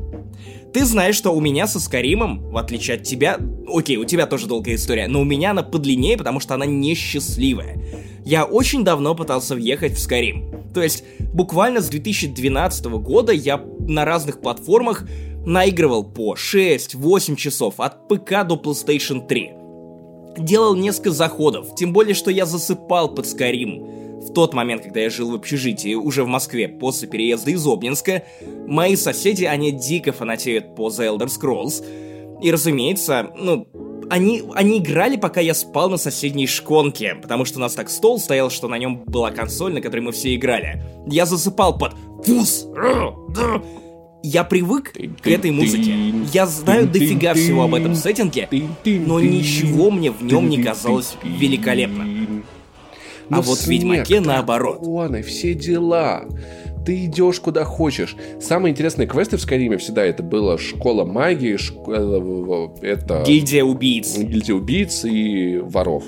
Ты 0.76 0.84
знаешь, 0.84 1.16
что 1.16 1.32
у 1.32 1.40
меня 1.40 1.68
со 1.68 1.80
Скаримом, 1.80 2.50
в 2.52 2.58
отличие 2.58 2.98
от 2.98 3.04
тебя, 3.04 3.40
окей, 3.74 3.96
у 3.96 4.04
тебя 4.04 4.26
тоже 4.26 4.46
долгая 4.46 4.76
история, 4.76 5.08
но 5.08 5.22
у 5.22 5.24
меня 5.24 5.52
она 5.52 5.64
подлиннее, 5.64 6.18
потому 6.18 6.42
что 6.42 6.54
она 6.54 6.66
несчастливая. 6.66 7.82
Я 8.26 8.44
очень 8.44 8.84
давно 8.84 9.16
пытался 9.16 9.56
въехать 9.56 9.94
в 9.94 10.00
Скарим. 10.02 10.52
То 10.74 10.84
есть, 10.84 11.06
буквально 11.34 11.80
с 11.80 11.88
2012 11.88 12.88
года 12.88 13.32
я 13.32 13.64
на 13.88 14.04
разных 14.04 14.42
платформах 14.42 15.06
наигрывал 15.46 16.04
по 16.04 16.36
6-8 16.36 17.38
часов 17.38 17.76
от 17.78 18.10
ПК 18.10 18.46
до 18.46 18.56
PlayStation 18.62 19.26
3 19.26 19.52
делал 20.38 20.76
несколько 20.76 21.12
заходов, 21.12 21.76
тем 21.76 21.94
более, 21.94 22.14
что 22.14 22.30
я 22.30 22.46
засыпал 22.46 23.16
под 23.16 23.26
Скарим. 23.26 23.88
В 24.28 24.34
тот 24.34 24.54
момент, 24.54 24.84
когда 24.84 25.02
я 25.02 25.10
жил 25.10 25.32
в 25.32 25.36
общежитии, 25.36 25.94
уже 25.94 26.24
в 26.24 26.28
Москве, 26.28 26.68
после 26.68 27.08
переезда 27.08 27.52
из 27.52 27.66
Обнинска, 27.66 28.24
мои 28.68 28.96
соседи, 28.96 29.46
они 29.46 29.72
дико 29.72 30.12
фанатеют 30.12 30.76
по 30.76 30.90
The 30.90 31.16
Elder 31.16 31.28
Scrolls. 31.28 31.84
И, 32.42 32.52
разумеется, 32.52 33.32
ну, 33.38 33.68
они, 34.10 34.44
они 34.54 34.80
играли, 34.80 35.18
пока 35.18 35.42
я 35.42 35.54
спал 35.54 35.90
на 35.90 35.98
соседней 35.98 36.48
шконке, 36.48 37.16
потому 37.16 37.46
что 37.46 37.60
у 37.60 37.62
нас 37.62 37.74
так 37.74 37.90
стол 37.90 38.20
стоял, 38.20 38.50
что 38.50 38.68
на 38.68 38.78
нем 38.78 39.04
была 39.06 39.32
консоль, 39.32 39.74
на 39.74 39.82
которой 39.82 40.02
мы 40.02 40.12
все 40.12 40.36
играли. 40.36 40.84
Я 41.08 41.26
засыпал 41.26 41.78
под 41.78 41.94
«Фус!» 42.26 42.68
я 44.24 44.44
привык 44.44 44.94
к 45.22 45.28
этой 45.28 45.52
музыке. 45.52 45.94
Я 46.34 46.48
знаю 46.48 46.88
дофига 46.88 47.36
всего 47.36 47.64
об 47.64 47.76
этом 47.76 47.94
сеттинге, 47.96 48.50
но 48.84 49.20
ничего 49.20 49.92
мне 49.92 50.12
в 50.12 50.24
нем 50.24 50.50
не 50.50 50.64
казалось 50.64 51.16
великолепным. 53.30 53.40
А 53.40 53.42
вот 53.42 53.58
в 53.58 53.68
Ведьмаке 53.68 54.20
наоборот. 54.22 54.80
Драконы, 54.80 55.22
все 55.22 55.54
дела 55.54 56.26
ты 56.86 57.06
идешь 57.06 57.40
куда 57.40 57.64
хочешь. 57.66 58.16
Самые 58.40 58.72
интересные 58.72 59.08
квесты 59.08 59.38
в 59.38 59.42
Скайриме 59.42 59.78
всегда 59.78 60.06
это 60.06 60.24
было 60.24 60.58
школа 60.58 61.04
магии, 61.04 61.58
школа, 61.58 62.70
э, 62.82 62.88
это... 62.88 63.24
Гильдия 63.26 63.64
убийц. 63.64 64.18
Гильдия 64.18 64.56
убийц 64.56 65.04
и 65.04 65.58
воров. 65.58 66.04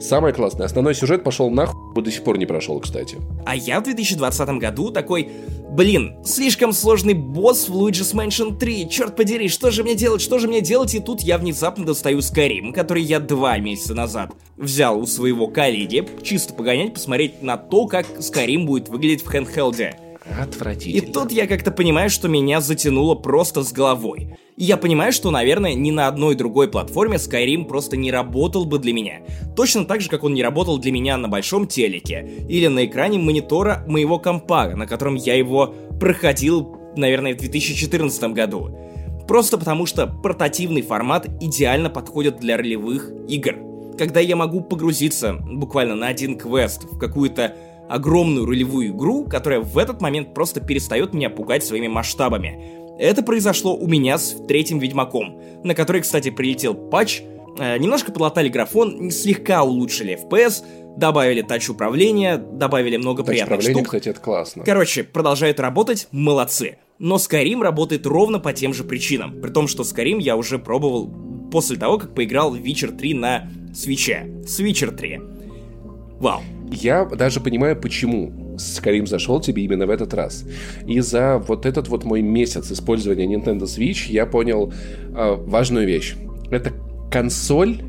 Самое 0.00 0.34
классное. 0.34 0.66
Основной 0.66 0.94
сюжет 0.94 1.24
пошел 1.24 1.50
нахуй, 1.50 2.02
до 2.02 2.10
сих 2.10 2.22
пор 2.24 2.38
не 2.38 2.46
прошел, 2.46 2.78
кстати. 2.80 3.18
А 3.44 3.56
я 3.56 3.80
в 3.80 3.84
2020 3.84 4.48
году 4.58 4.90
такой, 4.90 5.28
блин, 5.70 6.16
слишком 6.24 6.72
сложный 6.72 7.14
босс 7.14 7.68
в 7.68 7.74
Luigi's 7.74 8.14
Mansion 8.14 8.56
3, 8.56 8.88
черт 8.88 9.16
подери, 9.16 9.48
что 9.48 9.70
же 9.70 9.82
мне 9.82 9.94
делать, 9.94 10.20
что 10.20 10.38
же 10.38 10.48
мне 10.48 10.60
делать? 10.60 10.94
И 10.94 11.00
тут 11.00 11.20
я 11.20 11.38
внезапно 11.38 11.84
достаю 11.84 12.18
Skyrim, 12.18 12.72
который 12.72 13.02
я 13.02 13.20
два 13.20 13.58
месяца 13.58 13.94
назад 13.94 14.32
взял 14.56 14.98
у 14.98 15.06
своего 15.06 15.48
коллеги, 15.48 16.06
чисто 16.22 16.54
погонять, 16.54 16.94
посмотреть 16.94 17.42
на 17.42 17.56
то, 17.56 17.86
как 17.86 18.06
Skyrim 18.18 18.64
будет 18.64 18.88
выглядеть 18.88 19.24
в 19.24 19.30
хендхелде. 19.30 19.98
Отвратительно. 20.38 21.08
И 21.08 21.12
тут 21.12 21.32
я 21.32 21.46
как-то 21.46 21.70
понимаю, 21.70 22.10
что 22.10 22.28
меня 22.28 22.60
затянуло 22.60 23.14
просто 23.14 23.62
с 23.62 23.72
головой. 23.72 24.36
И 24.56 24.64
я 24.64 24.76
понимаю, 24.76 25.12
что, 25.12 25.30
наверное, 25.30 25.74
ни 25.74 25.90
на 25.90 26.08
одной 26.08 26.34
другой 26.34 26.68
платформе 26.68 27.16
Skyrim 27.16 27.66
просто 27.66 27.96
не 27.96 28.10
работал 28.10 28.64
бы 28.64 28.78
для 28.78 28.92
меня. 28.92 29.20
Точно 29.54 29.84
так 29.84 30.00
же, 30.00 30.08
как 30.08 30.24
он 30.24 30.34
не 30.34 30.42
работал 30.42 30.78
для 30.78 30.92
меня 30.92 31.16
на 31.16 31.28
большом 31.28 31.66
телеке 31.66 32.28
или 32.48 32.66
на 32.66 32.86
экране 32.86 33.18
монитора 33.18 33.84
моего 33.86 34.18
компа, 34.18 34.68
на 34.68 34.86
котором 34.86 35.14
я 35.14 35.34
его 35.34 35.74
проходил, 36.00 36.76
наверное, 36.96 37.34
в 37.34 37.38
2014 37.38 38.32
году. 38.32 38.76
Просто 39.26 39.58
потому 39.58 39.86
что 39.86 40.06
портативный 40.06 40.82
формат 40.82 41.26
идеально 41.40 41.90
подходит 41.90 42.38
для 42.38 42.56
ролевых 42.56 43.10
игр. 43.28 43.56
Когда 43.98 44.20
я 44.20 44.36
могу 44.36 44.60
погрузиться 44.60 45.34
буквально 45.34 45.96
на 45.96 46.08
один 46.08 46.38
квест 46.38 46.84
в 46.84 46.98
какую-то 46.98 47.54
огромную 47.88 48.46
ролевую 48.46 48.88
игру, 48.88 49.24
которая 49.24 49.60
в 49.60 49.78
этот 49.78 50.00
момент 50.00 50.34
просто 50.34 50.60
перестает 50.60 51.14
меня 51.14 51.30
пугать 51.30 51.64
своими 51.64 51.88
масштабами. 51.88 52.76
Это 52.98 53.22
произошло 53.22 53.76
у 53.76 53.86
меня 53.86 54.18
с 54.18 54.36
третьим 54.46 54.78
Ведьмаком, 54.78 55.40
на 55.64 55.74
который, 55.74 56.00
кстати, 56.00 56.30
прилетел 56.30 56.74
патч, 56.74 57.22
э, 57.58 57.78
немножко 57.78 58.10
подлатали 58.10 58.48
графон, 58.48 59.10
слегка 59.10 59.62
улучшили 59.62 60.18
FPS, 60.18 60.64
добавили 60.96 61.42
тач 61.42 61.68
управления, 61.68 62.38
добавили 62.38 62.96
много 62.96 63.22
тач 63.22 63.34
приятных 63.34 63.62
штук. 63.62 63.84
кстати, 63.84 64.08
это 64.08 64.20
классно. 64.20 64.64
Короче, 64.64 65.04
продолжают 65.04 65.60
работать, 65.60 66.08
молодцы. 66.10 66.78
Но 66.98 67.16
Skyrim 67.16 67.60
работает 67.62 68.06
ровно 68.06 68.38
по 68.40 68.54
тем 68.54 68.72
же 68.72 68.82
причинам, 68.82 69.40
при 69.42 69.50
том, 69.50 69.68
что 69.68 69.82
Skyrim 69.82 70.20
я 70.20 70.36
уже 70.36 70.58
пробовал 70.58 71.12
после 71.52 71.76
того, 71.76 71.98
как 71.98 72.14
поиграл 72.14 72.50
в 72.50 72.56
Witcher 72.56 72.96
3 72.96 73.14
на 73.14 73.50
свече. 73.74 74.26
С 74.46 74.58
Witcher 74.60 74.96
3. 74.96 75.20
Вау. 76.18 76.40
Я 76.70 77.04
даже 77.04 77.40
понимаю, 77.40 77.76
почему 77.76 78.32
Skyrim 78.56 79.06
зашел 79.06 79.40
тебе 79.40 79.64
именно 79.64 79.86
в 79.86 79.90
этот 79.90 80.14
раз. 80.14 80.44
И 80.86 81.00
за 81.00 81.38
вот 81.38 81.66
этот 81.66 81.88
вот 81.88 82.04
мой 82.04 82.22
месяц 82.22 82.70
использования 82.72 83.26
Nintendo 83.26 83.62
Switch 83.62 84.10
я 84.10 84.26
понял 84.26 84.72
э, 85.14 85.36
важную 85.46 85.86
вещь. 85.86 86.14
Это 86.50 86.72
консоль, 87.10 87.80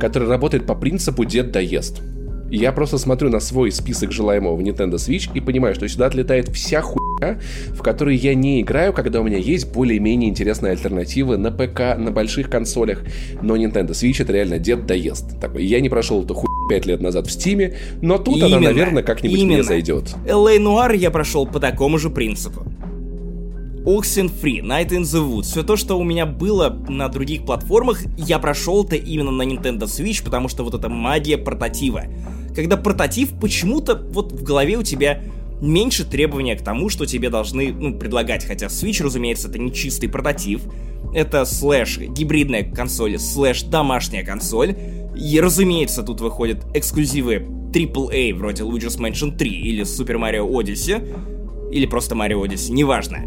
которая 0.00 0.28
работает 0.28 0.66
по 0.66 0.74
принципу 0.74 1.24
«дед 1.24 1.52
доест». 1.52 2.02
Я 2.50 2.70
просто 2.72 2.98
смотрю 2.98 3.30
на 3.30 3.40
свой 3.40 3.72
список 3.72 4.12
желаемого 4.12 4.56
в 4.56 4.60
Nintendo 4.60 4.96
Switch 4.96 5.30
и 5.32 5.40
понимаю, 5.40 5.74
что 5.74 5.88
сюда 5.88 6.06
отлетает 6.06 6.48
вся 6.48 6.82
хуйня, 6.82 7.40
в 7.70 7.82
которой 7.82 8.14
я 8.14 8.34
не 8.34 8.60
играю, 8.60 8.92
когда 8.92 9.22
у 9.22 9.24
меня 9.24 9.38
есть 9.38 9.72
более-менее 9.72 10.28
интересные 10.28 10.72
альтернативы 10.72 11.38
на 11.38 11.50
ПК, 11.50 11.96
на 11.96 12.10
больших 12.10 12.50
консолях. 12.50 13.04
Но 13.40 13.56
Nintendo 13.56 13.90
Switch 13.90 14.22
это 14.22 14.34
реально 14.34 14.58
дед 14.58 14.84
доест. 14.84 15.40
Такой, 15.40 15.64
я 15.64 15.80
не 15.80 15.88
прошел 15.88 16.22
эту 16.22 16.34
хуйню 16.34 16.61
5 16.72 16.86
лет 16.86 17.00
назад 17.00 17.26
в 17.26 17.30
Стиме, 17.30 17.76
но 18.00 18.18
тут 18.18 18.36
именно, 18.36 18.56
она, 18.56 18.60
наверное, 18.70 19.02
как-нибудь 19.02 19.38
именно. 19.38 19.54
мне 19.54 19.62
зайдет. 19.62 20.14
LA 20.26 20.58
Noir 20.58 20.96
я 20.96 21.10
прошел 21.10 21.46
по 21.46 21.60
такому 21.60 21.98
же 21.98 22.08
принципу. 22.08 22.64
Oxenfree, 23.84 24.62
Night 24.62 24.90
in 24.90 25.02
the 25.02 25.28
Woods, 25.28 25.42
все 25.42 25.62
то, 25.64 25.76
что 25.76 25.98
у 25.98 26.04
меня 26.04 26.24
было 26.24 26.70
на 26.88 27.08
других 27.08 27.44
платформах, 27.44 28.02
я 28.16 28.38
прошел 28.38 28.84
это 28.84 28.96
именно 28.96 29.32
на 29.32 29.42
Nintendo 29.42 29.82
Switch, 29.82 30.24
потому 30.24 30.48
что 30.48 30.62
вот 30.62 30.74
эта 30.74 30.88
магия 30.88 31.36
портатива 31.36 32.04
когда 32.54 32.76
прототип 32.76 33.30
почему-то 33.40 33.96
вот 33.96 34.32
в 34.32 34.42
голове 34.42 34.76
у 34.76 34.82
тебя 34.82 35.22
меньше 35.60 36.04
требования 36.04 36.56
к 36.56 36.62
тому, 36.62 36.88
что 36.88 37.06
тебе 37.06 37.30
должны 37.30 37.72
ну, 37.72 37.94
предлагать. 37.98 38.44
Хотя 38.44 38.66
Switch, 38.66 39.02
разумеется, 39.02 39.48
это 39.48 39.58
не 39.58 39.72
чистый 39.72 40.08
прототип. 40.08 40.60
Это 41.14 41.44
слэш 41.44 41.98
гибридная 41.98 42.64
консоль, 42.64 43.18
слэш 43.18 43.62
домашняя 43.62 44.24
консоль. 44.24 44.74
И, 45.14 45.40
разумеется, 45.40 46.02
тут 46.02 46.20
выходят 46.20 46.58
эксклюзивы 46.74 47.46
AAA, 47.72 48.34
вроде 48.34 48.62
Luigi's 48.62 48.98
Mansion 48.98 49.36
3 49.36 49.50
или 49.50 49.84
Super 49.84 50.16
Mario 50.18 50.48
Odyssey. 50.50 51.70
Или 51.70 51.86
просто 51.86 52.14
Mario 52.14 52.42
Odyssey, 52.42 52.72
неважно. 52.72 53.18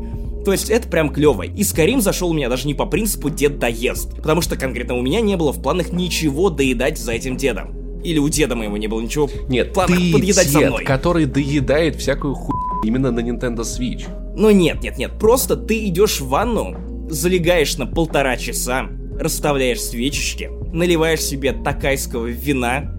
То 0.45 0.51
есть 0.51 0.69
это 0.69 0.87
прям 0.87 1.11
клево. 1.11 1.43
И 1.43 1.61
Skyrim 1.61 2.01
зашел 2.01 2.29
у 2.29 2.33
меня 2.33 2.49
даже 2.49 2.67
не 2.67 2.75
по 2.75 2.85
принципу 2.85 3.29
дед 3.29 3.57
доест. 3.57 4.15
Потому 4.17 4.41
что 4.41 4.55
конкретно 4.55 4.95
у 4.95 5.01
меня 5.01 5.21
не 5.21 5.35
было 5.37 5.51
в 5.51 5.61
планах 5.61 5.91
ничего 5.91 6.51
доедать 6.51 6.99
за 6.99 7.13
этим 7.13 7.35
дедом. 7.35 8.01
Или 8.03 8.19
у 8.19 8.29
деда 8.29 8.55
моего 8.55 8.77
не 8.77 8.85
было 8.85 9.01
ничего 9.01 9.27
Нет, 9.49 9.73
ты 9.73 9.73
подъедать 10.13 10.45
дед, 10.45 10.51
со 10.51 10.59
мной. 10.59 10.85
который 10.85 11.25
доедает 11.25 11.95
всякую 11.95 12.35
хуйню 12.35 12.83
именно 12.83 13.09
на 13.09 13.21
Nintendo 13.21 13.61
Switch. 13.61 14.07
Ну 14.35 14.51
нет, 14.51 14.83
нет, 14.83 14.99
нет, 14.99 15.13
просто 15.17 15.55
ты 15.55 15.87
идешь 15.87 16.19
в 16.21 16.27
ванну, 16.27 16.75
залегаешь 17.09 17.77
на 17.77 17.87
полтора 17.87 18.37
часа, 18.37 18.87
расставляешь 19.19 19.81
свечечки, 19.81 20.51
наливаешь 20.75 21.21
себе 21.21 21.53
такайского 21.53 22.27
вина 22.27 22.93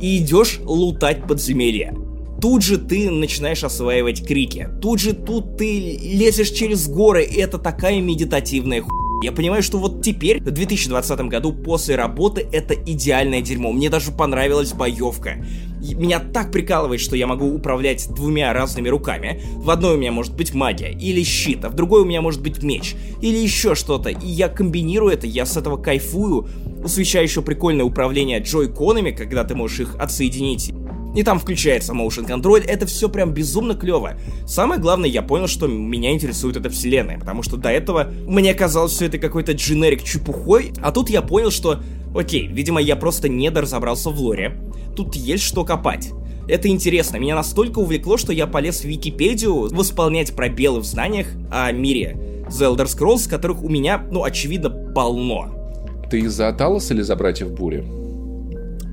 и 0.00 0.18
идешь 0.18 0.60
лутать 0.62 1.26
подземелья. 1.26 1.94
Тут 2.40 2.62
же 2.62 2.78
ты 2.78 3.10
начинаешь 3.10 3.64
осваивать 3.64 4.26
крики. 4.26 4.68
Тут 4.82 5.00
же 5.00 5.14
тут 5.14 5.56
ты 5.56 5.98
лезешь 6.02 6.50
через 6.50 6.88
горы, 6.88 7.24
и 7.24 7.40
это 7.40 7.58
такая 7.58 8.00
медитативная 8.00 8.82
хуйня 8.82 9.03
я 9.22 9.32
понимаю, 9.32 9.62
что 9.62 9.78
вот 9.78 10.02
теперь, 10.02 10.40
в 10.40 10.50
2020 10.50 11.20
году, 11.22 11.52
после 11.52 11.96
работы, 11.96 12.46
это 12.52 12.74
идеальное 12.74 13.40
дерьмо. 13.40 13.72
Мне 13.72 13.88
даже 13.88 14.12
понравилась 14.12 14.72
боевка. 14.72 15.36
Меня 15.80 16.18
так 16.18 16.50
прикалывает, 16.50 17.00
что 17.00 17.14
я 17.16 17.26
могу 17.26 17.46
управлять 17.46 18.08
двумя 18.14 18.52
разными 18.52 18.88
руками. 18.88 19.42
В 19.54 19.70
одной 19.70 19.94
у 19.94 19.98
меня 19.98 20.12
может 20.12 20.34
быть 20.34 20.54
магия 20.54 20.92
или 20.92 21.22
щит, 21.22 21.64
а 21.64 21.68
в 21.68 21.74
другой 21.74 22.02
у 22.02 22.04
меня 22.04 22.22
может 22.22 22.42
быть 22.42 22.62
меч 22.62 22.94
или 23.20 23.36
еще 23.36 23.74
что-то. 23.74 24.08
И 24.08 24.26
я 24.26 24.48
комбинирую 24.48 25.12
это, 25.12 25.26
я 25.26 25.44
с 25.44 25.56
этого 25.56 25.76
кайфую. 25.76 26.48
У 26.82 26.88
свеча 26.88 27.20
еще 27.20 27.42
прикольное 27.42 27.84
управление 27.84 28.40
джойконами, 28.40 29.10
когда 29.10 29.44
ты 29.44 29.54
можешь 29.54 29.80
их 29.80 29.96
отсоединить 29.96 30.72
и 31.14 31.22
там 31.22 31.38
включается 31.38 31.92
motion 31.92 32.26
контроль, 32.26 32.62
это 32.62 32.86
все 32.86 33.08
прям 33.08 33.32
безумно 33.32 33.74
клево. 33.74 34.14
Самое 34.46 34.80
главное, 34.80 35.08
я 35.08 35.22
понял, 35.22 35.46
что 35.46 35.66
меня 35.66 36.12
интересует 36.12 36.56
эта 36.56 36.70
вселенная, 36.70 37.18
потому 37.18 37.42
что 37.42 37.56
до 37.56 37.70
этого 37.70 38.10
мне 38.26 38.54
казалось 38.54 38.92
все 38.92 39.06
это 39.06 39.18
какой-то 39.18 39.52
дженерик 39.52 40.02
чепухой, 40.02 40.72
а 40.82 40.92
тут 40.92 41.10
я 41.10 41.22
понял, 41.22 41.50
что, 41.50 41.80
окей, 42.14 42.46
видимо, 42.48 42.80
я 42.80 42.96
просто 42.96 43.28
недоразобрался 43.28 44.10
в 44.10 44.20
лоре. 44.20 44.60
Тут 44.96 45.14
есть 45.14 45.44
что 45.44 45.64
копать. 45.64 46.10
Это 46.46 46.68
интересно, 46.68 47.16
меня 47.16 47.34
настолько 47.34 47.78
увлекло, 47.78 48.18
что 48.18 48.32
я 48.32 48.46
полез 48.46 48.82
в 48.82 48.84
Википедию 48.84 49.74
восполнять 49.74 50.36
пробелы 50.36 50.80
в 50.80 50.84
знаниях 50.84 51.28
о 51.50 51.72
мире 51.72 52.44
The 52.48 52.74
Elder 52.74 52.84
Scrolls, 52.84 53.28
которых 53.28 53.62
у 53.62 53.68
меня, 53.68 54.04
ну, 54.10 54.24
очевидно, 54.24 54.68
полно. 54.68 55.50
Ты 56.10 56.28
за 56.28 56.48
Аталас 56.48 56.90
или 56.90 57.00
за 57.00 57.16
Братьев 57.16 57.50
Бури? 57.52 57.84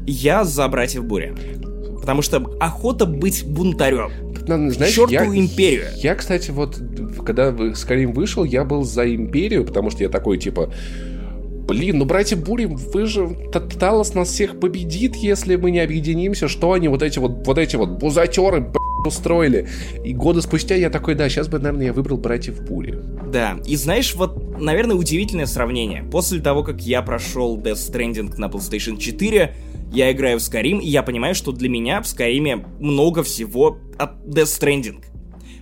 Я 0.07 0.45
за 0.45 0.67
Братьев 0.69 1.03
Бури. 1.03 1.35
Потому 2.01 2.21
что 2.21 2.37
охота 2.59 3.05
быть 3.05 3.45
бунтарем. 3.45 4.11
Надо, 4.47 4.71
знаешь, 4.71 4.93
Черту 4.93 5.13
я, 5.13 5.25
империю. 5.25 5.85
Я, 5.97 6.15
кстати, 6.15 6.51
вот, 6.51 6.81
когда 7.25 7.55
Скарим 7.75 8.11
вышел, 8.11 8.43
я 8.43 8.65
был 8.65 8.83
за 8.83 9.13
империю, 9.13 9.63
потому 9.63 9.91
что 9.91 10.03
я 10.03 10.09
такой, 10.09 10.39
типа, 10.39 10.73
блин, 11.67 11.99
ну, 11.99 12.05
братья 12.05 12.35
Бури, 12.35 12.65
вы 12.65 13.05
же, 13.05 13.29
Талос 13.79 14.13
нас 14.13 14.29
всех 14.29 14.59
победит, 14.59 15.15
если 15.15 15.55
мы 15.55 15.71
не 15.71 15.79
объединимся, 15.79 16.47
что 16.47 16.73
они 16.73 16.87
вот 16.87 17.03
эти 17.03 17.19
вот, 17.19 17.45
вот 17.45 17.57
эти 17.57 17.75
вот 17.75 17.91
бузатеры, 17.91 18.71
устроили. 19.05 19.67
И 20.03 20.13
годы 20.13 20.41
спустя 20.41 20.75
я 20.75 20.89
такой, 20.89 21.15
да, 21.15 21.29
сейчас 21.29 21.47
бы, 21.47 21.59
наверное, 21.59 21.87
я 21.87 21.93
выбрал 21.93 22.17
братьев 22.17 22.61
Бури. 22.61 22.99
Да, 23.31 23.57
и 23.65 23.75
знаешь, 23.75 24.13
вот, 24.15 24.59
наверное, 24.59 24.95
удивительное 24.95 25.45
сравнение. 25.45 26.03
После 26.03 26.39
того, 26.41 26.63
как 26.63 26.81
я 26.81 27.01
прошел 27.01 27.57
Death 27.57 27.91
Stranding 27.91 28.37
на 28.37 28.45
PlayStation 28.45 28.97
4, 28.97 29.55
я 29.91 30.11
играю 30.11 30.39
в 30.39 30.41
Skyrim, 30.41 30.79
и 30.79 30.87
я 30.87 31.03
понимаю, 31.03 31.35
что 31.35 31.51
для 31.51 31.69
меня 31.69 32.01
в 32.01 32.05
Skyrim 32.05 32.65
много 32.79 33.23
всего 33.23 33.77
от 33.99 34.25
Death 34.25 34.59
Stranding. 34.59 35.03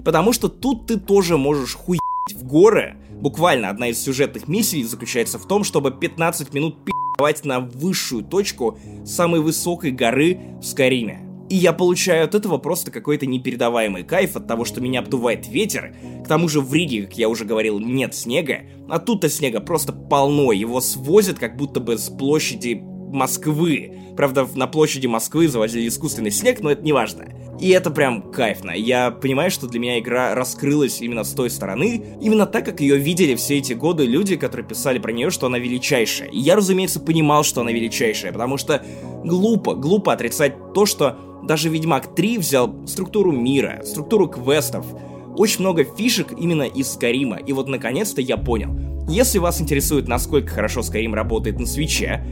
Потому 0.06 0.34
что 0.34 0.48
тут 0.48 0.86
ты 0.86 1.00
тоже 1.00 1.38
можешь 1.38 1.76
хуй 1.76 2.00
в 2.34 2.44
горы. 2.44 2.96
Буквально 3.12 3.70
одна 3.70 3.90
из 3.90 4.02
сюжетных 4.02 4.48
миссий 4.48 4.84
заключается 4.84 5.40
в 5.40 5.48
том, 5.48 5.64
чтобы 5.64 5.92
15 5.92 6.54
минут 6.54 6.86
пи***вать 6.86 7.44
на 7.44 7.60
высшую 7.60 8.24
точку 8.24 8.78
самой 9.04 9.42
высокой 9.42 9.92
горы 9.92 10.40
в 10.62 10.66
Скайриме. 10.66 11.26
И 11.50 11.56
я 11.56 11.74
получаю 11.74 12.26
от 12.26 12.36
этого 12.36 12.60
просто 12.60 12.92
какой-то 12.92 13.26
непередаваемый 13.26 14.04
кайф 14.04 14.36
от 14.36 14.48
того, 14.48 14.64
что 14.64 14.82
меня 14.82 15.00
обдувает 15.00 15.48
ветер. 15.48 15.96
К 16.24 16.28
тому 16.28 16.48
же 16.48 16.62
в 16.62 16.72
Риге, 16.72 17.08
как 17.08 17.18
я 17.18 17.28
уже 17.28 17.44
говорил, 17.44 17.80
нет 17.80 18.14
снега, 18.14 18.60
а 18.88 19.00
тут-то 19.00 19.30
снега 19.30 19.60
просто 19.60 19.92
полно, 19.92 20.52
его 20.52 20.80
свозят 20.80 21.40
как 21.40 21.58
будто 21.58 21.80
бы 21.80 21.98
с 21.98 22.10
площади 22.10 22.84
Москвы. 23.10 23.94
Правда, 24.16 24.48
на 24.56 24.68
площади 24.68 25.08
Москвы 25.08 25.48
завозили 25.48 25.88
искусственный 25.88 26.32
снег, 26.32 26.62
но 26.62 26.72
это 26.72 26.84
не 26.84 26.94
важно. 26.94 27.26
И 27.60 27.70
это 27.70 27.92
прям 27.92 28.32
кайфно. 28.32 28.72
Я 28.72 29.12
понимаю, 29.12 29.52
что 29.52 29.68
для 29.68 29.80
меня 29.80 30.00
игра 30.00 30.34
раскрылась 30.34 31.02
именно 31.02 31.24
с 31.24 31.32
той 31.32 31.50
стороны, 31.50 32.04
именно 32.22 32.46
так, 32.46 32.66
как 32.66 32.80
ее 32.80 32.98
видели 32.98 33.36
все 33.36 33.58
эти 33.58 33.74
годы 33.74 34.06
люди, 34.06 34.38
которые 34.38 34.66
писали 34.66 35.00
про 35.00 35.12
нее, 35.12 35.30
что 35.30 35.48
она 35.48 35.60
величайшая. 35.60 36.30
И 36.30 36.40
я, 36.40 36.56
разумеется, 36.56 37.00
понимал, 37.00 37.44
что 37.44 37.62
она 37.62 37.72
величайшая, 37.72 38.32
потому 38.32 38.58
что 38.58 38.84
глупо, 39.24 39.76
глупо 39.76 40.14
отрицать 40.14 40.74
то, 40.74 40.86
что 40.86 41.18
даже 41.44 41.70
Ведьмак 41.70 42.16
3 42.16 42.38
взял 42.38 42.74
структуру 42.88 43.32
мира, 43.32 43.82
структуру 43.84 44.28
квестов, 44.28 44.86
очень 45.36 45.62
много 45.62 45.84
фишек 45.84 46.34
именно 46.38 46.64
из 46.64 46.92
Скарима. 46.92 47.38
И 47.38 47.54
вот 47.54 47.68
наконец-то 47.68 48.22
я 48.22 48.38
понял. 48.38 48.78
Если 49.10 49.40
вас 49.40 49.62
интересует, 49.62 50.08
насколько 50.08 50.54
хорошо 50.54 50.84
Скарим 50.84 51.16
работает 51.16 51.60
на 51.60 51.66
свече, 51.66 52.24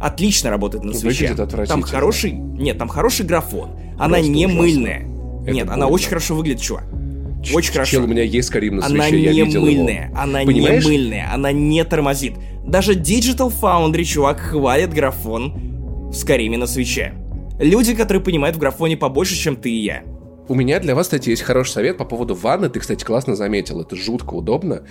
отлично 0.00 0.50
работает 0.50 0.84
на 0.84 0.92
свече. 0.94 1.34
Там 1.66 1.82
хороший... 1.82 2.32
Нет, 2.32 2.78
там 2.78 2.88
хороший 2.88 3.26
графон. 3.26 3.70
Она 3.98 4.14
Просто 4.16 4.30
не 4.30 4.46
ужасно. 4.46 4.62
мыльная. 4.62 4.98
Это 5.42 5.52
Нет, 5.52 5.66
больно. 5.66 5.74
она 5.74 5.86
очень 5.86 6.08
хорошо 6.08 6.34
выглядит, 6.34 6.60
чувак. 6.60 6.84
Очень 7.54 7.72
хорошо. 7.72 7.92
Чел, 7.92 8.04
у 8.04 8.06
меня 8.08 8.22
есть 8.22 8.50
Карим 8.50 8.76
на 8.76 8.82
свече, 8.82 8.96
она 8.96 9.06
я 9.06 9.32
не 9.32 9.42
видел 9.44 9.60
мыльная, 9.62 10.06
его. 10.08 10.18
Она 10.18 10.40
Понимаешь? 10.40 10.84
не 10.84 10.90
мыльная, 10.90 11.32
она 11.32 11.52
не 11.52 11.84
тормозит. 11.84 12.34
Даже 12.66 12.94
Digital 12.94 13.52
Foundry, 13.60 14.02
чувак, 14.04 14.40
хвалит 14.40 14.92
графон 14.92 16.10
в 16.10 16.12
Скариме 16.14 16.58
на 16.58 16.66
свече. 16.66 17.12
Люди, 17.60 17.94
которые 17.94 18.22
понимают 18.22 18.56
в 18.56 18.58
графоне 18.58 18.96
побольше, 18.96 19.36
чем 19.36 19.54
ты 19.56 19.70
и 19.70 19.84
я. 19.84 20.02
У 20.48 20.54
меня 20.54 20.78
для 20.78 20.94
вас, 20.94 21.06
кстати, 21.06 21.30
есть 21.30 21.42
хороший 21.42 21.70
совет 21.70 21.96
по 21.96 22.04
поводу 22.04 22.34
ванны. 22.34 22.68
Ты, 22.68 22.78
кстати, 22.78 23.04
классно 23.04 23.34
заметил. 23.34 23.80
Это 23.80 23.96
жутко 23.96 24.34
удобно 24.34 24.82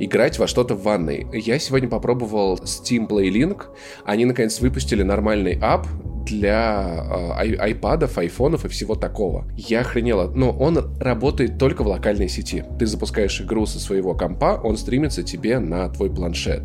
играть 0.00 0.38
во 0.40 0.48
что-то 0.48 0.74
в 0.74 0.82
ванной. 0.82 1.26
Я 1.32 1.60
сегодня 1.60 1.88
попробовал 1.88 2.56
Steam 2.56 3.06
Play 3.06 3.28
Link. 3.30 3.66
Они, 4.04 4.24
наконец, 4.24 4.60
выпустили 4.60 5.04
нормальный 5.04 5.56
ап 5.60 5.86
для 6.26 7.06
э, 7.38 7.54
айпадов, 7.56 8.18
айфонов 8.18 8.64
и 8.64 8.68
всего 8.68 8.96
такого. 8.96 9.46
Я 9.56 9.80
охренела. 9.80 10.30
Но 10.34 10.50
он 10.50 10.96
работает 10.98 11.58
только 11.58 11.82
в 11.84 11.86
локальной 11.86 12.28
сети. 12.28 12.64
Ты 12.78 12.86
запускаешь 12.86 13.40
игру 13.40 13.66
со 13.66 13.78
своего 13.78 14.14
компа, 14.14 14.60
он 14.62 14.76
стримится 14.76 15.22
тебе 15.22 15.60
на 15.60 15.88
твой 15.90 16.10
планшет. 16.12 16.62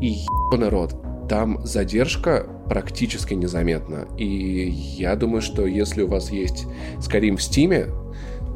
И 0.00 0.18
народ, 0.56 0.94
там 1.28 1.64
задержка 1.64 2.46
практически 2.68 3.34
незаметна. 3.34 4.06
И 4.18 4.68
я 4.96 5.16
думаю, 5.16 5.42
что 5.42 5.66
если 5.66 6.02
у 6.02 6.08
вас 6.08 6.30
есть 6.30 6.66
Skyrim 6.98 7.36
в 7.36 7.42
Стиме, 7.42 7.86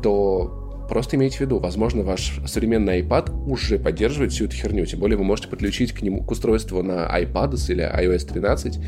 то 0.02 0.66
Просто 0.88 1.16
имейте 1.16 1.38
в 1.38 1.40
виду, 1.40 1.58
возможно, 1.58 2.02
ваш 2.02 2.38
современный 2.46 3.00
iPad 3.02 3.32
уже 3.48 3.78
поддерживает 3.78 4.32
всю 4.32 4.44
эту 4.44 4.54
херню. 4.54 4.86
Тем 4.86 5.00
более 5.00 5.18
вы 5.18 5.24
можете 5.24 5.48
подключить 5.48 5.92
к 5.92 6.02
нему 6.02 6.22
к 6.22 6.30
устройству 6.30 6.82
на 6.82 7.06
iPad 7.20 7.54
или 7.70 7.84
iOS 7.84 8.32
13 8.32 8.78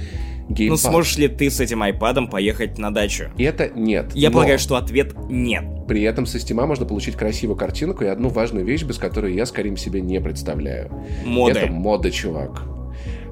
геймпад. 0.48 0.68
Ну, 0.68 0.76
сможешь 0.76 1.16
ли 1.16 1.28
ты 1.28 1.50
с 1.50 1.58
этим 1.60 1.82
iPad 1.82 2.30
поехать 2.30 2.78
на 2.78 2.92
дачу? 2.92 3.30
Это 3.36 3.68
нет. 3.74 4.12
Я 4.14 4.28
но... 4.28 4.34
полагаю, 4.34 4.58
что 4.58 4.76
ответ 4.76 5.14
нет. 5.28 5.64
При 5.88 6.02
этом 6.02 6.26
со 6.26 6.38
Steam 6.38 6.64
можно 6.66 6.86
получить 6.86 7.16
красивую 7.16 7.56
картинку 7.56 8.04
и 8.04 8.06
одну 8.06 8.28
важную 8.28 8.64
вещь, 8.64 8.84
без 8.84 8.98
которой 8.98 9.34
я, 9.34 9.44
скорее 9.46 9.76
себе, 9.76 10.00
не 10.00 10.20
представляю. 10.20 10.90
Моды. 11.24 11.58
Это 11.58 11.72
моды, 11.72 12.10
чувак. 12.10 12.62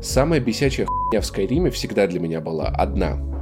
Самая 0.06 0.38
бесячая 0.38 0.86
хуйня 0.86 1.20
в 1.20 1.26
Скайриме 1.26 1.70
всегда 1.70 2.06
для 2.06 2.20
меня 2.20 2.40
была 2.40 2.68
одна— 2.68 3.18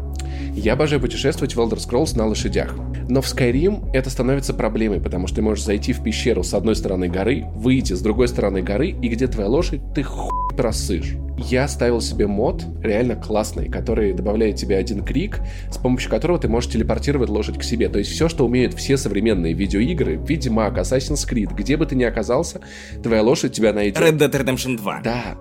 я 0.54 0.74
обожаю 0.74 1.00
путешествовать 1.00 1.56
в 1.56 1.60
Elder 1.60 1.78
Scrolls 1.78 2.16
на 2.16 2.26
лошадях. 2.26 2.76
Но 3.08 3.20
в 3.20 3.26
Skyrim 3.26 3.90
это 3.92 4.08
становится 4.08 4.54
проблемой, 4.54 5.00
потому 5.00 5.26
что 5.26 5.36
ты 5.36 5.42
можешь 5.42 5.64
зайти 5.64 5.92
в 5.92 6.02
пещеру 6.02 6.42
с 6.42 6.54
одной 6.54 6.76
стороны 6.76 7.08
горы, 7.08 7.44
выйти 7.56 7.92
с 7.92 8.00
другой 8.00 8.28
стороны 8.28 8.62
горы, 8.62 8.90
и 8.90 9.08
где 9.08 9.26
твоя 9.26 9.48
лошадь, 9.48 9.80
ты 9.94 10.02
хуй 10.02 10.30
просышь. 10.56 11.16
Я 11.36 11.66
ставил 11.66 12.00
себе 12.00 12.28
мод, 12.28 12.64
реально 12.80 13.16
классный, 13.16 13.68
который 13.68 14.12
добавляет 14.12 14.56
тебе 14.56 14.76
один 14.76 15.04
крик, 15.04 15.40
с 15.70 15.76
помощью 15.76 16.08
которого 16.08 16.38
ты 16.38 16.48
можешь 16.48 16.70
телепортировать 16.70 17.28
лошадь 17.28 17.58
к 17.58 17.64
себе. 17.64 17.88
То 17.88 17.98
есть 17.98 18.12
все, 18.12 18.28
что 18.28 18.46
умеют 18.46 18.74
все 18.74 18.96
современные 18.96 19.52
видеоигры, 19.52 20.14
Ведьмак, 20.14 20.78
Assassin's 20.78 21.28
Creed, 21.28 21.52
где 21.54 21.76
бы 21.76 21.84
ты 21.86 21.96
ни 21.96 22.04
оказался, 22.04 22.60
твоя 23.02 23.22
лошадь 23.22 23.52
тебя 23.52 23.72
найдет. 23.72 23.98
Red 23.98 24.18
Dead 24.18 24.30
Redemption 24.30 24.76
2. 24.76 25.00
Да, 25.02 25.36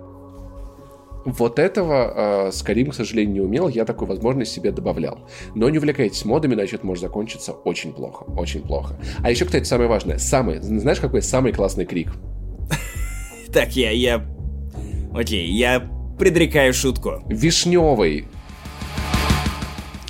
вот 1.26 1.60
этого 1.60 2.48
э, 2.48 2.50
Skyrim, 2.50 2.92
к 2.92 2.96
сожалению, 2.96 3.34
не 3.34 3.40
умел, 3.42 3.68
я 3.68 3.86
такую 3.86 4.08
возможность 4.08 4.52
себе 4.52 4.72
добавлял. 4.72 5.20
Но 5.56 5.70
не 5.70 5.78
увлекайтесь 5.78 6.26
модами, 6.26 6.54
иначе 6.54 6.76
это 6.76 6.86
может 6.86 7.02
закончиться 7.02 7.52
очень 7.54 7.94
плохо, 7.94 8.24
очень 8.38 8.62
плохо. 8.62 8.96
А 9.24 9.32
еще, 9.32 9.46
кстати, 9.46 9.64
самое 9.66 9.90
важное, 9.90 10.18
самый, 10.18 10.60
знаешь, 10.62 11.00
какой 11.00 11.22
самый 11.22 11.54
классный 11.54 11.86
крик? 11.86 12.14
Так, 13.52 13.76
я, 13.76 13.92
я... 13.92 14.26
Окей, 15.14 15.48
я 15.52 15.88
предрекаю 16.18 16.74
шутку. 16.74 17.22
Вишневый, 17.28 18.26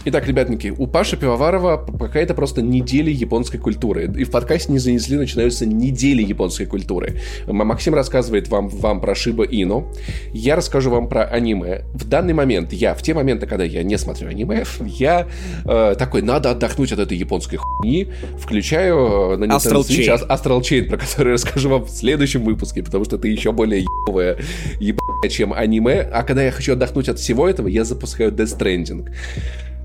Итак, 0.06 0.28
ребятники, 0.28 0.74
у 0.78 0.86
Паши 0.86 1.16
Пивоварова 1.16 1.78
какая-то 1.98 2.34
просто 2.34 2.62
неделя 2.62 3.10
японской 3.10 3.58
культуры. 3.58 4.12
И 4.18 4.26
в 4.26 4.32
подкасте 4.32 4.74
не 4.74 4.80
занесли, 4.80 5.16
начинаются 5.16 5.66
недели 5.66 6.22
японской 6.22 6.66
культуры. 6.66 7.22
Максим 7.48 7.96
рассказывает 7.96 8.50
вам, 8.50 8.68
вам 8.68 9.00
про 9.00 9.16
Шиба 9.16 9.46
Ино. 9.46 9.90
Я 10.34 10.58
расскажу 10.58 10.90
вам 10.90 11.08
про 11.08 11.24
аниме. 11.24 11.84
В 11.94 12.06
данный 12.06 12.34
момент 12.34 12.74
я, 12.74 12.96
в 12.96 13.02
те 13.02 13.14
моменты, 13.14 13.48
когда 13.48 13.64
я 13.64 13.82
не 13.84 13.98
смотрю 13.98 14.28
аниме, 14.28 14.66
я 14.82 15.26
э, 15.64 15.96
такой, 15.98 16.22
надо 16.22 16.52
отдохнуть 16.52 16.92
от 16.92 17.00
этой 17.00 17.18
японской 17.18 17.56
хуйни. 17.56 18.10
Включаю 18.38 19.36
э, 19.36 19.38
на 19.38 19.46
Nintendo 19.46 19.58
Astral 19.58 19.82
Switch 19.84 20.06
Chain. 20.06 20.28
Astral 20.28 20.60
Chain, 20.60 20.90
про 20.90 20.98
который 20.98 21.30
я 21.30 21.34
расскажу 21.36 21.70
вам 21.70 21.86
в 21.86 21.90
следующем 21.90 22.44
выпуске, 22.44 22.84
потому 22.84 23.06
что 23.06 23.16
это 23.16 23.30
еще 23.30 23.54
более 23.54 23.84
ебовое, 23.84 24.38
ебаное, 24.82 25.30
чем 25.30 25.54
аниме. 25.54 26.02
А 26.02 26.24
когда 26.24 26.44
я 26.44 26.52
хочу 26.52 26.74
отдохнуть 26.74 27.08
от 27.08 27.20
всего 27.20 27.48
этого, 27.48 27.70
я 27.70 27.86
запускаю 27.86 28.34
Death 28.34 28.58
Stranding. 28.60 29.10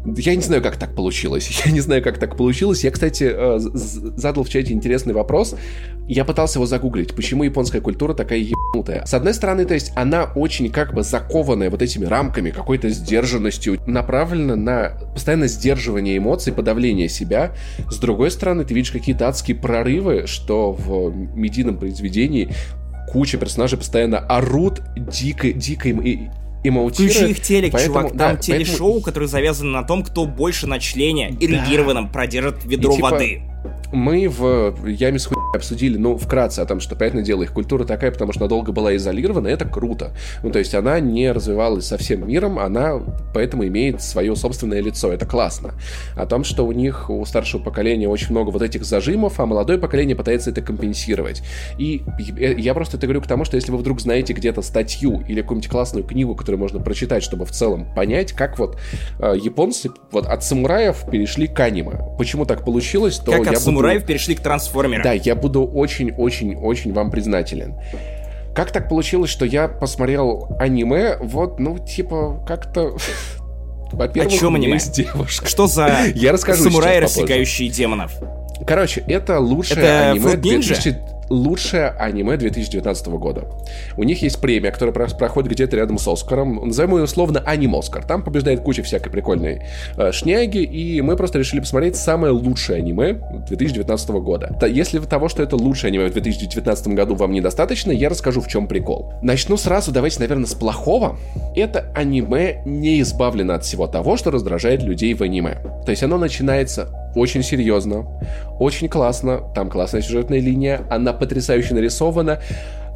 Я 0.05 0.35
не 0.35 0.43
знаю, 0.43 0.63
как 0.63 0.77
так 0.77 0.95
получилось. 0.95 1.63
Я 1.67 1.73
не 1.73 1.81
знаю, 1.81 2.03
как 2.03 2.19
так 2.19 2.37
получилось. 2.37 2.85
Я, 2.85 2.91
кстати, 2.91 3.31
э, 3.31 3.59
задал 3.59 4.45
в 4.45 4.49
чате 4.49 4.73
интересный 4.73 5.13
вопрос. 5.13 5.55
Я 6.07 6.25
пытался 6.25 6.59
его 6.59 6.67
загуглить. 6.67 7.15
Почему 7.15 7.43
японская 7.43 7.83
культура 7.83 8.15
такая 8.15 8.39
ебанутая? 8.39 9.05
С 9.05 9.13
одной 9.13 9.35
стороны, 9.35 9.67
то 9.67 9.75
есть 9.75 9.93
она 9.95 10.25
очень 10.35 10.71
как 10.71 10.95
бы 10.95 11.03
закованная 11.03 11.69
вот 11.69 11.83
этими 11.83 12.07
рамками, 12.07 12.51
какой-то 12.51 12.89
сдержанностью, 12.89 13.79
направлена 13.87 14.57
на 14.57 14.93
постоянное 15.13 15.49
сдерживание 15.49 16.17
эмоций, 16.17 16.53
подавление 16.53 17.09
себя. 17.09 17.53
С 17.91 17.99
другой 17.99 18.31
стороны, 18.31 18.65
ты 18.65 18.73
видишь 18.75 18.91
какие-то 18.91 19.29
адские 19.29 19.57
прорывы, 19.57 20.27
что 20.27 20.73
в 20.73 21.15
медийном 21.37 21.77
произведении 21.77 22.55
куча 23.09 23.37
персонажей 23.37 23.79
постоянно 23.79 24.19
орут 24.19 24.81
дико, 24.97 25.53
дико 25.53 25.89
и 25.89 26.29
эмоутирует. 26.65 27.17
Включи 27.17 27.31
их 27.31 27.41
телек, 27.41 27.73
поэтому, 27.73 27.95
чувак. 27.95 28.09
Там 28.11 28.19
да, 28.19 28.37
телешоу, 28.37 28.79
поэтому... 28.79 29.01
которое 29.03 29.27
завязано 29.27 29.71
на 29.71 29.83
том, 29.83 30.03
кто 30.03 30.25
больше 30.27 30.67
на 30.67 30.79
члене 30.79 31.37
ирригированном 31.41 32.07
да. 32.07 32.13
продержит 32.13 32.65
ведро 32.65 32.93
и, 32.93 32.97
типа, 32.97 33.11
воды 33.11 33.43
мы 33.93 34.29
в 34.29 34.87
Яме 34.87 35.19
с 35.19 35.27
хуй 35.27 35.37
обсудили, 35.55 35.97
ну, 35.97 36.17
вкратце 36.17 36.61
о 36.61 36.67
том, 36.67 36.81
что, 36.81 36.95
понятное 36.95 37.23
дело, 37.23 37.43
их 37.43 37.53
культура 37.53 37.85
такая, 37.85 38.11
потому 38.11 38.33
что 38.33 38.43
она 38.43 38.49
долго 38.49 38.73
была 38.73 38.95
изолирована, 38.97 39.49
это 39.49 39.65
круто. 39.65 40.13
Ну, 40.43 40.51
то 40.51 40.59
есть 40.59 40.75
она 40.75 41.01
не 41.01 41.33
развивалась 41.33 41.87
со 41.87 41.97
всем 41.97 42.29
миром, 42.29 42.59
она 42.59 43.01
поэтому 43.33 43.67
имеет 43.67 44.03
свое 44.03 44.37
собственное 44.37 44.81
лицо, 44.81 45.13
это 45.13 45.27
классно. 45.27 45.75
О 46.17 46.27
том, 46.27 46.45
что 46.45 46.67
у 46.67 46.73
них, 46.73 47.09
у 47.09 47.25
старшего 47.25 47.63
поколения 47.63 48.09
очень 48.09 48.31
много 48.31 48.51
вот 48.51 48.63
этих 48.63 48.85
зажимов, 48.85 49.41
а 49.41 49.47
молодое 49.47 49.79
поколение 49.79 50.15
пытается 50.15 50.51
это 50.51 50.61
компенсировать. 50.61 51.43
И 51.79 52.03
я 52.19 52.75
просто 52.75 52.99
это 52.99 53.07
говорю 53.07 53.23
к 53.23 53.27
тому, 53.27 53.45
что 53.45 53.57
если 53.57 53.73
вы 53.73 53.79
вдруг 53.79 54.01
знаете 54.01 54.35
где-то 54.35 54.61
статью 54.63 55.23
или 55.27 55.41
какую-нибудь 55.41 55.71
классную 55.71 56.05
книгу, 56.05 56.35
которую 56.35 56.61
можно 56.61 56.81
прочитать, 56.81 57.23
чтобы 57.23 57.47
в 57.47 57.53
целом 57.53 57.87
понять, 57.95 58.33
как 58.33 58.59
вот 58.59 58.79
э, 59.19 59.35
японцы 59.41 59.91
вот 60.13 60.27
от 60.27 60.45
самураев 60.45 61.05
перешли 61.11 61.47
к 61.47 61.59
аниме. 61.61 62.01
Почему 62.19 62.45
так 62.45 62.65
получилось, 62.65 63.19
то 63.19 63.33
как 63.33 63.48
я 63.53 63.59
от 63.59 63.63
самураев 63.63 64.05
перешли 64.05 64.35
к 64.35 64.41
трансформерам. 64.41 65.03
Да, 65.03 65.13
я 65.13 65.35
буду 65.35 65.65
очень-очень-очень 65.65 66.93
вам 66.93 67.11
признателен. 67.11 67.77
Как 68.55 68.73
так 68.73 68.89
получилось, 68.89 69.31
что 69.31 69.45
я 69.45 69.69
посмотрел 69.69 70.49
аниме, 70.59 71.17
вот, 71.21 71.61
ну, 71.61 71.79
типа, 71.79 72.45
как-то... 72.47 72.97
Во-первых, 73.93 74.35
О 74.35 74.37
чем 74.37 74.55
аниме? 74.55 74.75
есть 74.75 74.93
девушка. 74.93 75.47
Что 75.47 75.67
за 75.67 75.99
я 76.15 76.33
расскажу 76.33 76.65
самураи, 76.65 76.99
рассекающие 76.99 77.69
демонов? 77.71 78.13
Короче, 78.67 79.03
это 79.07 79.39
лучшее 79.39 79.81
это 79.81 80.11
аниме 80.11 80.37
2000 80.37 81.18
лучшее 81.31 81.89
аниме 81.91 82.37
2019 82.37 83.07
года. 83.09 83.45
У 83.97 84.03
них 84.03 84.23
есть 84.23 84.41
премия, 84.41 84.71
которая 84.71 85.09
проходит 85.09 85.53
где-то 85.53 85.77
рядом 85.77 85.99
с 85.99 86.09
Оскаром. 86.09 86.67
Назовем 86.67 86.97
ее 86.97 87.05
условно 87.05 87.43
Аним-Оскар. 87.45 88.05
Там 88.05 88.23
побеждает 88.23 88.61
куча 88.61 88.83
всякой 88.83 89.11
прикольной 89.11 89.63
э, 89.97 90.13
шняги, 90.13 90.63
и 90.63 91.01
мы 91.01 91.17
просто 91.17 91.39
решили 91.39 91.61
посмотреть 91.61 91.97
самое 91.97 92.33
лучшее 92.33 92.79
аниме 92.79 93.21
2019 93.49 94.11
года. 94.11 94.57
Если 94.67 94.99
того, 94.99 95.29
что 95.29 95.43
это 95.43 95.57
лучшее 95.57 95.89
аниме 95.89 96.09
в 96.09 96.13
2019 96.13 96.89
году 96.89 97.15
вам 97.15 97.33
недостаточно, 97.33 97.91
я 97.91 98.09
расскажу, 98.09 98.41
в 98.41 98.49
чем 98.49 98.67
прикол. 98.67 99.13
Начну 99.23 99.57
сразу, 99.57 99.93
давайте, 99.93 100.21
наверное, 100.21 100.47
с 100.47 100.55
плохого. 100.55 101.17
Это 101.57 101.91
аниме 101.95 102.63
не 102.65 103.01
избавлено 103.01 103.55
от 103.55 103.65
всего 103.65 103.87
того, 103.87 104.17
что 104.17 104.31
раздражает 104.31 104.83
людей 104.83 105.15
в 105.15 105.23
аниме. 105.23 105.59
То 105.85 105.91
есть 105.91 106.03
оно 106.03 106.19
начинается 106.19 106.89
очень 107.15 107.43
серьезно, 107.43 108.07
очень 108.59 108.89
классно, 108.89 109.43
там 109.55 109.71
классная 109.71 110.03
сюжетная 110.03 110.41
линия, 110.41 110.83
она 110.91 111.13
потрясающе 111.13 111.75
нарисована, 111.75 112.41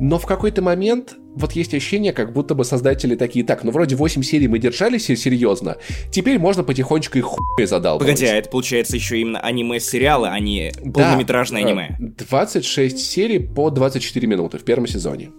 но 0.01 0.19
в 0.19 0.27
какой-то 0.27 0.63
момент 0.63 1.15
вот 1.35 1.53
есть 1.53 1.75
ощущение, 1.75 2.13
как 2.13 2.33
будто 2.33 2.55
бы 2.55 2.65
создатели 2.65 3.15
такие, 3.15 3.45
так, 3.45 3.65
ну 3.65 3.71
вроде 3.71 3.97
8 3.97 4.23
серий 4.23 4.49
мы 4.49 4.59
держались 4.59 5.07
серьезно, 5.07 5.77
теперь 6.11 6.39
можно 6.39 6.65
потихонечку 6.65 7.19
их 7.19 7.25
хуй 7.25 7.67
задалбывать. 7.67 8.15
Погоди, 8.15 8.27
а 8.27 8.37
это 8.37 8.51
получается 8.51 8.97
еще 8.97 9.19
именно 9.21 9.41
аниме-сериалы, 9.41 10.29
а 10.29 10.39
не 10.41 10.73
полнометражное 10.93 11.63
да, 11.63 11.69
аниме. 11.69 11.97
26 11.99 12.99
серий 12.99 13.39
по 13.39 13.71
24 13.71 14.27
минуты 14.27 14.59
в 14.59 14.65
первом 14.65 14.87
сезоне. 14.87 15.31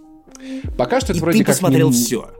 Пока 0.76 1.00
что 1.00 1.12
это 1.12 1.18
И 1.18 1.20
вроде 1.20 1.38
ты 1.38 1.44
как... 1.44 1.54
посмотрел 1.54 1.90
не... 1.90 1.94
все. 1.94 2.30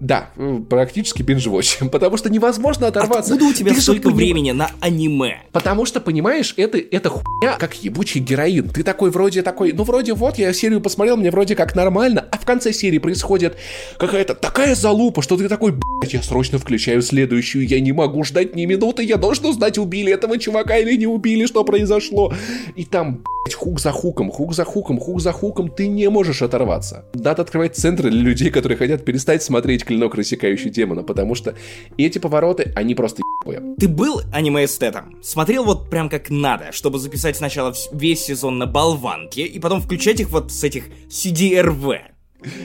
Да, 0.00 0.30
практически 0.68 1.22
бинж-вотч, 1.22 1.78
потому 1.92 2.16
что 2.16 2.30
невозможно 2.30 2.86
оторваться. 2.86 3.34
Откуда 3.34 3.50
у 3.50 3.52
тебя 3.52 3.74
ты 3.74 3.80
столько 3.80 4.10
времени 4.10 4.52
на 4.52 4.70
аниме? 4.80 5.42
Потому 5.52 5.86
что, 5.86 6.00
понимаешь, 6.00 6.54
это, 6.56 6.78
это 6.78 7.08
хуйня, 7.08 7.56
как 7.58 7.74
ебучий 7.82 8.20
героин. 8.20 8.68
Ты 8.68 8.82
такой 8.82 9.10
вроде 9.10 9.42
такой, 9.42 9.72
ну 9.72 9.82
вроде 9.84 10.14
вот, 10.14 10.38
я 10.38 10.52
серию 10.52 10.80
посмотрел, 10.80 11.16
мне 11.16 11.30
вроде 11.30 11.56
как 11.56 11.74
нормально, 11.74 12.26
а 12.30 12.38
в 12.38 12.44
конце 12.44 12.72
серии 12.72 12.98
происходит 12.98 13.56
какая-то 13.98 14.34
такая 14.34 14.74
залупа, 14.74 15.22
что 15.22 15.36
ты 15.36 15.48
такой, 15.48 15.72
блядь, 15.72 16.14
я 16.14 16.22
срочно 16.22 16.58
включаю 16.58 17.02
следующую, 17.02 17.66
я 17.66 17.80
не 17.80 17.92
могу 17.92 18.22
ждать 18.24 18.54
ни 18.54 18.64
минуты, 18.66 19.02
я 19.02 19.16
должен 19.16 19.46
узнать, 19.46 19.78
убили 19.78 20.12
этого 20.12 20.38
чувака 20.38 20.76
или 20.76 20.96
не 20.96 21.06
убили, 21.06 21.46
что 21.46 21.64
произошло. 21.64 22.32
И 22.76 22.84
там, 22.84 23.24
блядь, 23.44 23.54
хук 23.54 23.80
за 23.80 23.90
хуком, 23.90 24.30
хук 24.30 24.54
за 24.54 24.64
хуком, 24.64 24.98
хук 24.98 25.20
за 25.20 25.32
хуком, 25.32 25.68
ты 25.70 25.88
не 25.88 26.08
можешь 26.08 26.42
оторваться. 26.42 27.04
Надо 27.14 27.42
открывать 27.42 27.76
центры 27.76 28.10
для 28.10 28.20
людей, 28.20 28.50
которые 28.50 28.78
хотят 28.78 29.04
перестать 29.04 29.42
смотреть 29.42 29.87
клинок, 29.88 30.14
рассекающий 30.14 30.70
демона, 30.70 31.02
потому 31.02 31.34
что 31.34 31.54
эти 31.96 32.18
повороты, 32.18 32.72
они 32.76 32.94
просто 32.94 33.22
ебые. 33.42 33.74
Ты 33.78 33.88
был 33.88 34.20
аниме-эстетом? 34.32 35.16
Смотрел 35.22 35.64
вот 35.64 35.90
прям 35.90 36.08
как 36.08 36.30
надо, 36.30 36.72
чтобы 36.72 36.98
записать 36.98 37.36
сначала 37.36 37.74
весь 37.92 38.24
сезон 38.24 38.58
на 38.58 38.66
болванке, 38.66 39.46
и 39.46 39.58
потом 39.58 39.80
включать 39.80 40.20
их 40.20 40.28
вот 40.28 40.52
с 40.52 40.62
этих 40.62 40.84
CDRV? 41.08 42.17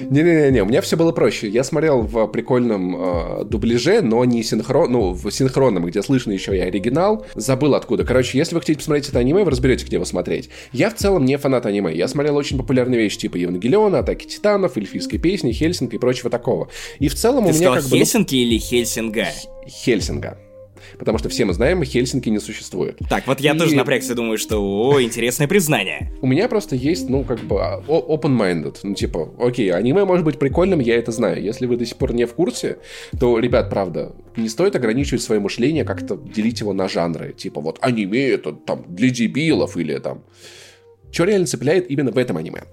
Не-не-не, 0.09 0.61
у 0.61 0.65
меня 0.65 0.81
все 0.81 0.95
было 0.95 1.11
проще. 1.11 1.47
Я 1.47 1.63
смотрел 1.63 2.01
в 2.01 2.27
прикольном 2.27 2.95
э, 2.95 3.45
дубляже, 3.45 4.01
но 4.01 4.23
не 4.23 4.43
синхрон, 4.43 4.91
ну, 4.91 5.11
в 5.13 5.31
синхронном, 5.31 5.85
где 5.85 6.03
слышно 6.03 6.31
еще 6.31 6.55
и 6.55 6.59
оригинал. 6.59 7.25
Забыл 7.33 7.73
откуда. 7.73 8.05
Короче, 8.05 8.37
если 8.37 8.53
вы 8.53 8.61
хотите 8.61 8.79
посмотреть 8.79 9.09
это 9.09 9.19
аниме, 9.19 9.43
вы 9.43 9.51
разберете, 9.51 9.85
где 9.85 9.95
его 9.95 10.05
смотреть. 10.05 10.49
Я 10.71 10.89
в 10.91 10.95
целом 10.95 11.25
не 11.25 11.37
фанат 11.37 11.65
аниме. 11.65 11.95
Я 11.95 12.07
смотрел 12.07 12.35
очень 12.37 12.57
популярные 12.57 12.99
вещи 12.99 13.17
типа 13.17 13.37
Евангелиона, 13.37 13.99
Атаки 13.99 14.25
Титанов, 14.25 14.77
Эльфийской 14.77 15.17
песни, 15.17 15.51
Хельсинга 15.51 15.95
и 15.95 15.99
прочего 15.99 16.29
такого. 16.29 16.69
И 16.99 17.07
в 17.07 17.15
целом 17.15 17.45
Ты 17.45 17.51
у 17.51 17.53
меня 17.53 17.71
сказал 17.71 17.75
как 17.75 17.83
бы... 17.85 17.97
Хельсинки 17.97 18.35
или 18.35 18.57
Хельсинга? 18.59 19.27
Хельсинга 19.67 20.37
потому 20.97 21.17
что 21.17 21.29
все 21.29 21.45
мы 21.45 21.53
знаем, 21.53 21.83
Хельсинки 21.83 22.29
не 22.29 22.39
существует. 22.39 22.99
Так, 23.09 23.27
вот 23.27 23.39
я 23.39 23.53
И- 23.53 23.57
тоже 23.57 23.75
напрягся, 23.75 24.15
думаю, 24.15 24.37
что, 24.37 24.59
о, 24.59 25.01
интересное 25.01 25.47
признание. 25.47 26.11
У 26.21 26.27
меня 26.27 26.47
просто 26.47 26.75
есть, 26.75 27.09
ну, 27.09 27.23
как 27.23 27.39
бы, 27.41 27.55
open-minded. 27.87 28.77
Ну, 28.83 28.93
типа, 28.95 29.29
окей, 29.39 29.71
аниме 29.71 30.05
может 30.05 30.25
быть 30.25 30.39
прикольным, 30.39 30.79
я 30.79 30.95
это 30.97 31.11
знаю. 31.11 31.41
Если 31.41 31.65
вы 31.65 31.77
до 31.77 31.85
сих 31.85 31.97
пор 31.97 32.13
не 32.13 32.25
в 32.25 32.33
курсе, 32.33 32.77
то, 33.19 33.39
ребят, 33.39 33.69
правда, 33.69 34.15
не 34.35 34.49
стоит 34.49 34.75
ограничивать 34.75 35.21
свое 35.21 35.39
мышление, 35.41 35.83
как-то 35.83 36.15
делить 36.17 36.59
его 36.59 36.73
на 36.73 36.87
жанры. 36.89 37.33
Типа, 37.33 37.61
вот 37.61 37.77
аниме 37.81 38.29
это 38.29 38.51
там 38.53 38.85
для 38.87 39.09
дебилов 39.09 39.77
или 39.77 39.97
там... 39.99 40.23
Что 41.13 41.25
реально 41.25 41.45
цепляет 41.45 41.91
именно 41.91 42.11
в 42.11 42.17
этом 42.17 42.37
аниме? 42.37 42.63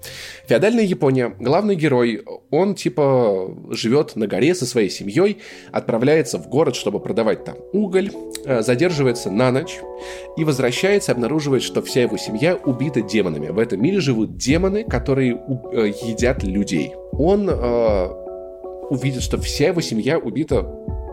Феодальная 0.47 0.83
Япония, 0.83 1.35
главный 1.39 1.75
герой, 1.75 2.23
он 2.49 2.73
типа 2.73 3.55
живет 3.69 4.15
на 4.15 4.25
горе 4.25 4.55
со 4.55 4.65
своей 4.65 4.89
семьей, 4.89 5.37
отправляется 5.71 6.39
в 6.39 6.49
город, 6.49 6.75
чтобы 6.75 6.99
продавать 6.99 7.45
там 7.45 7.55
уголь, 7.71 8.09
э, 8.45 8.63
задерживается 8.63 9.29
на 9.29 9.51
ночь 9.51 9.77
и 10.37 10.43
возвращается, 10.43 11.11
обнаруживает, 11.11 11.61
что 11.61 11.83
вся 11.83 12.01
его 12.01 12.17
семья 12.17 12.55
убита 12.55 13.01
демонами. 13.01 13.49
В 13.49 13.59
этом 13.59 13.79
мире 13.79 13.99
живут 13.99 14.37
демоны, 14.37 14.85
которые 14.85 15.33
э, 15.33 15.91
едят 16.01 16.41
людей. 16.41 16.95
Он 17.11 17.47
э, 17.47 18.07
увидит, 18.89 19.21
что 19.21 19.39
вся 19.39 19.67
его 19.67 19.81
семья 19.81 20.17
убита 20.17 20.63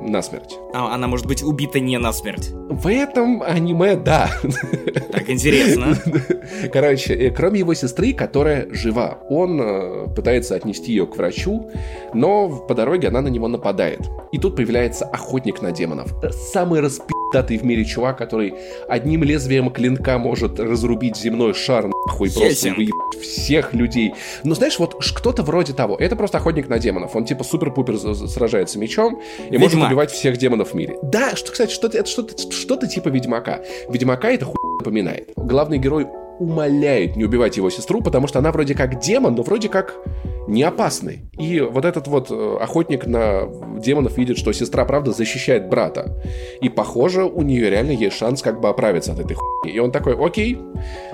насмерть. 0.00 0.58
А 0.72 0.94
она 0.94 1.06
может 1.08 1.26
быть 1.26 1.42
убита 1.42 1.80
не 1.80 1.98
насмерть. 1.98 2.50
В 2.50 2.86
этом 2.88 3.42
аниме, 3.42 3.96
да. 3.96 4.30
Так 5.10 5.30
интересно. 5.30 5.96
Короче, 6.72 7.14
э, 7.14 7.30
кроме 7.30 7.60
его 7.60 7.74
сестры, 7.74 8.12
которая 8.12 8.68
жива, 8.72 9.18
он 9.28 9.60
э, 9.60 10.06
пытается 10.14 10.54
отнести 10.54 10.92
ее 10.92 11.06
к 11.06 11.16
врачу, 11.16 11.70
но 12.14 12.48
по 12.48 12.74
дороге 12.74 13.08
она 13.08 13.20
на 13.20 13.28
него 13.28 13.48
нападает. 13.48 14.00
И 14.32 14.38
тут 14.38 14.56
появляется 14.56 15.04
охотник 15.04 15.62
на 15.62 15.72
демонов. 15.72 16.14
Самый 16.52 16.80
распи***тый 17.32 17.58
в 17.58 17.64
мире 17.64 17.84
чувак, 17.84 18.18
который 18.18 18.54
одним 18.88 19.24
лезвием 19.24 19.70
клинка 19.70 20.18
может 20.18 20.58
разрубить 20.58 21.16
земной 21.16 21.54
шар 21.54 21.86
нахуй, 21.88 22.30
просто 22.32 22.70
выебать 22.70 23.20
всех 23.22 23.74
людей. 23.74 24.14
Но 24.44 24.54
знаешь, 24.54 24.78
вот 24.78 24.96
кто-то 25.14 25.42
вроде 25.42 25.72
того. 25.72 25.96
Это 25.96 26.16
просто 26.16 26.38
охотник 26.38 26.68
на 26.68 26.78
демонов. 26.78 27.14
Он 27.16 27.24
типа 27.24 27.44
супер-пупер 27.44 27.98
сражается 28.28 28.78
мечом 28.78 29.20
и 29.50 29.58
может 29.58 29.74
Ведьмак. 29.74 29.90
убивать 29.90 30.10
всех 30.10 30.36
демонов 30.36 30.72
в 30.72 30.74
мире. 30.74 30.96
Да, 31.02 31.36
что, 31.36 31.52
кстати, 31.52 31.72
что-то, 31.72 31.98
это 31.98 32.08
что-то, 32.08 32.52
что-то 32.52 32.86
типа 32.86 33.08
Ведьмака. 33.08 33.60
Ведьмака 33.88 34.30
это 34.30 34.44
хуй 34.44 34.56
напоминает. 34.78 35.30
Главный 35.36 35.78
герой 35.78 36.06
умоляет 36.38 37.16
не 37.16 37.24
убивать 37.24 37.56
его 37.56 37.70
сестру, 37.70 38.00
потому 38.00 38.26
что 38.26 38.38
она 38.38 38.52
вроде 38.52 38.74
как 38.74 39.00
демон, 39.00 39.34
но 39.34 39.42
вроде 39.42 39.68
как 39.68 39.94
не 40.48 40.62
опасный. 40.62 41.26
И 41.38 41.60
вот 41.60 41.84
этот 41.84 42.08
вот 42.08 42.30
э, 42.30 42.56
охотник 42.60 43.06
на 43.06 43.42
демонов 43.78 44.16
видит, 44.16 44.38
что 44.38 44.52
сестра, 44.52 44.84
правда, 44.86 45.12
защищает 45.12 45.68
брата. 45.68 46.16
И, 46.62 46.70
похоже, 46.70 47.24
у 47.24 47.42
нее 47.42 47.68
реально 47.68 47.90
есть 47.90 48.16
шанс 48.16 48.40
как 48.40 48.60
бы 48.60 48.68
оправиться 48.68 49.12
от 49.12 49.20
этой 49.20 49.34
хуйни. 49.34 49.76
И 49.76 49.78
он 49.78 49.92
такой, 49.92 50.16
окей, 50.16 50.58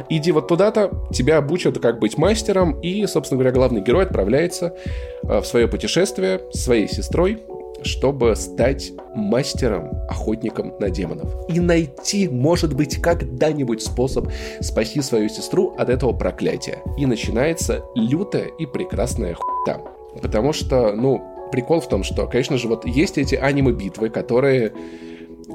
иди 0.08 0.30
вот 0.30 0.46
туда-то, 0.46 1.08
тебя 1.12 1.38
обучат, 1.38 1.80
как 1.80 1.98
быть 1.98 2.16
мастером. 2.16 2.80
И, 2.80 3.04
собственно 3.06 3.38
говоря, 3.40 3.54
главный 3.54 3.80
герой 3.80 4.04
отправляется 4.04 4.76
э, 5.24 5.40
в 5.40 5.44
свое 5.44 5.66
путешествие 5.66 6.40
с 6.52 6.62
своей 6.62 6.88
сестрой, 6.88 7.42
чтобы 7.84 8.34
стать 8.36 8.92
мастером, 9.14 9.90
охотником 10.08 10.74
на 10.80 10.90
демонов. 10.90 11.32
И 11.48 11.60
найти, 11.60 12.28
может 12.28 12.74
быть, 12.74 13.00
когда-нибудь 13.00 13.82
способ 13.82 14.28
спасти 14.60 15.00
свою 15.02 15.28
сестру 15.28 15.74
от 15.76 15.88
этого 15.88 16.12
проклятия. 16.12 16.78
И 16.98 17.06
начинается 17.06 17.84
лютая 17.94 18.46
и 18.58 18.66
прекрасная 18.66 19.34
хуйта. 19.34 19.80
Потому 20.20 20.52
что, 20.52 20.92
ну, 20.92 21.22
прикол 21.52 21.80
в 21.80 21.88
том, 21.88 22.02
что, 22.02 22.26
конечно 22.26 22.58
же, 22.58 22.68
вот 22.68 22.86
есть 22.86 23.18
эти 23.18 23.34
аниме-битвы, 23.34 24.10
которые 24.10 24.72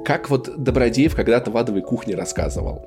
как 0.05 0.29
вот 0.29 0.49
Добродеев 0.57 1.15
когда-то 1.15 1.51
в 1.51 1.57
адовой 1.57 1.81
кухне 1.81 2.15
рассказывал. 2.15 2.85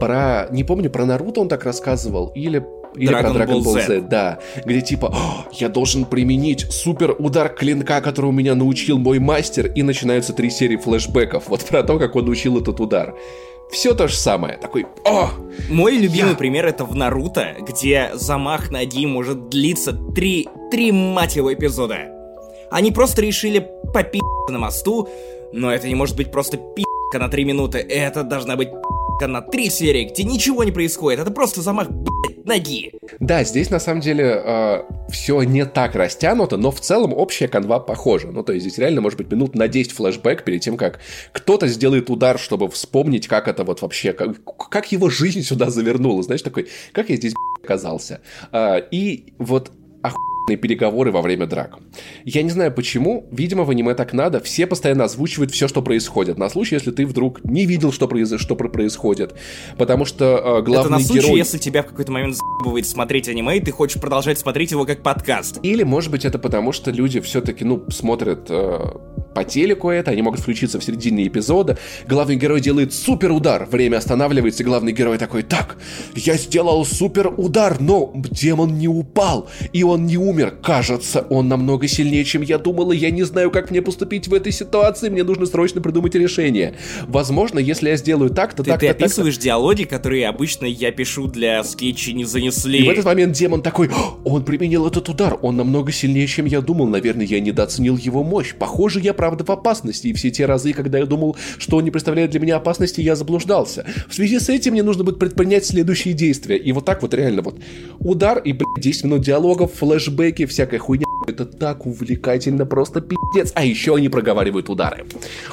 Про, 0.00 0.48
не 0.50 0.64
помню, 0.64 0.90
про 0.90 1.06
Наруто 1.06 1.40
он 1.40 1.48
так 1.48 1.64
рассказывал, 1.64 2.28
или, 2.34 2.66
или 2.94 3.10
Dragon 3.12 3.32
про 3.34 3.44
Dragon 3.44 3.58
Ball 3.58 3.62
Ball 3.62 3.72
Z. 3.72 3.86
Z, 3.86 4.00
да. 4.02 4.38
Где 4.64 4.80
типа, 4.80 5.06
«О, 5.14 5.46
я 5.52 5.68
должен 5.68 6.04
применить 6.04 6.66
супер 6.70 7.14
удар 7.18 7.48
клинка, 7.48 8.00
который 8.00 8.26
у 8.26 8.32
меня 8.32 8.54
научил 8.54 8.98
мой 8.98 9.18
мастер, 9.18 9.66
и 9.66 9.82
начинаются 9.82 10.32
три 10.32 10.50
серии 10.50 10.76
флешбеков. 10.76 11.48
Вот 11.48 11.64
про 11.64 11.82
то, 11.82 11.98
как 11.98 12.16
он 12.16 12.28
учил 12.28 12.58
этот 12.60 12.80
удар. 12.80 13.14
Все 13.70 13.94
то 13.94 14.06
же 14.06 14.14
самое. 14.16 14.58
Такой, 14.58 14.84
о, 15.06 15.30
Мой 15.70 15.96
любимый 15.96 16.30
Я- 16.32 16.36
пример 16.36 16.66
это 16.66 16.84
в 16.84 16.94
Наруто, 16.94 17.54
где 17.66 18.10
замах 18.14 18.70
ноги 18.70 19.06
может 19.06 19.48
длиться 19.48 19.92
три, 19.92 20.46
три 20.70 20.92
мать 20.92 21.36
его 21.36 21.52
эпизода. 21.54 21.96
Они 22.70 22.90
просто 22.90 23.22
решили 23.22 23.66
попить 23.94 24.22
на 24.50 24.58
мосту, 24.58 25.08
но 25.52 25.72
это 25.72 25.88
не 25.88 25.94
может 25.94 26.16
быть 26.16 26.30
просто 26.30 26.56
пи***ка 26.58 27.18
на 27.18 27.28
три 27.28 27.44
минуты. 27.44 27.78
Это 27.78 28.22
должна 28.24 28.56
быть 28.56 28.70
пи***ка 28.70 29.26
на 29.26 29.40
три 29.40 29.70
серии, 29.70 30.04
где 30.04 30.24
ничего 30.24 30.64
не 30.64 30.72
происходит. 30.72 31.20
Это 31.20 31.30
просто 31.30 31.62
замах, 31.62 31.88
блядь, 31.90 32.31
ноги. 32.44 32.92
Да, 33.20 33.44
здесь 33.44 33.70
на 33.70 33.78
самом 33.78 34.00
деле 34.00 34.84
все 35.10 35.42
не 35.42 35.64
так 35.66 35.94
растянуто, 35.94 36.56
но 36.56 36.70
в 36.70 36.80
целом 36.80 37.12
общая 37.12 37.48
канва 37.48 37.80
похожа. 37.80 38.28
Ну, 38.28 38.42
то 38.42 38.52
есть 38.52 38.66
здесь 38.66 38.78
реально 38.78 39.00
может 39.00 39.18
быть 39.18 39.30
минут 39.30 39.54
на 39.54 39.68
10 39.68 39.92
флешбэк 39.92 40.44
перед 40.44 40.60
тем, 40.60 40.76
как 40.76 41.00
кто-то 41.32 41.68
сделает 41.68 42.10
удар, 42.10 42.38
чтобы 42.38 42.68
вспомнить, 42.68 43.28
как 43.28 43.48
это 43.48 43.64
вот 43.64 43.82
вообще, 43.82 44.12
как, 44.12 44.42
как 44.70 44.92
его 44.92 45.10
жизнь 45.10 45.42
сюда 45.42 45.70
завернула. 45.70 46.22
Знаешь, 46.22 46.42
такой, 46.42 46.68
как 46.92 47.10
я 47.10 47.16
здесь 47.16 47.34
оказался. 47.62 48.20
А, 48.50 48.76
и 48.76 49.34
вот 49.38 49.70
переговоры 50.46 51.10
во 51.12 51.22
время 51.22 51.46
драк. 51.46 51.78
Я 52.24 52.42
не 52.42 52.50
знаю 52.50 52.72
почему, 52.72 53.26
видимо, 53.30 53.64
в 53.64 53.70
аниме 53.70 53.94
так 53.94 54.12
надо, 54.12 54.40
все 54.40 54.66
постоянно 54.66 55.04
озвучивают 55.04 55.52
все, 55.52 55.68
что 55.68 55.82
происходит, 55.82 56.38
на 56.38 56.48
случай, 56.48 56.74
если 56.74 56.90
ты 56.90 57.06
вдруг 57.06 57.44
не 57.44 57.66
видел, 57.66 57.92
что, 57.92 58.08
произ... 58.08 58.32
что 58.38 58.56
про- 58.56 58.68
происходит. 58.68 59.34
Потому 59.78 60.04
что 60.04 60.58
э, 60.58 60.62
главный 60.62 60.80
это 60.80 60.90
на 60.90 61.00
случай, 61.00 61.26
герой... 61.26 61.38
если 61.38 61.58
тебя 61.58 61.82
в 61.82 61.86
какой-то 61.86 62.12
момент 62.12 62.36
заебывает 62.36 62.86
смотреть 62.86 63.28
аниме, 63.28 63.58
и 63.58 63.60
ты 63.60 63.70
хочешь 63.70 64.00
продолжать 64.00 64.38
смотреть 64.38 64.72
его 64.72 64.84
как 64.84 65.02
подкаст. 65.02 65.58
Или, 65.62 65.82
может 65.82 66.10
быть, 66.10 66.24
это 66.24 66.38
потому, 66.38 66.72
что 66.72 66.90
люди 66.90 67.20
все-таки, 67.20 67.64
ну, 67.64 67.84
смотрят 67.90 68.46
э, 68.50 68.78
по 69.34 69.44
телеку 69.44 69.90
это, 69.90 70.10
они 70.10 70.22
могут 70.22 70.40
включиться 70.40 70.78
в 70.78 70.84
середине 70.84 71.26
эпизода, 71.26 71.78
главный 72.08 72.36
герой 72.36 72.60
делает 72.60 72.92
супер 72.92 73.30
удар, 73.30 73.66
время 73.66 73.98
останавливается, 73.98 74.62
и 74.62 74.66
главный 74.66 74.92
герой 74.92 75.18
такой, 75.18 75.42
так, 75.42 75.76
я 76.14 76.36
сделал 76.36 76.84
супер 76.84 77.32
удар, 77.36 77.80
но 77.80 78.12
демон 78.14 78.78
не 78.78 78.88
упал, 78.88 79.48
и 79.72 79.82
он 79.82 80.06
не 80.06 80.16
умер, 80.16 80.31
кажется, 80.62 81.26
он 81.28 81.48
намного 81.48 81.88
сильнее, 81.88 82.24
чем 82.24 82.42
я 82.42 82.58
думал, 82.58 82.92
и 82.92 82.96
я 82.96 83.10
не 83.10 83.22
знаю, 83.22 83.50
как 83.50 83.70
мне 83.70 83.82
поступить 83.82 84.28
в 84.28 84.34
этой 84.34 84.52
ситуации, 84.52 85.08
мне 85.08 85.24
нужно 85.24 85.46
срочно 85.46 85.80
придумать 85.80 86.14
решение. 86.14 86.74
Возможно, 87.06 87.58
если 87.58 87.88
я 87.88 87.96
сделаю 87.96 88.30
так-то, 88.30 88.62
Ты, 88.62 88.70
так-то, 88.70 88.86
ты 88.86 88.88
так-то, 88.88 89.04
описываешь 89.04 89.38
диалоги, 89.38 89.84
которые 89.84 90.28
обычно 90.28 90.66
я 90.66 90.92
пишу 90.92 91.26
для 91.26 91.62
скетчей 91.64 92.12
не 92.12 92.24
занесли. 92.24 92.78
И 92.78 92.86
в 92.86 92.90
этот 92.90 93.04
момент 93.04 93.32
демон 93.32 93.62
такой, 93.62 93.88
«О, 93.88 94.18
он 94.24 94.44
применил 94.44 94.86
этот 94.86 95.08
удар, 95.08 95.38
он 95.42 95.56
намного 95.56 95.92
сильнее, 95.92 96.26
чем 96.26 96.46
я 96.46 96.60
думал, 96.60 96.86
наверное, 96.86 97.26
я 97.26 97.40
недооценил 97.40 97.96
его 97.96 98.22
мощь. 98.22 98.54
Похоже, 98.54 99.00
я 99.00 99.14
правда 99.14 99.44
в 99.44 99.50
опасности, 99.50 100.08
и 100.08 100.12
все 100.12 100.30
те 100.30 100.46
разы, 100.46 100.72
когда 100.72 100.98
я 100.98 101.06
думал, 101.06 101.36
что 101.58 101.76
он 101.76 101.84
не 101.84 101.90
представляет 101.90 102.30
для 102.30 102.40
меня 102.40 102.56
опасности, 102.56 103.00
я 103.00 103.16
заблуждался. 103.16 103.84
В 104.08 104.14
связи 104.14 104.38
с 104.38 104.48
этим 104.48 104.72
мне 104.72 104.82
нужно 104.82 105.04
будет 105.04 105.18
предпринять 105.18 105.66
следующие 105.66 106.14
действия. 106.14 106.56
И 106.56 106.72
вот 106.72 106.84
так 106.84 107.02
вот 107.02 107.14
реально 107.14 107.42
вот 107.42 107.58
удар 108.00 108.38
и, 108.38 108.52
блядь, 108.52 108.66
10 108.78 109.04
минут 109.04 109.22
диалогов, 109.22 109.72
флешбеки, 110.22 110.46
всякая 110.46 110.78
хуйня. 110.78 111.04
Это 111.26 111.44
так 111.44 111.86
увлекательно, 111.86 112.66
просто 112.66 113.00
пиздец. 113.00 113.52
А 113.54 113.64
еще 113.64 113.96
они 113.96 114.08
проговаривают 114.08 114.68
удары. 114.68 115.04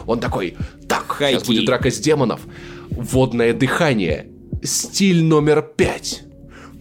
Он 0.05 0.19
такой, 0.19 0.55
так, 0.87 1.15
сейчас 1.19 1.43
Хайки. 1.43 1.47
будет 1.47 1.65
драка 1.65 1.91
с 1.91 1.99
демонов. 1.99 2.41
Водное 2.89 3.53
дыхание. 3.53 4.27
Стиль 4.63 5.23
номер 5.23 5.61
пять. 5.61 6.23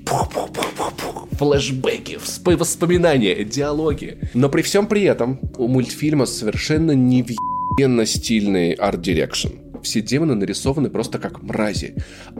Пух-пух-пух-пух-пух. 0.05 1.29
Флэшбэки, 1.33 2.19
воспоминания, 2.57 3.45
диалоги. 3.45 4.19
Но 4.35 4.49
при 4.49 4.63
всем 4.63 4.87
при 4.87 5.03
этом 5.03 5.39
у 5.57 5.69
мультфильма 5.69 6.27
совершенно 6.27 6.93
невъебенно 6.93 8.07
стильный 8.07 8.73
art 8.73 8.95
direction. 8.95 9.68
Все 9.89 10.03
демоны 10.03 10.35
нарисованы 10.35 10.91
просто 10.91 11.19
как 11.19 11.43
мрази. 11.43 11.95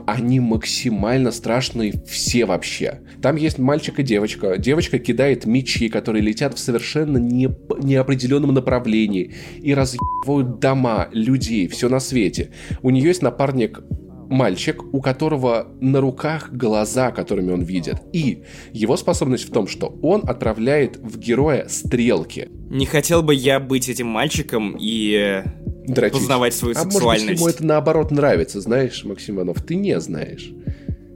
Они 0.05 0.39
максимально 0.39 1.31
страшные 1.31 1.95
все 2.05 2.45
вообще. 2.45 2.99
Там 3.23 3.37
есть 3.37 3.57
мальчик 3.57 3.97
и 3.97 4.03
девочка. 4.03 4.59
Девочка 4.59 4.99
кидает 4.99 5.47
мечи, 5.47 5.89
которые 5.89 6.21
летят 6.21 6.53
в 6.53 6.59
совершенно 6.59 7.17
не- 7.17 7.49
неопределенном 7.81 8.53
направлении 8.53 9.33
и 9.63 9.73
разъебывают 9.73 10.59
дома, 10.59 11.09
людей, 11.11 11.67
все 11.67 11.89
на 11.89 11.99
свете. 11.99 12.51
У 12.83 12.91
нее 12.91 13.07
есть 13.07 13.23
напарник 13.23 13.81
мальчик, 14.29 14.83
у 14.93 15.01
которого 15.01 15.67
на 15.81 15.99
руках 15.99 16.53
глаза, 16.53 17.11
которыми 17.11 17.51
он 17.51 17.61
видит. 17.63 17.95
И 18.13 18.43
его 18.71 18.95
способность 18.95 19.49
в 19.49 19.51
том, 19.51 19.67
что 19.67 19.97
он 20.01 20.21
отправляет 20.27 20.97
в 20.97 21.17
героя 21.17 21.65
стрелки. 21.67 22.49
Не 22.69 22.85
хотел 22.85 23.23
бы 23.23 23.33
я 23.33 23.59
быть 23.59 23.89
этим 23.89 24.07
мальчиком 24.07 24.77
и 24.79 25.43
Дрочить. 25.93 26.19
познавать 26.19 26.53
свою 26.53 26.75
а 26.75 26.81
сексуальность. 26.81 27.25
может 27.25 27.27
быть, 27.27 27.39
ему 27.39 27.47
это 27.49 27.65
наоборот 27.65 28.11
нравится, 28.11 28.61
знаешь, 28.61 29.03
Максим 29.03 29.35
Иванов, 29.35 29.61
ты 29.63 29.75
не 29.75 29.99
знаешь. 29.99 30.51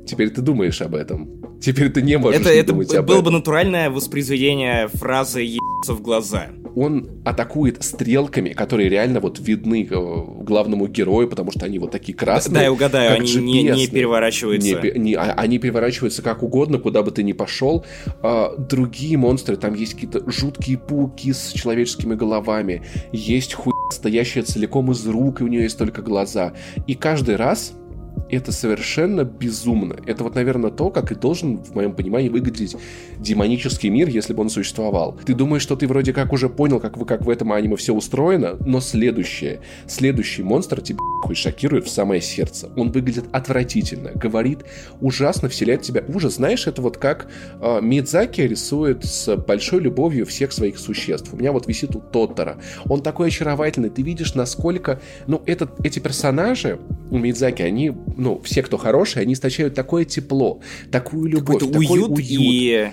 Теперь 0.06 0.30
ты 0.30 0.42
думаешь 0.42 0.82
об 0.82 0.96
этом. 0.96 1.44
Теперь 1.62 1.90
ты 1.90 2.02
не 2.02 2.18
можешь 2.18 2.42
это, 2.42 2.52
не 2.52 2.58
это 2.58 2.74
думать 2.74 2.94
об 2.94 3.06
было 3.06 3.16
этом. 3.16 3.26
бы 3.26 3.32
натуральное 3.32 3.90
воспроизведение 3.90 4.90
фразы 4.90 5.42
«ебаться 5.42 5.94
в 5.94 6.02
глаза». 6.02 6.48
Он 6.76 7.22
атакует 7.24 7.84
стрелками, 7.84 8.50
которые 8.50 8.90
реально 8.90 9.20
вот 9.20 9.40
видны 9.40 9.88
э, 9.90 10.24
главному 10.44 10.88
герою, 10.88 11.30
потому 11.30 11.52
что 11.52 11.66
они 11.66 11.78
вот 11.78 11.92
такие 11.92 12.18
красные. 12.18 12.56
Да, 12.56 12.64
я 12.64 12.72
угадаю, 12.72 13.14
они 13.14 13.36
не, 13.36 13.64
не 13.64 13.88
переворачиваются. 13.88 14.82
Не, 14.82 15.00
не, 15.00 15.14
а, 15.14 15.34
они 15.34 15.60
переворачиваются 15.60 16.22
как 16.24 16.42
угодно, 16.42 16.80
куда 16.80 17.04
бы 17.04 17.12
ты 17.12 17.22
ни 17.22 17.34
пошел. 17.34 17.86
А, 18.24 18.56
другие 18.58 19.18
монстры, 19.18 19.56
там 19.56 19.76
есть 19.76 19.94
какие-то 19.94 20.30
жуткие 20.30 20.80
пауки 20.80 21.32
с 21.32 21.52
человеческими 21.52 22.16
головами. 22.16 22.84
Есть 23.12 23.54
хуй 23.54 23.73
стоящая 23.96 24.44
целиком 24.44 24.92
из 24.92 25.06
рук, 25.08 25.42
и 25.42 25.44
у 25.44 25.48
нее 25.48 25.64
есть 25.64 25.78
только 25.78 26.02
глаза. 26.02 26.54
И 26.88 26.96
каждый 26.96 27.36
раз 27.36 27.74
это 28.36 28.52
совершенно 28.52 29.24
безумно. 29.24 29.96
Это 30.06 30.24
вот, 30.24 30.36
наверное, 30.36 30.72
то, 30.72 30.90
как 30.90 31.12
и 31.12 31.16
должен, 31.16 31.58
в 31.58 31.76
моем 31.76 31.94
понимании, 31.94 32.30
выглядеть 32.30 32.76
демонический 33.18 33.90
мир, 33.90 34.10
если 34.10 34.34
бы 34.34 34.42
он 34.42 34.50
существовал. 34.50 35.18
Ты 35.26 35.34
думаешь, 35.34 35.62
что 35.62 35.76
ты 35.76 35.88
вроде 35.88 36.14
как 36.14 36.34
уже 36.34 36.50
понял, 36.50 36.80
как, 36.80 36.98
вы, 36.98 37.06
как 37.06 37.26
в 37.26 37.30
этом 37.30 37.52
аниме 37.52 37.76
все 37.76 37.94
устроено, 37.94 38.58
но 38.66 38.82
следующее, 38.82 39.62
следующий 39.88 40.44
монстр 40.44 40.82
тебя 40.82 41.00
хуй 41.24 41.36
шокирует 41.36 41.86
в 41.86 41.90
самое 41.90 42.22
сердце. 42.22 42.70
Он 42.76 42.92
выглядит 42.92 43.26
отвратительно, 43.32 44.12
говорит 44.14 44.60
ужасно, 45.00 45.50
вселяет 45.50 45.82
в 45.82 45.88
тебя 45.88 46.04
ужас. 46.08 46.36
Знаешь, 46.36 46.68
это 46.68 46.82
вот 46.82 46.98
как 46.98 47.28
э, 47.62 47.80
Мидзаки 47.82 48.42
рисует 48.42 49.06
с 49.06 49.36
большой 49.36 49.82
любовью 49.82 50.26
всех 50.26 50.52
своих 50.52 50.78
существ. 50.78 51.34
У 51.34 51.38
меня 51.38 51.52
вот 51.52 51.68
висит 51.68 51.96
у 51.96 52.00
Тоттера. 52.00 52.58
Он 52.86 53.02
такой 53.02 53.28
очаровательный. 53.28 53.90
Ты 53.90 54.02
видишь, 54.02 54.36
насколько... 54.36 55.00
Ну, 55.28 55.42
этот, 55.46 55.86
эти 55.86 56.00
персонажи 56.00 56.80
у 57.10 57.18
Мидзаки, 57.18 57.62
они 57.62 57.92
ну, 58.24 58.42
все, 58.42 58.64
кто 58.64 58.78
хорошие, 58.78 59.22
они 59.22 59.34
источают 59.34 59.76
такое 59.76 60.06
тепло, 60.06 60.62
такую 60.92 61.28
любовь, 61.28 61.60
Какой-то 61.60 61.68
такой 61.68 61.98
уют, 62.00 62.12
уют. 62.12 62.30
и 62.30 62.92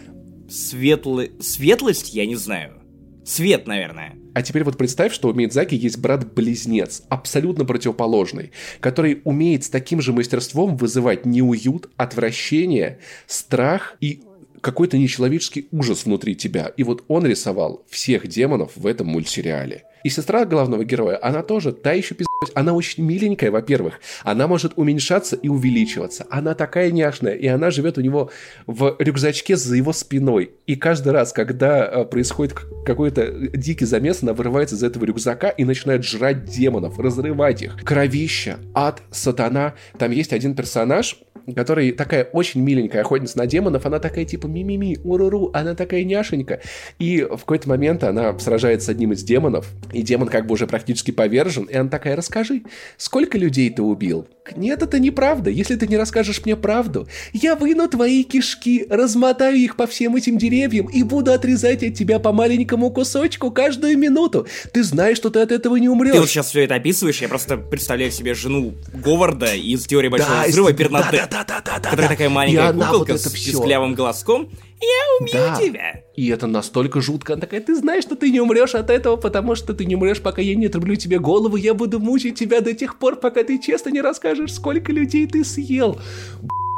светлы... 0.50 1.32
светлость, 1.40 2.12
я 2.12 2.26
не 2.26 2.34
знаю. 2.34 2.82
Свет, 3.24 3.66
наверное. 3.66 4.16
А 4.34 4.42
теперь 4.42 4.64
вот 4.64 4.76
представь, 4.76 5.12
что 5.12 5.28
у 5.28 5.32
Мидзаки 5.32 5.74
есть 5.74 5.98
брат-близнец, 5.98 7.02
абсолютно 7.08 7.64
противоположный, 7.64 8.50
который 8.80 9.20
умеет 9.24 9.64
с 9.64 9.70
таким 9.70 10.00
же 10.00 10.12
мастерством 10.12 10.76
вызывать 10.76 11.26
неуют, 11.26 11.90
отвращение, 11.96 12.98
страх 13.26 13.96
и 14.00 14.22
какой-то 14.60 14.98
нечеловеческий 14.98 15.68
ужас 15.70 16.04
внутри 16.04 16.34
тебя. 16.34 16.72
И 16.76 16.82
вот 16.82 17.04
он 17.08 17.26
рисовал 17.26 17.84
всех 17.88 18.26
демонов 18.26 18.72
в 18.76 18.86
этом 18.86 19.06
мультсериале. 19.08 19.84
И 20.04 20.08
сестра 20.08 20.44
главного 20.44 20.84
героя, 20.84 21.18
она 21.20 21.42
тоже 21.42 21.72
та 21.72 21.92
еще 21.92 22.14
пиздец. 22.14 22.26
Она 22.54 22.72
очень 22.72 23.04
миленькая, 23.04 23.50
во-первых. 23.50 24.00
Она 24.24 24.46
может 24.46 24.72
уменьшаться 24.76 25.36
и 25.36 25.48
увеличиваться. 25.48 26.26
Она 26.30 26.54
такая 26.54 26.90
няшная, 26.90 27.34
и 27.34 27.46
она 27.46 27.70
живет 27.70 27.98
у 27.98 28.00
него 28.00 28.30
в 28.66 28.96
рюкзачке 28.98 29.56
за 29.56 29.76
его 29.76 29.92
спиной. 29.92 30.52
И 30.66 30.76
каждый 30.76 31.12
раз, 31.12 31.32
когда 31.32 31.86
э, 31.86 32.04
происходит 32.04 32.54
какой-то 32.84 33.30
дикий 33.30 33.84
замес, 33.84 34.22
она 34.22 34.32
вырывается 34.32 34.76
из 34.76 34.82
этого 34.82 35.04
рюкзака 35.04 35.48
и 35.48 35.64
начинает 35.64 36.04
жрать 36.04 36.44
демонов, 36.44 36.98
разрывать 36.98 37.62
их. 37.62 37.76
Кровища, 37.84 38.58
ад, 38.74 39.02
сатана. 39.10 39.74
Там 39.98 40.10
есть 40.10 40.32
один 40.32 40.54
персонаж, 40.54 41.18
который 41.54 41.92
такая 41.92 42.24
очень 42.24 42.62
миленькая 42.62 43.02
охотница 43.02 43.38
на 43.38 43.46
демонов, 43.46 43.86
она 43.86 43.98
такая 43.98 44.24
типа 44.24 44.46
ми-ми-ми, 44.46 44.98
уруру, 45.04 45.50
она 45.52 45.74
такая 45.74 46.04
няшенька. 46.04 46.60
И 46.98 47.22
в 47.22 47.38
какой-то 47.38 47.68
момент 47.68 48.04
она 48.04 48.38
сражается 48.38 48.86
с 48.86 48.88
одним 48.90 49.12
из 49.12 49.22
демонов, 49.22 49.68
и 49.92 50.02
демон 50.02 50.28
как 50.28 50.46
бы 50.46 50.54
уже 50.54 50.66
практически 50.66 51.10
повержен, 51.10 51.64
и 51.64 51.74
она 51.74 51.88
такая, 51.88 52.16
расскажи, 52.16 52.62
сколько 52.96 53.38
людей 53.38 53.70
ты 53.70 53.82
убил? 53.82 54.28
Нет, 54.56 54.82
это 54.82 54.98
неправда. 54.98 55.50
Если 55.50 55.76
ты 55.76 55.86
не 55.86 55.96
расскажешь 55.96 56.44
мне 56.44 56.56
правду, 56.56 57.08
я 57.32 57.56
выну 57.56 57.88
твои 57.88 58.22
кишки, 58.22 58.86
размотаю 58.88 59.56
их 59.56 59.76
по 59.76 59.86
всем 59.86 60.16
этим 60.16 60.38
деревьям 60.38 60.86
и 60.86 61.02
буду 61.02 61.32
отрезать 61.32 61.82
от 61.82 61.94
тебя 61.94 62.18
по 62.18 62.32
маленькому 62.32 62.90
кусочку 62.90 63.50
каждую 63.50 63.98
минуту. 63.98 64.46
Ты 64.72 64.82
знаешь, 64.82 65.16
что 65.16 65.30
ты 65.30 65.40
от 65.40 65.52
этого 65.52 65.76
не 65.76 65.88
умрешь. 65.88 66.12
Ты 66.12 66.20
вот 66.20 66.28
сейчас 66.28 66.48
все 66.48 66.64
это 66.64 66.76
описываешь, 66.76 67.20
я 67.20 67.28
просто 67.28 67.56
представляю 67.56 68.10
себе 68.10 68.34
жену 68.34 68.74
Говарда 68.92 69.54
из 69.54 69.86
«Теории 69.86 70.08
большого 70.08 70.36
да, 70.42 70.48
взрыва» 70.48 70.72
Бернадет, 70.72 71.28
да, 71.30 71.44
да, 71.44 71.60
да, 71.64 71.78
да, 71.78 71.90
которая 71.90 72.08
такая 72.08 72.28
маленькая 72.28 72.72
куколка 72.72 73.12
вот 73.12 73.20
с 73.20 73.30
писклявым 73.30 73.94
глазком, 73.94 74.50
я 74.80 75.20
убью 75.20 75.34
да. 75.34 75.56
тебя. 75.60 76.02
И 76.16 76.28
это 76.28 76.46
настолько 76.46 77.02
жутко. 77.02 77.34
Она 77.34 77.40
такая, 77.40 77.60
ты 77.60 77.74
знаешь, 77.76 78.02
что 78.02 78.16
ты 78.16 78.30
не 78.30 78.40
умрешь 78.40 78.74
от 78.74 78.88
этого, 78.88 79.16
потому 79.16 79.54
что 79.54 79.74
ты 79.74 79.84
не 79.84 79.94
умрешь, 79.94 80.20
пока 80.20 80.40
я 80.40 80.54
не 80.54 80.66
отрублю 80.66 80.96
тебе 80.96 81.18
голову. 81.18 81.56
Я 81.56 81.74
буду 81.74 82.00
мучить 82.00 82.38
тебя 82.38 82.62
до 82.62 82.72
тех 82.72 82.98
пор, 82.98 83.16
пока 83.16 83.44
ты 83.44 83.58
честно 83.58 83.90
не 83.90 84.00
расскажешь, 84.00 84.39
сколько 84.48 84.92
людей 84.92 85.26
ты 85.26 85.44
съел. 85.44 85.98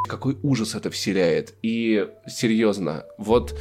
Какой 0.07 0.37
ужас 0.43 0.75
это 0.75 0.89
вселяет. 0.89 1.53
И 1.61 2.07
серьезно, 2.27 3.05
вот 3.17 3.57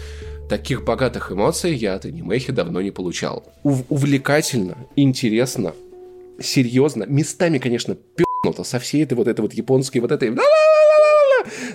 таких 0.48 0.84
богатых 0.84 1.30
эмоций 1.30 1.74
я 1.74 1.94
от 1.94 2.04
анимехи 2.04 2.52
давно 2.52 2.80
не 2.82 2.90
получал. 2.90 3.44
Ув- 3.64 3.84
увлекательно, 3.88 4.76
интересно, 4.96 5.72
серьезно. 6.40 7.04
Местами, 7.04 7.58
конечно, 7.58 7.94
пёрнуто 7.94 8.64
со 8.64 8.78
всей 8.78 9.04
этой 9.04 9.14
вот 9.14 9.28
этой 9.28 9.40
вот 9.40 9.54
японской 9.54 9.98
вот 9.98 10.10
этой 10.10 10.30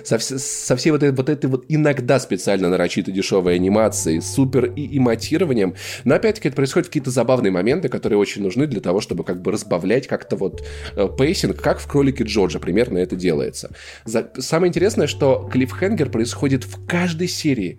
со, 0.04 0.18
со 0.18 0.76
всей 0.76 0.90
вот 0.90 1.02
этой, 1.02 1.14
вот 1.14 1.28
этой 1.28 1.46
вот 1.46 1.64
иногда 1.68 2.18
специально 2.20 2.68
нарочито 2.68 3.10
дешевой 3.10 3.56
анимацией, 3.56 4.20
супер 4.20 4.66
и 4.66 4.98
эмотированием. 4.98 5.74
Но 6.04 6.14
опять-таки 6.14 6.48
это 6.48 6.56
происходит 6.56 6.86
в 6.86 6.90
какие-то 6.90 7.10
забавные 7.10 7.50
моменты, 7.50 7.88
которые 7.88 8.18
очень 8.18 8.42
нужны 8.42 8.66
для 8.66 8.80
того, 8.80 9.00
чтобы 9.00 9.24
как 9.24 9.42
бы 9.42 9.52
разбавлять 9.52 10.06
как-то 10.06 10.36
вот 10.36 10.64
э, 10.96 11.08
pacing, 11.16 11.60
как 11.60 11.80
в 11.80 11.86
«Кролике 11.86 12.24
Джоджо» 12.24 12.58
примерно 12.58 12.98
это 12.98 13.16
делается. 13.16 13.70
За... 14.04 14.30
Самое 14.38 14.68
интересное, 14.70 15.06
что 15.06 15.48
cliffhanger 15.52 16.10
происходит 16.10 16.64
в 16.64 16.86
каждой 16.86 17.28
серии. 17.28 17.78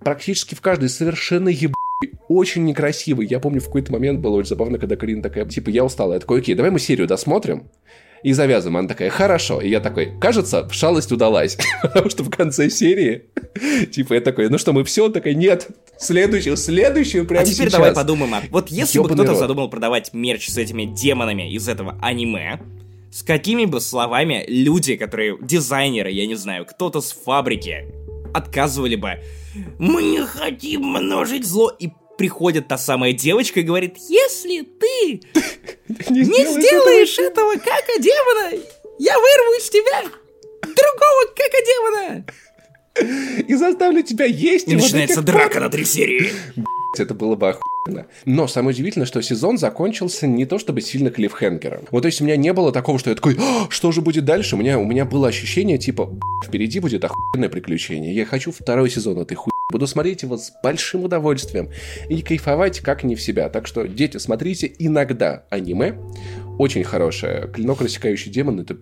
Практически 0.00 0.54
в 0.54 0.60
каждой 0.60 0.88
совершенно 0.88 1.48
еб 1.48 1.74
очень 2.28 2.64
некрасивый. 2.64 3.26
Я 3.26 3.40
помню, 3.40 3.60
в 3.60 3.66
какой-то 3.66 3.92
момент 3.92 4.20
было 4.20 4.36
очень 4.36 4.48
забавно, 4.48 4.78
когда 4.78 4.96
Карина 4.96 5.22
такая, 5.22 5.44
типа, 5.44 5.68
я 5.68 5.84
устала. 5.84 6.14
Я 6.14 6.20
такой, 6.20 6.40
окей, 6.40 6.54
давай 6.54 6.70
мы 6.70 6.78
серию 6.78 7.06
досмотрим 7.06 7.68
и 8.22 8.32
завязываем. 8.32 8.78
Она 8.78 8.88
такая, 8.88 9.10
хорошо. 9.10 9.60
И 9.60 9.68
я 9.68 9.80
такой, 9.80 10.12
кажется, 10.20 10.68
шалость 10.70 11.12
удалась. 11.12 11.56
Потому 11.82 12.10
что 12.10 12.22
в 12.22 12.30
конце 12.30 12.70
серии, 12.70 13.24
типа, 13.90 14.14
я 14.14 14.20
такой, 14.20 14.48
ну 14.48 14.58
что, 14.58 14.72
мы 14.72 14.84
все? 14.84 15.06
Он 15.06 15.12
такой, 15.12 15.34
нет, 15.34 15.68
следующую, 15.98 16.56
следующую 16.56 17.26
прямо 17.26 17.42
А 17.42 17.44
теперь 17.44 17.68
сейчас. 17.68 17.72
давай 17.72 17.94
подумаем. 17.94 18.44
Вот 18.50 18.68
если 18.68 18.98
Ёбаный 18.98 19.16
бы 19.16 19.22
кто-то 19.22 19.32
рот. 19.32 19.40
задумал 19.40 19.70
продавать 19.70 20.12
мерч 20.12 20.48
с 20.48 20.58
этими 20.58 20.84
демонами 20.84 21.52
из 21.52 21.68
этого 21.68 21.98
аниме, 22.02 22.60
с 23.12 23.22
какими 23.22 23.64
бы 23.64 23.80
словами 23.80 24.44
люди, 24.46 24.96
которые 24.96 25.36
дизайнеры, 25.40 26.10
я 26.10 26.26
не 26.26 26.36
знаю, 26.36 26.64
кто-то 26.66 27.00
с 27.00 27.12
фабрики, 27.12 27.86
отказывали 28.32 28.96
бы 28.96 29.18
«Мы 29.78 30.02
не 30.02 30.24
хотим 30.24 30.82
множить 30.82 31.44
зло» 31.44 31.70
и 31.76 31.90
приходит 32.20 32.68
та 32.68 32.76
самая 32.76 33.14
девочка 33.14 33.60
и 33.60 33.62
говорит, 33.62 33.96
если 34.10 34.60
ты 34.60 35.22
Не 36.10 36.22
сделаешь 36.22 37.18
этого 37.18 37.54
кака 37.54 37.98
демона, 37.98 38.62
я 38.98 39.14
вырву 39.14 39.58
из 39.58 39.70
тебя 39.70 40.02
другого 40.60 41.32
кака 41.34 41.58
демона. 41.64 42.24
И 43.48 43.54
заставлю 43.54 44.02
тебя 44.02 44.26
есть 44.26 44.68
И 44.68 44.76
начинается 44.76 45.22
драка 45.22 45.60
на 45.60 45.70
три 45.70 45.86
серии. 45.86 46.30
Это 46.98 47.14
было 47.14 47.36
бы 47.36 47.48
охуенно. 47.48 48.06
Но 48.26 48.46
самое 48.46 48.74
удивительное, 48.74 49.06
что 49.06 49.22
сезон 49.22 49.56
закончился 49.56 50.26
не 50.26 50.44
то 50.44 50.58
чтобы 50.58 50.82
сильно 50.82 51.10
клиффхенгером. 51.10 51.86
Вот 51.90 52.02
то 52.02 52.06
есть 52.06 52.20
у 52.20 52.24
меня 52.24 52.36
не 52.36 52.52
было 52.52 52.70
такого, 52.70 52.98
что 52.98 53.08
я 53.08 53.16
такой, 53.16 53.38
«А, 53.40 53.68
что 53.70 53.92
же 53.92 54.02
будет 54.02 54.26
дальше? 54.26 54.56
У 54.56 54.58
меня, 54.58 54.78
у 54.78 54.84
меня 54.84 55.06
было 55.06 55.28
ощущение 55.28 55.78
типа, 55.78 56.04
«Б***ь, 56.04 56.48
впереди 56.48 56.80
будет 56.80 57.02
охуенное 57.02 57.48
приключение. 57.48 58.14
Я 58.14 58.26
хочу 58.26 58.52
второй 58.52 58.90
сезон 58.90 59.18
этой 59.20 59.36
хуй. 59.36 59.50
Буду 59.70 59.86
смотреть 59.86 60.22
его 60.22 60.36
с 60.36 60.52
большим 60.62 61.04
удовольствием 61.04 61.70
и 62.08 62.22
кайфовать 62.22 62.80
как 62.80 63.04
не 63.04 63.14
в 63.14 63.22
себя. 63.22 63.48
Так 63.48 63.66
что, 63.66 63.86
дети, 63.86 64.16
смотрите 64.16 64.70
иногда 64.78 65.44
аниме. 65.50 65.94
Очень 66.58 66.84
хорошее. 66.84 67.48
Клинок 67.52 67.80
рассекающий 67.80 68.30
демон 68.30 68.60
это 68.60 68.76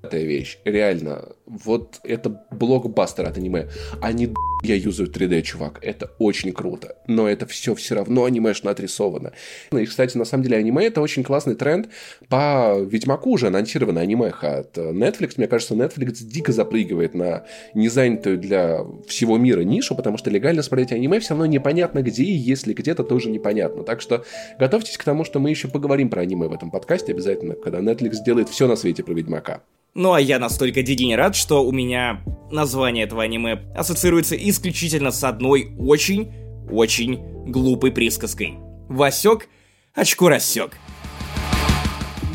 пиздатая 0.00 0.24
вещь. 0.24 0.58
Реально. 0.64 1.30
Вот 1.46 2.00
это 2.04 2.46
блокбастер 2.50 3.26
от 3.26 3.36
аниме. 3.36 3.68
Они 4.00 4.32
я 4.62 4.74
юзаю 4.74 5.10
3D, 5.10 5.42
чувак. 5.42 5.78
Это 5.82 6.10
очень 6.18 6.52
круто. 6.52 6.96
Но 7.06 7.28
это 7.28 7.46
все 7.46 7.74
все 7.74 7.94
равно 7.94 8.24
анимешно 8.24 8.70
отрисовано. 8.70 9.32
И, 9.72 9.86
кстати, 9.86 10.16
на 10.16 10.24
самом 10.24 10.44
деле 10.44 10.58
аниме 10.58 10.84
это 10.86 11.00
очень 11.00 11.22
классный 11.22 11.54
тренд. 11.54 11.88
По 12.28 12.78
Ведьмаку 12.78 13.30
уже 13.30 13.46
анонсировано 13.46 14.00
анимеха 14.00 14.58
от 14.58 14.76
э, 14.76 14.92
Netflix. 14.92 15.34
Мне 15.36 15.46
кажется, 15.46 15.74
Netflix 15.74 16.22
дико 16.22 16.52
запрыгивает 16.52 17.14
на 17.14 17.44
незанятую 17.74 18.38
для 18.38 18.84
всего 19.06 19.38
мира 19.38 19.62
нишу, 19.62 19.94
потому 19.94 20.18
что 20.18 20.30
легально 20.30 20.62
смотреть 20.62 20.92
аниме 20.92 21.20
все 21.20 21.30
равно 21.30 21.46
непонятно 21.46 22.02
где, 22.02 22.24
и 22.24 22.32
если 22.32 22.74
где-то 22.74 23.02
тоже 23.02 23.30
непонятно. 23.30 23.82
Так 23.82 24.00
что 24.00 24.24
готовьтесь 24.58 24.98
к 24.98 25.04
тому, 25.04 25.24
что 25.24 25.40
мы 25.40 25.50
еще 25.50 25.68
поговорим 25.68 26.10
про 26.10 26.22
аниме 26.22 26.48
в 26.48 26.52
этом 26.52 26.70
подкасте 26.70 27.12
обязательно, 27.12 27.54
когда 27.54 27.78
Netflix 27.78 28.14
сделает 28.14 28.48
все 28.48 28.68
на 28.68 28.76
свете 28.76 29.02
про 29.02 29.14
Ведьмака. 29.14 29.62
Ну 29.94 30.12
а 30.12 30.20
я 30.20 30.38
настолько 30.38 30.82
дегенерат, 30.82 31.34
что 31.34 31.64
у 31.64 31.72
меня 31.72 32.22
название 32.50 33.04
этого 33.04 33.22
аниме 33.22 33.62
ассоциируется 33.74 34.36
исключительно 34.36 35.10
с 35.10 35.24
одной 35.24 35.74
очень-очень 35.78 37.50
глупой 37.50 37.90
присказкой. 37.90 38.58
Васек, 38.88 39.48
очко 39.94 40.28
рассек. 40.28 40.78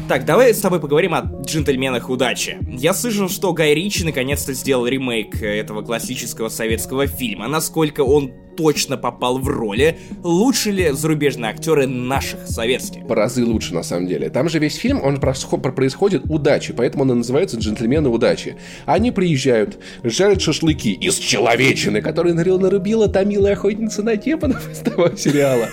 Так, 0.07 0.23
давай 0.23 0.53
с 0.53 0.59
тобой 0.59 0.79
поговорим 0.79 1.15
о 1.15 1.21
джентльменах 1.43 2.11
удачи. 2.11 2.59
Я 2.67 2.93
слышал, 2.93 3.27
что 3.27 3.53
Гай 3.53 3.73
Ричи 3.73 4.03
наконец-то 4.03 4.53
сделал 4.53 4.85
ремейк 4.85 5.41
этого 5.41 5.81
классического 5.81 6.49
советского 6.49 7.07
фильма. 7.07 7.47
Насколько 7.47 8.01
он 8.01 8.31
точно 8.55 8.97
попал 8.97 9.39
в 9.39 9.47
роли, 9.47 9.97
лучше 10.21 10.69
ли 10.69 10.91
зарубежные 10.91 11.49
актеры 11.49 11.87
наших 11.87 12.45
советских? 12.47 13.01
В 13.01 13.11
разы 13.11 13.43
лучше, 13.43 13.73
на 13.73 13.81
самом 13.81 14.05
деле. 14.05 14.29
Там 14.29 14.47
же 14.47 14.59
весь 14.59 14.75
фильм, 14.75 15.01
он 15.03 15.19
происходит 15.19 16.21
удачи, 16.25 16.71
поэтому 16.71 17.03
он 17.03 17.11
и 17.11 17.15
называется 17.15 17.57
«Джентльмены 17.57 18.07
удачи». 18.09 18.57
Они 18.85 19.09
приезжают, 19.09 19.79
жарят 20.03 20.39
шашлыки 20.39 20.93
из 20.93 21.15
человечины, 21.15 22.03
которые 22.03 22.35
нарубила 22.35 23.07
та 23.07 23.23
милая 23.23 23.53
охотница 23.53 24.03
на 24.03 24.15
демонов 24.15 24.71
из 24.71 24.77
того 24.79 25.15
сериала. 25.15 25.67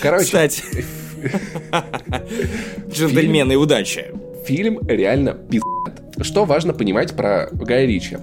Короче, 0.00 0.24
Кстати, 0.24 0.62
Джентльмены, 2.90 3.56
удачи. 3.56 4.06
Фильм 4.46 4.80
реально 4.86 5.32
пиздат. 5.32 6.02
Что 6.20 6.44
важно 6.44 6.72
понимать 6.72 7.14
про 7.14 7.48
Гая 7.52 7.86
Ричи? 7.86 8.18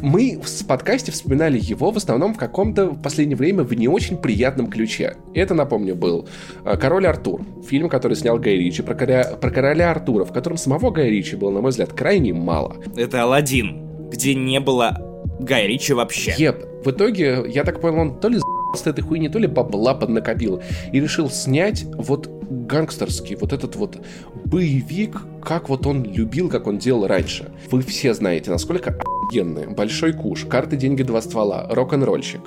мы 0.00 0.40
в 0.42 0.66
подкасте 0.66 1.12
вспоминали 1.12 1.58
его 1.60 1.90
в 1.90 1.96
основном 1.96 2.34
в 2.34 2.38
каком-то 2.38 2.86
в 2.90 3.02
последнее 3.02 3.36
время 3.36 3.62
в 3.62 3.72
не 3.74 3.88
очень 3.88 4.16
приятном 4.16 4.68
ключе. 4.68 5.16
Это, 5.34 5.54
напомню, 5.54 5.94
был 5.94 6.28
э, 6.64 6.76
«Король 6.76 7.06
Артур», 7.06 7.42
фильм, 7.68 7.88
который 7.88 8.16
снял 8.16 8.38
Гай 8.38 8.56
Ричи, 8.56 8.82
про 8.82 8.94
короля, 8.94 9.24
про 9.40 9.50
короля 9.50 9.90
Артура, 9.90 10.24
в 10.24 10.32
котором 10.32 10.56
самого 10.56 10.90
Гая 10.90 11.08
Ричи 11.08 11.36
было, 11.36 11.50
на 11.50 11.60
мой 11.60 11.70
взгляд, 11.70 11.92
крайне 11.92 12.32
мало. 12.32 12.76
Это 12.96 13.22
«Аладдин», 13.22 14.08
где 14.10 14.34
не 14.34 14.60
было 14.60 14.98
Гая 15.40 15.66
Ричи 15.66 15.92
вообще. 15.92 16.34
Еп. 16.36 16.64
В 16.84 16.90
итоге, 16.90 17.44
я 17.48 17.64
так 17.64 17.80
понял, 17.80 18.00
он 18.00 18.20
то 18.20 18.28
ли 18.28 18.38
с 18.76 18.86
этой 18.86 19.02
хуйни, 19.02 19.28
то 19.28 19.38
ли 19.38 19.46
бабла 19.46 19.94
поднакопил. 19.94 20.62
И 20.92 21.00
решил 21.00 21.30
снять 21.30 21.84
вот 21.84 22.28
гангстерский, 22.50 23.36
вот 23.36 23.52
этот 23.52 23.76
вот 23.76 23.98
боевик, 24.44 25.22
как 25.42 25.68
вот 25.68 25.86
он 25.86 26.04
любил, 26.04 26.48
как 26.48 26.66
он 26.66 26.78
делал 26.78 27.06
раньше. 27.06 27.50
Вы 27.70 27.82
все 27.82 28.14
знаете, 28.14 28.50
насколько 28.50 28.90
охуенные. 28.90 29.68
Большой 29.68 30.12
куш, 30.12 30.44
карты, 30.44 30.76
деньги, 30.76 31.02
два 31.02 31.22
ствола, 31.22 31.66
рок-н-ролльщик. 31.70 32.42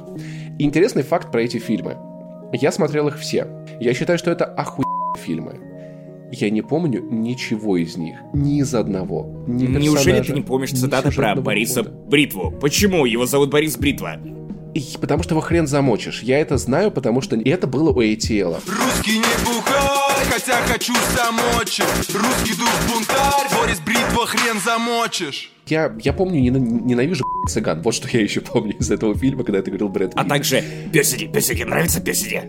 Интересный 0.59 1.03
факт 1.03 1.31
про 1.31 1.41
эти 1.41 1.57
фильмы. 1.57 1.97
Я 2.53 2.71
смотрел 2.71 3.07
их 3.07 3.17
все. 3.17 3.47
Я 3.79 3.93
считаю, 3.93 4.19
что 4.19 4.31
это 4.31 4.45
охуенные 4.45 4.85
фильмы. 5.17 5.59
Я 6.31 6.49
не 6.49 6.61
помню 6.61 7.01
ничего 7.01 7.77
из 7.77 7.97
них. 7.97 8.17
Ни 8.33 8.59
из 8.59 8.73
одного. 8.73 9.43
Ни 9.47 9.67
Неужели 9.67 10.21
ты 10.21 10.33
не 10.33 10.41
помнишь 10.41 10.71
цитаты 10.71 11.11
про 11.11 11.35
Бориса 11.35 11.83
года. 11.83 11.95
Бритву? 12.09 12.51
Почему 12.51 13.05
его 13.05 13.25
зовут 13.25 13.51
Борис 13.51 13.77
Бритва? 13.77 14.17
И 14.75 14.83
потому 14.99 15.23
что 15.23 15.35
его 15.35 15.41
хрен 15.41 15.67
замочишь. 15.67 16.21
Я 16.21 16.37
это 16.39 16.57
знаю, 16.57 16.91
потому 16.91 17.21
что 17.21 17.37
это 17.37 17.65
было 17.65 17.91
у 17.91 18.01
ATL. 18.01 18.59
Русский 18.67 19.19
не 19.19 19.45
бухай, 19.45 20.25
хотя 20.29 20.61
хочу 20.67 20.93
замочить. 21.15 21.85
Русский 22.13 22.59
дух 22.59 22.69
бунтарь, 22.89 23.47
Борис 23.57 23.79
Бритва 23.79 24.27
хрен 24.27 24.59
замочишь. 24.59 25.49
Я, 25.67 25.95
я 26.01 26.11
помню, 26.11 26.41
ненавижу 26.41 27.23
цыган. 27.49 27.83
Вот 27.83 27.95
что 27.95 28.09
я 28.09 28.21
еще 28.21 28.41
помню 28.41 28.75
из 28.77 28.91
этого 28.91 29.15
фильма, 29.15 29.45
когда 29.45 29.61
ты 29.61 29.71
говорил 29.71 29.87
Брэд 29.87 30.11
А 30.15 30.25
также 30.25 30.61
песики, 30.91 31.25
песики, 31.25 31.63
нравится 31.63 32.01
песики? 32.01 32.43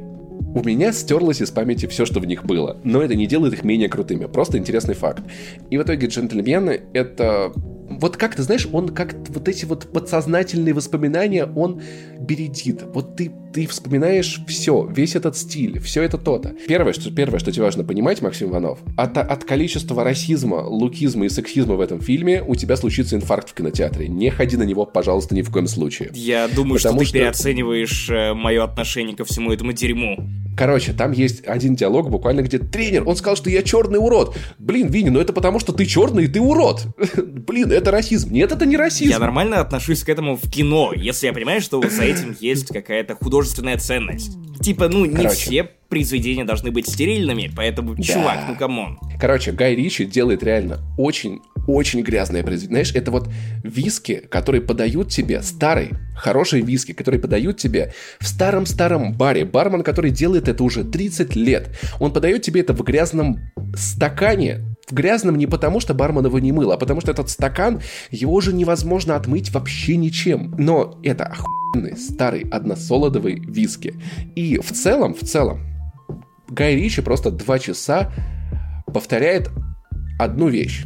У 0.57 0.65
меня 0.65 0.93
стерлось 0.93 1.41
из 1.41 1.53
памяти 1.53 1.87
все, 1.87 2.05
что 2.07 2.19
в 2.19 2.27
них 2.27 2.45
было. 2.45 2.81
Но 2.83 3.03
это 3.03 3.15
не 3.15 3.29
делает 3.29 3.53
их 3.53 3.63
менее 3.63 3.89
крутыми. 3.89 4.25
Просто 4.25 4.59
интересный 4.59 4.95
факт. 4.95 5.23
И 5.71 5.79
в 5.79 5.83
итоге 5.83 6.09
джентльмены— 6.09 6.81
это 6.93 7.53
вот 7.99 8.17
как 8.17 8.35
ты 8.35 8.43
знаешь, 8.43 8.69
он 8.73 8.91
как 8.91 9.15
вот 9.29 9.49
эти 9.49 9.65
вот 9.65 9.91
подсознательные 9.93 10.75
воспоминания, 10.75 11.45
он 11.45 11.83
бередит. 12.19 12.83
Вот 12.95 13.17
ты, 13.17 13.33
ты 13.53 13.67
вспоминаешь 13.67 14.41
все, 14.47 14.87
весь 14.87 15.17
этот 15.17 15.37
стиль, 15.37 15.79
все 15.81 16.03
это 16.03 16.19
то-то. 16.19 16.55
Первое, 16.69 16.93
что, 16.93 17.11
первое, 17.11 17.39
что 17.39 17.53
тебе 17.53 17.65
важно 17.65 17.85
понимать, 17.85 18.23
Максим 18.23 18.51
Иванов, 18.51 18.79
от, 18.97 19.17
от 19.19 19.45
количества 19.45 20.05
расизма, 20.05 20.57
лукизма 20.67 21.27
и 21.27 21.29
сексизма 21.29 21.75
в 21.75 21.81
этом 21.81 22.01
фильме 22.01 22.43
у 22.47 22.55
тебя 22.55 22.77
случится 22.77 23.17
инфаркт 23.17 23.51
в 23.51 23.55
кинотеатре. 23.55 24.09
Не 24.09 24.31
ходи 24.31 24.57
на 24.57 24.65
него, 24.65 24.85
пожалуйста, 24.85 25.35
ни 25.35 25.43
в 25.43 25.51
коем 25.51 25.67
случае. 25.67 26.11
Я 26.15 26.49
думаю, 26.49 26.79
Потому 26.79 27.01
что 27.01 27.05
ты 27.05 27.07
что... 27.07 27.19
переоцениваешь 27.19 28.11
э, 28.11 28.35
мое 28.35 28.65
отношение 28.65 29.17
ко 29.17 29.25
всему 29.25 29.53
этому 29.53 29.73
дерьму. 29.73 30.29
Короче, 30.57 30.93
там 30.93 31.13
есть 31.13 31.47
один 31.47 31.77
диалог 31.77 32.09
буквально, 32.11 32.41
где 32.41 32.59
тренер, 32.59 33.07
он 33.07 33.17
сказал, 33.17 33.37
что 33.37 33.51
я 33.51 33.63
черный 33.63 33.99
урод. 33.99 34.37
Блин, 34.59 34.89
Винни, 34.89 35.11
ну 35.11 35.21
это 35.21 35.33
потому, 35.33 35.61
что 35.61 35.73
ты 35.73 35.85
черный 35.85 36.25
и 36.25 36.29
ты 36.29 36.41
урод. 36.41 36.87
Блин, 37.17 37.71
это 37.71 37.91
расизм. 37.91 38.33
Нет, 38.33 38.53
это 38.53 38.65
не 38.65 38.77
расизм. 38.77 39.11
Я 39.11 39.19
нормально 39.19 39.61
отношусь 39.61 40.03
к 40.03 40.09
этому 40.09 40.37
в 40.37 40.51
кино, 40.51 40.93
если 40.97 41.27
я 41.27 41.33
понимаю, 41.33 41.61
что 41.61 41.83
за 41.89 42.05
этим 42.05 42.37
есть 42.41 42.69
какая-то 42.69 43.17
художественная 43.17 43.77
ценность. 43.77 44.33
Типа, 44.61 44.89
ну, 44.89 45.05
не 45.05 45.17
Короче. 45.17 45.35
все 45.35 45.71
произведения 45.89 46.45
должны 46.45 46.71
быть 46.71 46.89
стерильными, 46.89 47.51
поэтому, 47.55 47.95
да. 47.95 48.03
чувак, 48.03 48.39
ну 48.49 48.57
come 48.57 48.81
on. 48.81 48.99
Короче, 49.21 49.53
Гай 49.53 49.75
Ричи 49.75 50.05
делает 50.05 50.43
реально 50.43 50.79
очень, 50.99 51.41
очень 51.67 52.03
грязное 52.03 52.43
произведение. 52.43 52.85
Знаешь, 52.85 52.95
это 52.95 53.11
вот 53.11 53.29
виски, 53.63 54.23
которые 54.29 54.63
подают 54.63 55.09
тебе, 55.09 55.43
старый, 55.43 55.91
хорошие 56.17 56.63
виски, 56.63 56.93
которые 56.93 57.21
подают 57.21 57.59
тебе 57.59 57.93
в 58.21 58.27
старом-старом 58.27 59.13
баре. 59.13 59.45
Бармен, 59.45 59.83
который 59.83 60.11
делает 60.11 60.49
это 60.49 60.65
уже 60.65 60.85
30 60.85 61.37
лет. 61.37 61.71
Он 62.01 62.13
подает 62.13 62.43
тебе 62.43 62.61
это 62.61 62.73
в 62.73 62.83
грязном 62.83 63.39
стакане, 63.75 64.61
в 64.89 64.95
грязном 64.95 65.37
не 65.37 65.47
потому, 65.47 65.81
что 65.81 65.95
бармен 65.95 66.25
его 66.27 66.39
не 66.39 66.53
мыл, 66.53 66.73
а 66.73 66.77
потому 66.77 67.01
что 67.01 67.11
этот 67.11 67.29
стакан, 67.29 67.81
его 68.11 68.35
уже 68.35 68.53
невозможно 68.53 69.17
отмыть 69.17 69.53
вообще 69.53 69.97
ничем. 69.97 70.55
Но 70.59 70.99
это 71.03 71.25
охуенный 71.25 71.97
старый 71.97 72.43
односолодовый 72.51 73.35
виски. 73.41 73.95
И 74.35 74.59
в 74.59 74.73
целом, 74.73 75.15
в 75.15 75.21
целом, 75.21 75.61
Гай 76.49 76.77
Ричи 76.77 77.03
просто 77.03 77.31
два 77.31 77.59
часа 77.59 78.13
повторяет 78.93 79.51
одну 80.19 80.49
вещь. 80.49 80.85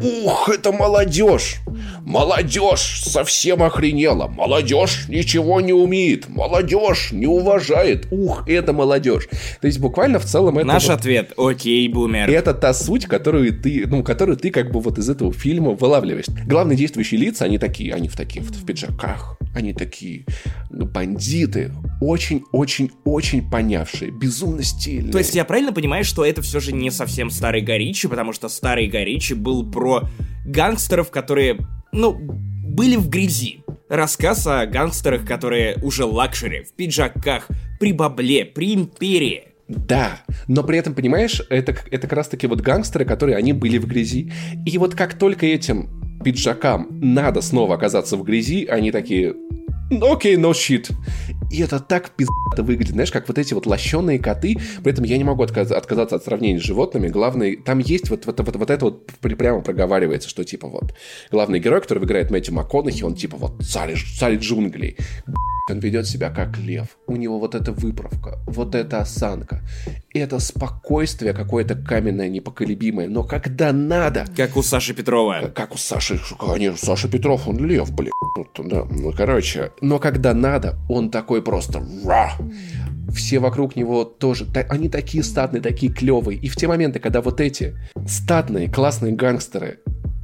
Ух, 0.00 0.48
это 0.48 0.70
молодежь! 0.70 1.56
Молодежь 2.04 3.02
совсем 3.02 3.62
охренела! 3.62 4.28
Молодежь 4.28 5.06
ничего 5.08 5.60
не 5.60 5.72
умеет! 5.72 6.28
Молодежь 6.28 7.10
не 7.10 7.26
уважает! 7.26 8.06
Ух, 8.10 8.48
это 8.48 8.72
молодежь! 8.72 9.28
То 9.60 9.66
есть 9.66 9.80
буквально 9.80 10.20
в 10.20 10.24
целом 10.24 10.58
это... 10.58 10.66
Наш 10.66 10.86
вот... 10.86 10.98
ответ, 10.98 11.32
окей, 11.36 11.88
бумер. 11.88 12.30
Это 12.30 12.54
та 12.54 12.74
суть, 12.74 13.06
которую 13.06 13.60
ты, 13.60 13.86
ну, 13.86 14.04
которую 14.04 14.36
ты 14.36 14.50
как 14.50 14.70
бы 14.70 14.80
вот 14.80 14.98
из 14.98 15.10
этого 15.10 15.32
фильма 15.32 15.72
вылавливаешь. 15.72 16.26
Главные 16.46 16.76
действующие 16.76 17.20
лица, 17.20 17.44
они 17.44 17.58
такие, 17.58 17.92
они 17.92 18.08
в 18.08 18.16
таких, 18.16 18.44
в 18.44 18.64
пиджаках, 18.64 19.36
они 19.54 19.72
такие 19.72 20.24
ну, 20.70 20.86
бандиты, 20.86 21.72
очень-очень-очень 22.00 23.50
понявшие, 23.50 24.12
безумно 24.12 24.62
стильные. 24.62 25.10
То 25.10 25.18
есть 25.18 25.34
я 25.34 25.44
правильно 25.44 25.72
понимаю, 25.72 26.04
что 26.04 26.24
это 26.24 26.40
все 26.40 26.60
же 26.60 26.72
не 26.72 26.90
совсем 26.90 27.30
старый 27.30 27.62
Гай 27.62 27.77
Ричи, 27.77 28.06
потому 28.06 28.32
что 28.32 28.48
старый 28.48 28.86
Гай 28.86 29.04
Ричи 29.04 29.34
был 29.34 29.68
про 29.68 29.87
гангстеров, 30.44 31.10
которые, 31.10 31.58
ну, 31.92 32.14
были 32.14 32.96
в 32.96 33.08
грязи. 33.08 33.62
Рассказ 33.88 34.46
о 34.46 34.66
гангстерах, 34.66 35.24
которые 35.26 35.76
уже 35.82 36.04
luxury, 36.04 36.62
в 36.62 36.72
пиджаках, 36.72 37.48
при 37.80 37.92
бабле, 37.92 38.44
при 38.44 38.74
империи. 38.74 39.44
Да, 39.68 40.20
но 40.46 40.64
при 40.64 40.78
этом, 40.78 40.94
понимаешь, 40.94 41.42
это, 41.50 41.76
это 41.90 42.06
как 42.06 42.12
раз 42.14 42.28
таки 42.28 42.46
вот 42.46 42.60
гангстеры, 42.60 43.04
которые 43.04 43.36
они 43.36 43.52
были 43.52 43.78
в 43.78 43.86
грязи. 43.86 44.32
И 44.64 44.78
вот 44.78 44.94
как 44.94 45.14
только 45.14 45.46
этим 45.46 46.20
пиджакам 46.24 46.88
надо 46.90 47.42
снова 47.42 47.74
оказаться 47.74 48.16
в 48.16 48.24
грязи, 48.24 48.66
они 48.66 48.90
такие, 48.90 49.34
окей, 49.90 50.36
okay, 50.36 50.40
no 50.40 50.52
shit. 50.52 50.90
И 51.50 51.62
это 51.62 51.80
так 51.80 52.10
пиздато 52.10 52.62
выглядит, 52.62 52.92
знаешь, 52.92 53.10
как 53.10 53.26
вот 53.28 53.38
эти 53.38 53.54
вот 53.54 53.66
лощеные 53.66 54.18
коты. 54.18 54.56
При 54.82 54.92
этом 54.92 55.04
я 55.04 55.16
не 55.16 55.24
могу 55.24 55.42
отказ- 55.42 55.72
отказаться 55.72 56.16
от 56.16 56.24
сравнения 56.24 56.60
с 56.60 56.62
животными. 56.62 57.08
Главный, 57.08 57.56
там 57.56 57.78
есть 57.78 58.10
вот, 58.10 58.26
вот, 58.26 58.40
вот, 58.40 58.56
вот 58.56 58.70
это 58.70 58.84
вот 58.84 59.06
прямо 59.20 59.60
проговаривается, 59.60 60.28
что 60.28 60.44
типа 60.44 60.68
вот 60.68 60.94
главный 61.30 61.60
герой, 61.60 61.80
который 61.80 62.04
играет 62.04 62.30
Мэтью 62.30 62.54
МакКонахи, 62.54 63.02
он 63.02 63.14
типа 63.14 63.36
вот 63.36 63.62
царь, 63.62 63.94
царь 64.18 64.36
джунглей. 64.36 64.96
Он 65.70 65.80
ведет 65.80 66.06
себя 66.06 66.30
как 66.30 66.56
лев. 66.58 66.96
У 67.06 67.16
него 67.16 67.38
вот 67.38 67.54
эта 67.54 67.72
выправка, 67.72 68.38
вот 68.46 68.74
эта 68.74 69.00
осанка. 69.00 69.62
Это 70.14 70.38
спокойствие 70.38 71.34
какое-то 71.34 71.74
каменное, 71.74 72.28
непоколебимое. 72.28 73.06
Но 73.06 73.22
когда 73.22 73.72
надо... 73.72 74.24
Как 74.34 74.56
у 74.56 74.62
Саши 74.62 74.94
Петрова. 74.94 75.52
Как 75.54 75.74
у 75.74 75.78
Саши... 75.78 76.18
Конечно, 76.38 76.78
Саша 76.78 77.08
Петров, 77.08 77.46
он 77.46 77.64
лев, 77.66 77.92
блин. 77.92 78.12
Да, 78.56 78.86
ну, 78.90 79.12
короче. 79.12 79.70
Но 79.80 79.98
когда 79.98 80.34
надо, 80.34 80.76
он 80.88 81.10
такой 81.10 81.42
просто... 81.42 81.82
Все 83.14 83.38
вокруг 83.38 83.74
него 83.74 84.04
тоже, 84.04 84.46
они 84.68 84.90
такие 84.90 85.24
статные, 85.24 85.62
такие 85.62 85.90
клевые. 85.90 86.38
И 86.38 86.48
в 86.48 86.56
те 86.56 86.68
моменты, 86.68 86.98
когда 86.98 87.22
вот 87.22 87.40
эти 87.40 87.74
статные, 88.06 88.70
классные 88.70 89.14
гангстеры 89.14 89.78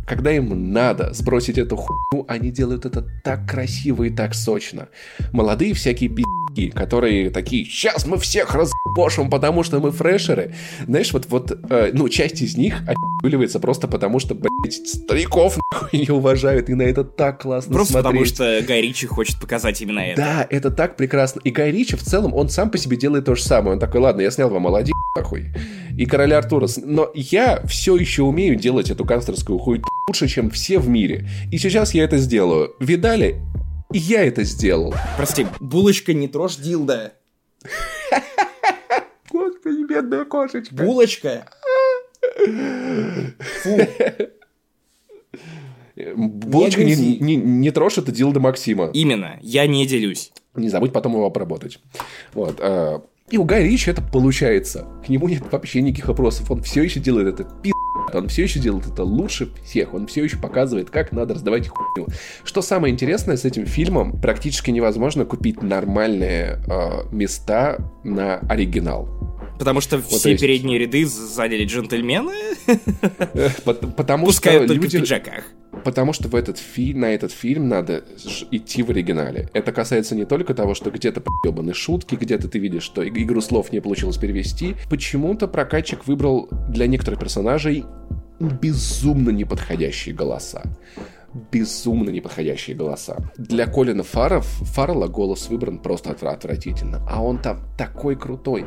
когда 0.07 0.33
им 0.33 0.73
надо 0.73 1.13
сбросить 1.15 1.59
эту 1.59 1.77
хуйню, 1.77 2.27
они 2.29 2.51
делают 2.51 2.85
это 2.85 3.07
так 3.23 3.49
красиво 3.49 4.05
и 4.05 4.11
так 4.11 4.35
сочно. 4.35 4.89
Молодые 5.33 5.75
всякие 5.75 6.11
пи***, 6.11 6.25
хуи, 6.55 6.71
которые 6.71 7.31
такие, 7.31 7.65
сейчас 7.65 8.07
мы 8.07 8.19
всех 8.19 8.55
разбошим, 8.55 9.31
потому 9.31 9.63
что 9.63 9.81
мы 9.81 9.91
фрешеры. 9.91 10.55
Знаешь, 10.87 11.13
вот, 11.13 11.27
вот 11.29 11.53
э, 11.71 11.91
ну, 11.93 12.09
часть 12.09 12.43
из 12.43 12.57
них 12.57 12.83
отъебывается 12.83 13.61
просто 13.61 13.89
потому, 13.89 14.19
что, 14.19 14.35
блядь, 14.35 14.75
стариков 14.87 15.59
нахуй 15.73 16.01
не 16.01 16.11
уважают, 16.11 16.69
и 16.69 16.75
на 16.75 16.83
это 16.83 17.05
так 17.05 17.43
классно 17.43 17.73
Просто 17.73 17.93
смотреть. 17.95 18.13
потому, 18.13 18.59
что 18.61 18.67
Гай 18.67 18.83
Ричи 18.83 19.07
хочет 19.07 19.41
показать 19.41 19.81
именно 19.81 20.01
это. 20.01 20.21
Да, 20.21 20.47
это 20.49 20.71
так 20.71 20.97
прекрасно. 20.97 21.41
И 21.45 21.51
Гай 21.51 21.71
Ричи 21.71 21.97
в 21.97 22.03
целом, 22.03 22.35
он 22.35 22.49
сам 22.49 22.71
по 22.71 22.79
себе 22.79 22.97
делает 22.97 23.25
то 23.25 23.35
же 23.35 23.43
самое. 23.43 23.75
Он 23.75 23.81
такой, 23.81 24.01
ладно, 24.01 24.21
я 24.23 24.31
снял 24.31 24.51
вам 24.51 24.63
молодец, 24.63 24.95
нахуй. 25.17 25.47
И 25.97 26.07
Короля 26.07 26.39
Артура. 26.39 26.69
Но 26.83 27.11
я 27.15 27.63
все 27.67 27.97
еще 27.97 28.23
умею 28.23 28.57
делать 28.57 28.91
эту 28.91 29.05
канцлерскую 29.05 29.59
хуй 29.59 29.83
лучше, 30.09 30.29
чем 30.29 30.51
все 30.51 30.79
в 30.79 30.89
мире. 30.89 31.29
И 31.51 31.59
сейчас 31.59 31.95
я 31.95 32.05
это 32.05 32.19
сделаю. 32.19 32.75
Видали? 32.79 33.41
И 33.95 33.99
я 33.99 34.25
это 34.25 34.43
сделал. 34.43 34.93
Прости, 35.17 35.47
булочка 35.61 36.13
не 36.15 36.27
трожь 36.27 36.57
дилда. 36.57 37.13
Господи, 39.31 39.87
бедная 39.87 40.25
кошечка. 40.25 40.75
Булочка? 40.75 41.47
Фу. 43.63 43.79
Булочка 46.17 46.83
не, 46.83 46.97
не, 46.97 47.19
не, 47.19 47.37
не 47.37 47.71
трожь, 47.71 47.97
это 47.99 48.11
дилда 48.11 48.41
Максима. 48.41 48.91
Именно, 48.93 49.39
я 49.43 49.69
не 49.69 49.87
делюсь. 49.87 50.33
Не 50.57 50.69
забудь 50.71 50.93
потом 50.93 51.13
его 51.13 51.27
обработать. 51.27 51.79
Вот. 52.33 52.57
а, 52.59 53.01
И 53.31 53.39
у 53.39 53.45
Гая 53.45 53.63
Ричи 53.63 53.93
это 53.93 54.03
получается. 54.03 54.89
К 55.07 55.09
нему 55.09 55.29
нет 55.29 55.45
вообще 55.53 55.83
никаких 55.83 56.09
вопросов. 56.09 56.51
Он 56.51 56.65
все 56.65 56.83
еще 56.83 56.99
делает 56.99 57.29
это 57.29 57.45
пи***. 57.63 57.71
Он 58.15 58.29
все 58.29 58.45
еще 58.45 58.61
делает 58.61 58.87
это 58.87 59.05
лучше 59.05 59.51
всех. 59.65 59.95
Он 59.95 60.07
все 60.07 60.25
еще 60.25 60.39
показывает, 60.39 60.91
как 60.91 61.13
надо 61.13 61.35
раздавать 61.35 61.69
хуйню. 61.69 62.09
Что 62.45 62.63
самое 62.63 62.93
интересное 62.93 63.37
с 63.37 63.45
этим 63.45 63.67
фильмом, 63.67 64.21
практически 64.21 64.71
невозможно 64.71 65.25
купить 65.25 65.63
нормальные 65.63 66.61
э, 66.67 67.15
места 67.15 67.79
на 68.05 68.39
оригинал. 68.39 69.09
Потому 69.59 69.81
что 69.81 69.99
вот 69.99 70.07
все 70.07 70.31
есть... 70.31 70.43
передние 70.43 70.79
ряды 70.79 71.07
заняли 71.07 71.65
джентльмены. 71.65 72.33
Потому 73.65 74.27
Пускай 74.27 74.57
что 74.57 74.67
только 74.67 74.83
люди... 74.83 74.99
в 74.99 75.01
пиджаках. 75.01 75.45
Потому 75.83 76.13
что 76.13 76.29
в 76.29 76.35
этот 76.35 76.59
фи... 76.59 76.95
на 76.95 77.07
этот 77.07 77.33
фильм 77.33 77.69
надо 77.69 78.05
идти 78.51 78.83
в 78.83 78.91
оригинале. 78.91 79.49
Это 79.53 79.73
касается 79.73 80.15
не 80.15 80.25
только 80.25 80.55
того, 80.55 80.75
что 80.75 80.91
где-то 80.91 81.21
поебаны 81.21 81.75
шутки, 81.75 82.15
где-то 82.15 82.49
ты 82.49 82.59
видишь, 82.59 82.83
что 82.83 83.07
игру 83.07 83.41
слов 83.41 83.73
не 83.73 83.81
получилось 83.81 84.17
перевести. 84.17 84.77
Почему-то 84.89 85.49
прокатчик 85.49 86.07
выбрал 86.07 86.49
для 86.69 86.87
некоторых 86.87 87.21
персонажей 87.21 87.85
безумно 88.41 89.31
неподходящие 89.31 90.15
голоса 90.15 90.63
безумно 91.51 92.11
неподходящие 92.11 92.77
голоса. 92.77 93.19
Для 93.37 93.67
Колина 93.67 94.03
Фаров, 94.03 94.47
Фаррелла 94.47 95.09
голос 95.09 95.49
выбран 95.49 95.79
просто 95.79 96.11
отвратительно. 96.11 97.03
А 97.09 97.23
он 97.23 97.39
там 97.39 97.61
такой 97.77 98.17
крутой. 98.17 98.67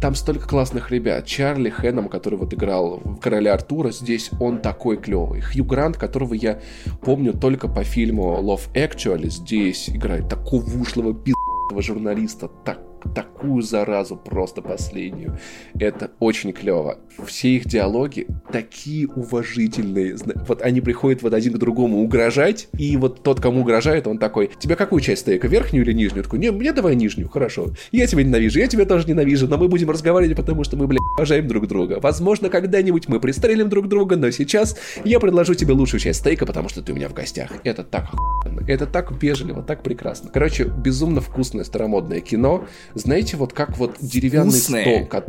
Там 0.00 0.14
столько 0.14 0.48
классных 0.48 0.90
ребят. 0.90 1.26
Чарли 1.26 1.70
Хэном, 1.70 2.08
который 2.08 2.38
вот 2.38 2.54
играл 2.54 3.00
в 3.04 3.20
Короля 3.20 3.54
Артура, 3.54 3.90
здесь 3.90 4.30
он 4.40 4.60
такой 4.60 4.96
клевый. 4.96 5.40
Хью 5.40 5.64
Грант, 5.64 5.96
которого 5.96 6.34
я 6.34 6.60
помню 7.02 7.32
только 7.32 7.68
по 7.68 7.84
фильму 7.84 8.38
Love 8.40 8.72
Actually, 8.74 9.28
здесь 9.28 9.90
играет 9.90 10.28
такого 10.28 10.64
ушлого 10.80 11.14
пиздого 11.14 11.82
журналиста, 11.82 12.48
так 12.64 12.80
такую 13.14 13.62
заразу 13.62 14.16
просто 14.16 14.62
последнюю. 14.62 15.38
Это 15.78 16.10
очень 16.18 16.52
клево. 16.52 16.98
Все 17.26 17.50
их 17.56 17.66
диалоги 17.66 18.26
такие 18.52 19.08
уважительные. 19.08 20.16
Вот 20.46 20.62
они 20.62 20.80
приходят 20.80 21.22
вот 21.22 21.34
один 21.34 21.54
к 21.54 21.58
другому 21.58 22.02
угрожать, 22.02 22.68
и 22.78 22.96
вот 22.96 23.22
тот, 23.22 23.40
кому 23.40 23.60
угрожает, 23.60 24.06
он 24.06 24.18
такой, 24.18 24.50
тебе 24.58 24.76
какую 24.76 25.00
часть 25.00 25.22
стейка, 25.22 25.48
верхнюю 25.48 25.84
или 25.84 25.92
нижнюю? 25.92 26.24
Такой, 26.24 26.38
не, 26.38 26.50
мне 26.50 26.72
давай 26.72 26.94
нижнюю, 26.96 27.28
хорошо. 27.28 27.68
Я 27.92 28.06
тебя 28.06 28.22
ненавижу, 28.22 28.58
я 28.58 28.66
тебя 28.66 28.84
тоже 28.84 29.08
ненавижу, 29.08 29.48
но 29.48 29.56
мы 29.56 29.68
будем 29.68 29.90
разговаривать, 29.90 30.36
потому 30.36 30.64
что 30.64 30.76
мы, 30.76 30.86
блядь, 30.86 31.00
уважаем 31.16 31.46
друг 31.48 31.66
друга. 31.66 31.98
Возможно, 32.00 32.48
когда-нибудь 32.48 33.08
мы 33.08 33.20
пристрелим 33.20 33.68
друг 33.68 33.88
друга, 33.88 34.16
но 34.16 34.30
сейчас 34.30 34.76
я 35.04 35.20
предложу 35.20 35.54
тебе 35.54 35.72
лучшую 35.72 36.00
часть 36.00 36.20
стейка, 36.20 36.46
потому 36.46 36.68
что 36.68 36.82
ты 36.82 36.92
у 36.92 36.96
меня 36.96 37.08
в 37.08 37.14
гостях. 37.14 37.52
Это 37.64 37.82
так 37.82 38.08
охуенно. 38.12 38.64
Это 38.68 38.86
так 38.86 39.10
вежливо, 39.22 39.62
так 39.62 39.82
прекрасно. 39.82 40.30
Короче, 40.32 40.64
безумно 40.64 41.20
вкусное 41.20 41.64
старомодное 41.64 42.20
кино 42.20 42.66
знаете, 42.94 43.36
вот 43.36 43.52
как 43.52 43.76
вот 43.78 43.96
деревянный 44.00 44.50
Вкусное. 44.50 44.82
стол. 44.82 45.06
Как... 45.06 45.26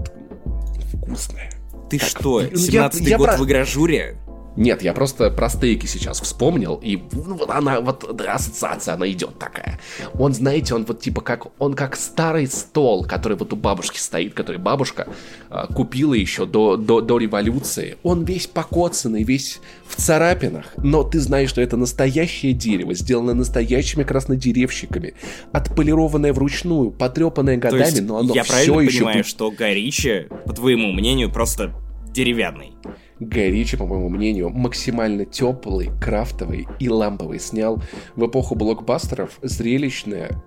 Вкусное. 0.93 1.51
Ты 1.89 1.99
Как- 1.99 2.09
что, 2.09 2.41
Я- 2.41 2.47
17-й 2.47 3.09
я 3.09 3.17
год 3.17 3.27
про- 3.29 3.37
в 3.37 3.45
игражуре? 3.45 4.17
Нет, 4.57 4.81
я 4.81 4.93
просто 4.93 5.29
про 5.29 5.49
стейки 5.49 5.85
сейчас 5.85 6.19
вспомнил, 6.19 6.79
и 6.81 6.97
вот 7.11 7.49
она, 7.51 7.79
вот 7.79 8.09
да, 8.15 8.33
ассоциация, 8.33 8.95
она 8.95 9.09
идет 9.09 9.37
такая. 9.37 9.79
Он, 10.17 10.33
знаете, 10.33 10.73
он 10.73 10.83
вот 10.85 10.99
типа 10.99 11.21
как, 11.21 11.47
он 11.59 11.75
как 11.75 11.95
старый 11.95 12.47
стол, 12.47 13.05
который 13.05 13.37
вот 13.37 13.53
у 13.53 13.55
бабушки 13.55 13.99
стоит, 13.99 14.33
который 14.33 14.57
бабушка 14.57 15.07
а, 15.49 15.67
купила 15.67 16.15
еще 16.15 16.47
до, 16.47 16.75
до, 16.75 17.01
до 17.01 17.19
революции. 17.19 17.97
Он 18.01 18.25
весь 18.25 18.47
покоцанный, 18.47 19.23
весь 19.23 19.59
в 19.87 19.95
царапинах, 19.95 20.65
но 20.77 21.03
ты 21.03 21.19
знаешь, 21.19 21.49
что 21.49 21.61
это 21.61 21.77
настоящее 21.77 22.53
дерево, 22.53 22.95
сделано 22.95 23.35
настоящими 23.35 24.03
краснодеревщиками, 24.03 25.13
отполированное 25.51 26.33
вручную, 26.33 26.89
потрепанное 26.89 27.55
То 27.57 27.69
годами, 27.69 27.83
есть, 27.83 28.01
но 28.01 28.17
оно 28.17 28.33
я 28.33 28.43
все 28.43 28.53
правильно 28.53 28.79
еще 28.79 28.99
понимаю, 28.99 29.23
что 29.23 29.53
Ричи, 29.59 30.27
по 30.45 30.53
твоему 30.53 30.91
мнению, 30.93 31.31
просто 31.31 31.75
деревянный? 32.11 32.71
Гай 33.19 33.49
Ричи, 33.49 33.77
по 33.77 33.85
моему 33.85 34.09
мнению, 34.09 34.49
максимально 34.49 35.25
теплый, 35.25 35.89
крафтовый 35.99 36.67
и 36.79 36.89
ламповый 36.89 37.39
снял 37.39 37.81
в 38.15 38.25
эпоху 38.25 38.55
блокбастеров 38.55 39.39
зрелищное 39.41 40.41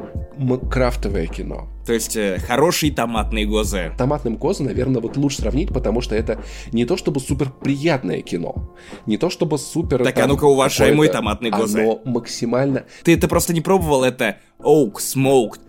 крафтовое 0.70 1.26
кино. 1.26 1.68
То 1.84 1.92
есть, 1.92 2.16
э, 2.16 2.38
хороший 2.38 2.90
томатный 2.90 3.44
гозе. 3.44 3.92
Томатным 3.98 4.38
Коза, 4.38 4.64
наверное, 4.64 5.02
вот 5.02 5.16
лучше 5.16 5.42
сравнить, 5.42 5.70
потому 5.70 6.00
что 6.00 6.14
это 6.14 6.42
не 6.72 6.84
то 6.84 6.96
чтобы 6.96 7.20
супер 7.20 7.50
приятное 7.50 8.22
кино, 8.22 8.74
не 9.06 9.18
то 9.18 9.28
чтобы 9.28 9.58
супер... 9.58 10.04
Так, 10.04 10.14
там, 10.14 10.24
а 10.24 10.26
ну-ка, 10.28 10.46
какое-то, 10.68 11.14
томатный 11.14 11.50
Гозе. 11.50 11.82
Оно 11.82 12.00
максимально... 12.04 12.84
Ты 13.02 13.14
это 13.14 13.28
просто 13.28 13.52
не 13.52 13.60
пробовал, 13.60 14.04
это 14.04 14.38
Oak 14.60 14.94
Smoked 14.94 15.60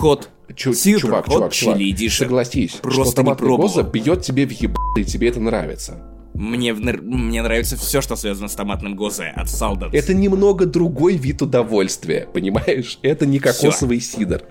Hot 0.00 0.28
Чу- 0.54 0.70
Super 0.70 1.00
чувак, 1.00 1.28
чувак, 1.28 1.52
чувак, 1.52 2.12
согласись, 2.12 2.72
Просто 2.74 3.04
что 3.06 3.16
томатный. 3.16 3.56
Гоза 3.56 3.82
бьет 3.82 4.22
тебе 4.22 4.46
в 4.46 4.52
еб... 4.52 4.76
и 4.96 5.04
тебе 5.04 5.28
это 5.28 5.40
нравится. 5.40 6.15
Мне, 6.36 6.74
мне 6.74 7.42
нравится 7.42 7.76
все, 7.76 8.00
что 8.00 8.14
связано 8.14 8.48
с 8.48 8.54
томатным 8.54 8.94
гозе 8.94 9.32
от 9.34 9.48
Салдат. 9.48 9.94
Это 9.94 10.12
немного 10.12 10.66
другой 10.66 11.16
вид 11.16 11.40
удовольствия, 11.42 12.28
понимаешь? 12.32 12.98
Это 13.02 13.24
не 13.26 13.38
кокосовый 13.38 14.00
сидр. 14.00 14.42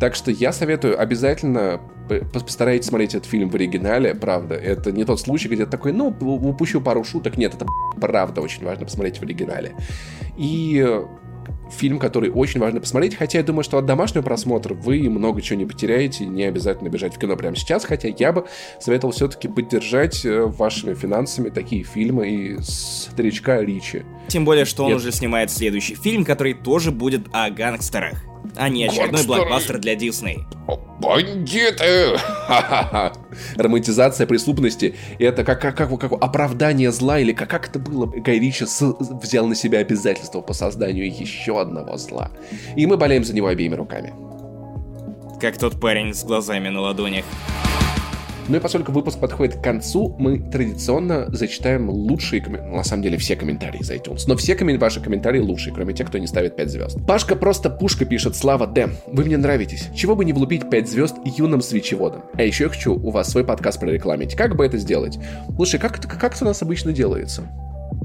Так 0.00 0.14
что 0.14 0.30
я 0.30 0.52
советую 0.52 1.00
обязательно 1.00 1.80
постарайтесь 2.32 2.88
смотреть 2.88 3.14
этот 3.14 3.28
фильм 3.28 3.50
в 3.50 3.54
оригинале, 3.54 4.14
правда. 4.14 4.54
Это 4.54 4.92
не 4.92 5.04
тот 5.04 5.20
случай, 5.20 5.48
где 5.48 5.66
ты 5.66 5.70
такой, 5.70 5.92
ну, 5.92 6.08
упущу 6.08 6.80
пару 6.80 7.04
шуток. 7.04 7.36
Нет, 7.36 7.54
это 7.54 7.66
правда 8.00 8.40
очень 8.40 8.64
важно 8.64 8.86
посмотреть 8.86 9.18
в 9.18 9.22
оригинале. 9.22 9.74
И 10.38 10.82
э, 10.82 11.04
фильм, 11.70 11.98
который 11.98 12.30
очень 12.30 12.60
важно 12.60 12.80
посмотреть, 12.80 13.14
хотя 13.14 13.38
я 13.38 13.44
думаю, 13.44 13.64
что 13.64 13.78
от 13.78 13.86
домашнего 13.86 14.22
просмотра 14.22 14.74
вы 14.74 15.08
много 15.08 15.42
чего 15.42 15.58
не 15.58 15.66
потеряете, 15.66 16.26
не 16.26 16.44
обязательно 16.44 16.88
бежать 16.88 17.14
в 17.14 17.18
кино 17.18 17.36
прямо 17.36 17.56
сейчас, 17.56 17.84
хотя 17.84 18.08
я 18.08 18.32
бы 18.32 18.46
советовал 18.80 19.12
все-таки 19.12 19.48
поддержать 19.48 20.24
э, 20.24 20.44
вашими 20.44 20.94
финансами 20.94 21.50
такие 21.50 21.84
фильмы 21.84 22.28
и 22.28 22.56
старичка 22.62 23.60
Ричи. 23.60 24.02
Тем 24.28 24.44
более, 24.44 24.64
что 24.64 24.84
он 24.84 24.92
уже 24.92 25.12
снимает 25.12 25.50
следующий 25.50 25.94
фильм, 25.94 26.24
который 26.24 26.54
тоже 26.54 26.90
будет 26.90 27.26
о 27.32 27.50
гангстерах, 27.50 28.24
а 28.56 28.68
не 28.68 28.86
очередной 28.86 29.24
блокбастер 29.26 29.78
для 29.78 29.94
Дисней. 29.94 30.44
Бандиты! 31.00 32.18
Романтизация 33.56 34.26
преступности— 34.26 34.96
это 35.18 35.44
как, 35.44 35.60
как, 35.60 35.76
как, 35.76 35.98
как 36.00 36.12
оправдание 36.12 36.90
зла, 36.90 37.18
или 37.20 37.32
как, 37.32 37.48
как 37.48 37.68
это 37.68 37.78
было? 37.78 38.06
Гай 38.06 38.38
Ричи 38.38 38.66
с- 38.66 38.82
взял 39.22 39.46
на 39.46 39.54
себя 39.54 39.78
обязательство 39.78 40.40
по 40.40 40.52
созданию 40.54 41.06
еще 41.06 41.60
одного 41.60 41.96
зла. 41.96 42.30
И 42.76 42.86
мы 42.86 42.96
болеем 42.96 43.24
за 43.24 43.34
него 43.34 43.46
обеими 43.46 43.74
руками. 43.74 44.12
Как 45.40 45.56
тот 45.56 45.80
парень 45.80 46.12
с 46.14 46.24
глазами 46.24 46.68
на 46.68 46.80
ладонях. 46.80 47.24
Ну 48.48 48.56
и 48.56 48.60
поскольку 48.60 48.92
выпуск 48.92 49.18
подходит 49.20 49.56
к 49.56 49.62
концу, 49.62 50.16
мы 50.18 50.38
традиционно 50.38 51.26
зачитаем 51.28 51.90
лучшие 51.90 52.40
комментарии. 52.40 52.74
На 52.76 52.82
самом 52.82 53.02
деле 53.02 53.18
все 53.18 53.36
комментарии 53.36 53.82
за 53.82 53.94
iTunes. 53.96 54.22
Но 54.26 54.36
все 54.36 54.54
коммен- 54.54 54.78
ваши 54.78 55.00
комментарии 55.00 55.38
лучшие, 55.40 55.74
кроме 55.74 55.92
тех, 55.92 56.08
кто 56.08 56.16
не 56.18 56.26
ставит 56.26 56.56
5 56.56 56.70
звезд. 56.70 56.98
Пашка 57.06 57.36
просто 57.36 57.68
пушка 57.68 58.06
пишет 58.06 58.36
Слава 58.36 58.66
Дэм. 58.66 58.92
Вы 59.06 59.24
мне 59.24 59.36
нравитесь. 59.36 59.88
Чего 59.94 60.16
бы 60.16 60.24
не 60.24 60.32
влупить 60.32 60.70
5 60.70 60.88
звезд 60.88 61.16
юным 61.24 61.60
свечеводом. 61.60 62.22
А 62.34 62.42
еще 62.42 62.64
я 62.64 62.70
хочу 62.70 62.94
у 62.94 63.10
вас 63.10 63.30
свой 63.30 63.44
подкаст 63.44 63.78
прорекламить. 63.80 64.34
Как 64.34 64.56
бы 64.56 64.64
это 64.64 64.78
сделать? 64.78 65.18
Слушай, 65.56 65.78
как, 65.78 65.98
это- 65.98 66.08
как 66.08 66.34
это 66.34 66.44
у 66.44 66.48
нас 66.48 66.62
обычно 66.62 66.92
делается? 66.92 67.42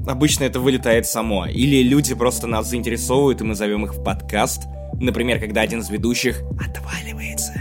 Обычно 0.06 0.44
это 0.44 0.60
вылетает 0.60 1.06
само. 1.06 1.46
Или 1.46 1.82
люди 1.82 2.14
просто 2.14 2.46
нас 2.46 2.68
заинтересовывают, 2.68 3.40
и 3.40 3.44
мы 3.44 3.54
зовем 3.54 3.86
их 3.86 3.94
в 3.94 4.02
подкаст. 4.04 4.64
Например, 5.00 5.40
когда 5.40 5.62
один 5.62 5.80
из 5.80 5.88
ведущих 5.88 6.42
отваливается. 6.60 7.52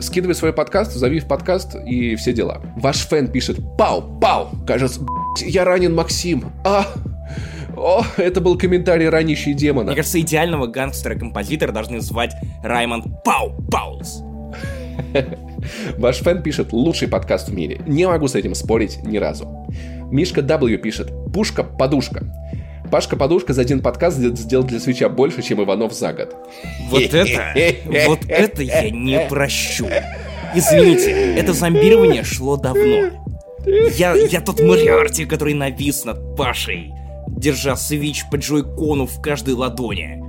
Скидывай 0.00 0.34
свой 0.34 0.52
подкаст, 0.52 0.92
зови 0.92 1.20
в 1.20 1.26
подкаст 1.26 1.74
и 1.74 2.16
все 2.16 2.32
дела. 2.32 2.60
Ваш 2.76 3.06
фэн 3.06 3.28
пишет 3.28 3.58
«Пау, 3.78 4.02
пау!» 4.20 4.48
Кажется, 4.66 5.00
«Б***ь, 5.00 5.44
я 5.46 5.64
ранен, 5.64 5.94
Максим. 5.94 6.44
А, 6.64 6.86
О, 7.76 8.02
это 8.16 8.40
был 8.40 8.56
комментарий 8.56 9.08
ранящий 9.08 9.52
демона. 9.52 9.88
Мне 9.88 9.96
кажется, 9.96 10.20
идеального 10.20 10.66
гангстера-композитора 10.66 11.72
должны 11.72 12.00
звать 12.00 12.34
Раймонд 12.62 13.22
Пау 13.22 13.52
Паулс. 13.70 14.22
Ваш 15.98 16.18
фэн 16.18 16.42
пишет 16.42 16.72
«Лучший 16.72 17.08
подкаст 17.08 17.48
в 17.48 17.54
мире». 17.54 17.80
Не 17.86 18.06
могу 18.06 18.28
с 18.28 18.34
этим 18.34 18.54
спорить 18.54 19.02
ни 19.02 19.18
разу. 19.18 19.66
Мишка 20.10 20.40
W 20.40 20.76
пишет 20.78 21.12
«Пушка-подушка». 21.32 22.24
Пашка 22.90 23.16
Подушка 23.16 23.52
за 23.52 23.62
один 23.62 23.80
подкаст 23.80 24.18
сделал 24.18 24.64
для 24.64 24.80
свеча 24.80 25.08
больше, 25.08 25.42
чем 25.42 25.62
Иванов 25.62 25.92
за 25.92 26.12
год. 26.12 26.34
Вот 26.90 27.02
это, 27.12 27.76
вот 28.06 28.20
это 28.28 28.62
я 28.62 28.90
не 28.90 29.20
прощу. 29.28 29.88
Извините, 30.54 31.10
это 31.34 31.52
зомбирование 31.52 32.24
шло 32.24 32.56
давно. 32.56 33.10
Я, 33.96 34.14
я 34.14 34.40
тот 34.40 34.60
Мариарти, 34.60 35.24
который 35.24 35.54
навис 35.54 36.04
над 36.04 36.36
Пашей, 36.36 36.92
держа 37.28 37.76
свич 37.76 38.24
по 38.30 38.36
джойкону 38.36 39.06
в 39.06 39.20
каждой 39.20 39.54
ладони. 39.54 40.22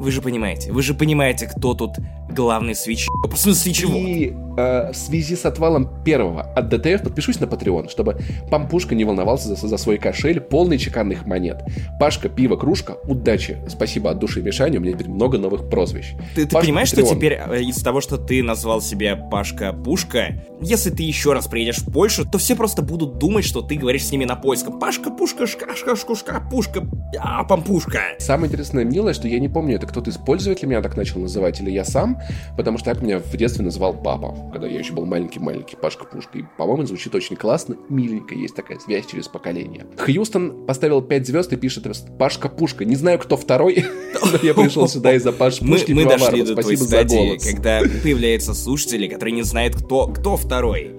Вы 0.00 0.10
же 0.10 0.22
понимаете, 0.22 0.72
вы 0.72 0.82
же 0.82 0.94
понимаете, 0.94 1.46
кто 1.46 1.74
тут 1.74 1.92
главный 2.30 2.74
свич... 2.74 3.06
В 3.28 3.36
смысле 3.36 3.72
чего? 3.72 3.96
И 3.96 4.32
э, 4.56 4.92
в 4.92 4.96
связи 4.96 5.36
с 5.36 5.44
отвалом 5.44 6.02
первого 6.04 6.42
от 6.42 6.68
ДТФ 6.68 7.02
подпишусь 7.02 7.40
на 7.40 7.44
Patreon, 7.44 7.88
чтобы 7.88 8.18
Пампушка 8.50 8.94
не 8.94 9.04
волновался 9.04 9.54
за, 9.54 9.66
за 9.66 9.76
свой 9.76 9.98
кошель, 9.98 10.40
полный 10.40 10.78
чеканных 10.78 11.26
монет. 11.26 11.62
Пашка, 11.98 12.28
пиво, 12.28 12.56
кружка, 12.56 12.96
удачи. 13.04 13.58
Спасибо 13.68 14.10
от 14.10 14.18
души 14.18 14.42
Мишане, 14.42 14.78
у 14.78 14.80
меня 14.80 14.92
теперь 14.92 15.08
много 15.08 15.38
новых 15.38 15.68
прозвищ. 15.68 16.14
Ты, 16.34 16.46
ты 16.46 16.56
понимаешь, 16.56 16.92
Patreon. 16.92 17.06
что 17.06 17.14
теперь 17.14 17.32
э, 17.34 17.62
из 17.62 17.76
того, 17.82 18.00
что 18.00 18.16
ты 18.16 18.42
назвал 18.42 18.80
себя 18.80 19.16
Пашка 19.16 19.72
Пушка, 19.72 20.42
если 20.60 20.90
ты 20.90 21.02
еще 21.02 21.32
раз 21.32 21.46
приедешь 21.48 21.78
в 21.78 21.90
Польшу, 21.90 22.28
то 22.28 22.38
все 22.38 22.54
просто 22.54 22.82
будут 22.82 23.18
думать, 23.18 23.44
что 23.44 23.62
ты 23.62 23.76
говоришь 23.76 24.06
с 24.06 24.12
ними 24.12 24.24
на 24.24 24.36
польском. 24.36 24.78
Пашка, 24.78 25.10
Пушка, 25.10 25.46
Шкашка, 25.46 25.96
Шкушка, 25.96 26.42
Пушка, 26.50 26.86
а, 27.18 27.44
Пампушка. 27.44 28.00
Самое 28.18 28.48
интересное, 28.48 28.84
милое, 28.84 29.14
что 29.14 29.26
я 29.26 29.38
не 29.38 29.48
помню, 29.48 29.76
это 29.76 29.86
кто-то 29.86 30.10
из 30.10 30.16
пользователей 30.16 30.68
меня 30.68 30.82
так 30.82 30.96
начал 30.96 31.20
называть, 31.20 31.60
или 31.60 31.70
я 31.70 31.84
сам, 31.84 32.19
потому 32.56 32.78
что 32.78 32.92
так 32.92 33.02
меня 33.02 33.18
в 33.18 33.36
детстве 33.36 33.64
называл 33.64 33.94
папа, 33.94 34.34
когда 34.52 34.66
я 34.66 34.78
еще 34.78 34.92
был 34.92 35.06
маленький-маленький, 35.06 35.76
Пашка-пушка. 35.76 36.38
И, 36.38 36.44
по-моему, 36.56 36.86
звучит 36.86 37.14
очень 37.14 37.36
классно, 37.36 37.76
миленько, 37.88 38.34
есть 38.34 38.54
такая 38.54 38.78
связь 38.78 39.06
через 39.06 39.28
поколение. 39.28 39.86
Хьюстон 39.98 40.66
поставил 40.66 41.02
5 41.02 41.26
звезд 41.26 41.52
и 41.52 41.56
пишет 41.56 41.86
Пашка-пушка. 42.18 42.84
Не 42.84 42.96
знаю, 42.96 43.18
кто 43.18 43.36
второй, 43.36 43.84
но 44.32 44.38
я 44.42 44.54
пришел 44.54 44.88
сюда 44.88 45.14
из-за 45.14 45.32
Пашки-пушки 45.32 45.92
Мы, 45.92 46.04
мы 46.04 46.10
дошли 46.10 46.42
до 46.42 46.54
той 46.54 46.76
стадии, 46.76 47.38
когда 47.38 47.80
появляются 48.02 48.54
слушатели, 48.54 49.08
которые 49.08 49.34
не 49.34 49.42
знают, 49.42 49.76
кто, 49.76 50.06
кто 50.06 50.36
второй. 50.36 50.92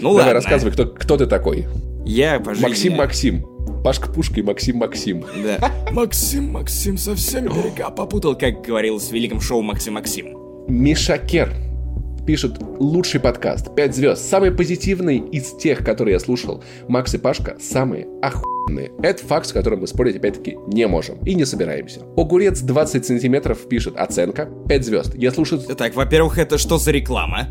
Ну 0.00 0.10
Давай, 0.10 0.16
ладно. 0.16 0.32
рассказывай, 0.34 0.72
кто, 0.72 0.86
кто 0.86 1.16
ты 1.16 1.26
такой? 1.26 1.66
Я 2.04 2.40
по 2.40 2.54
жизни... 2.54 2.68
Максим 2.68 2.96
Максим. 2.96 3.46
Пашка 3.82 4.10
Пушка 4.10 4.40
и 4.40 4.42
Максим 4.42 4.78
Максим. 4.78 5.24
Да. 5.42 5.72
Максим 5.92 6.52
Максим 6.52 6.98
совсем 6.98 7.44
берега 7.44 7.90
попутал, 7.90 8.36
как 8.36 8.62
говорил 8.62 8.98
с 9.00 9.10
великим 9.10 9.40
шоу 9.40 9.62
Максим 9.62 9.94
Максим. 9.94 10.47
Мишакер 10.68 11.50
пишет 12.26 12.58
лучший 12.78 13.20
подкаст, 13.20 13.74
5 13.74 13.96
звезд, 13.96 14.28
самый 14.28 14.50
позитивный 14.50 15.16
из 15.16 15.52
тех, 15.52 15.82
которые 15.82 16.12
я 16.12 16.20
слушал. 16.20 16.62
Макс 16.88 17.14
и 17.14 17.18
Пашка 17.18 17.56
самые 17.58 18.06
охуенные. 18.20 18.92
Это 19.02 19.24
факт, 19.24 19.46
с 19.46 19.52
которым 19.54 19.80
мы 19.80 19.86
спорить 19.86 20.16
опять-таки 20.16 20.58
не 20.66 20.86
можем 20.86 21.24
и 21.24 21.34
не 21.34 21.46
собираемся. 21.46 22.00
Огурец 22.18 22.60
20 22.60 23.06
сантиметров 23.06 23.66
пишет 23.66 23.96
оценка, 23.96 24.50
5 24.68 24.84
звезд. 24.84 25.14
Я 25.14 25.30
слушаю... 25.30 25.62
Так, 25.62 25.94
во-первых, 25.94 26.36
это 26.36 26.58
что 26.58 26.76
за 26.76 26.90
реклама? 26.90 27.48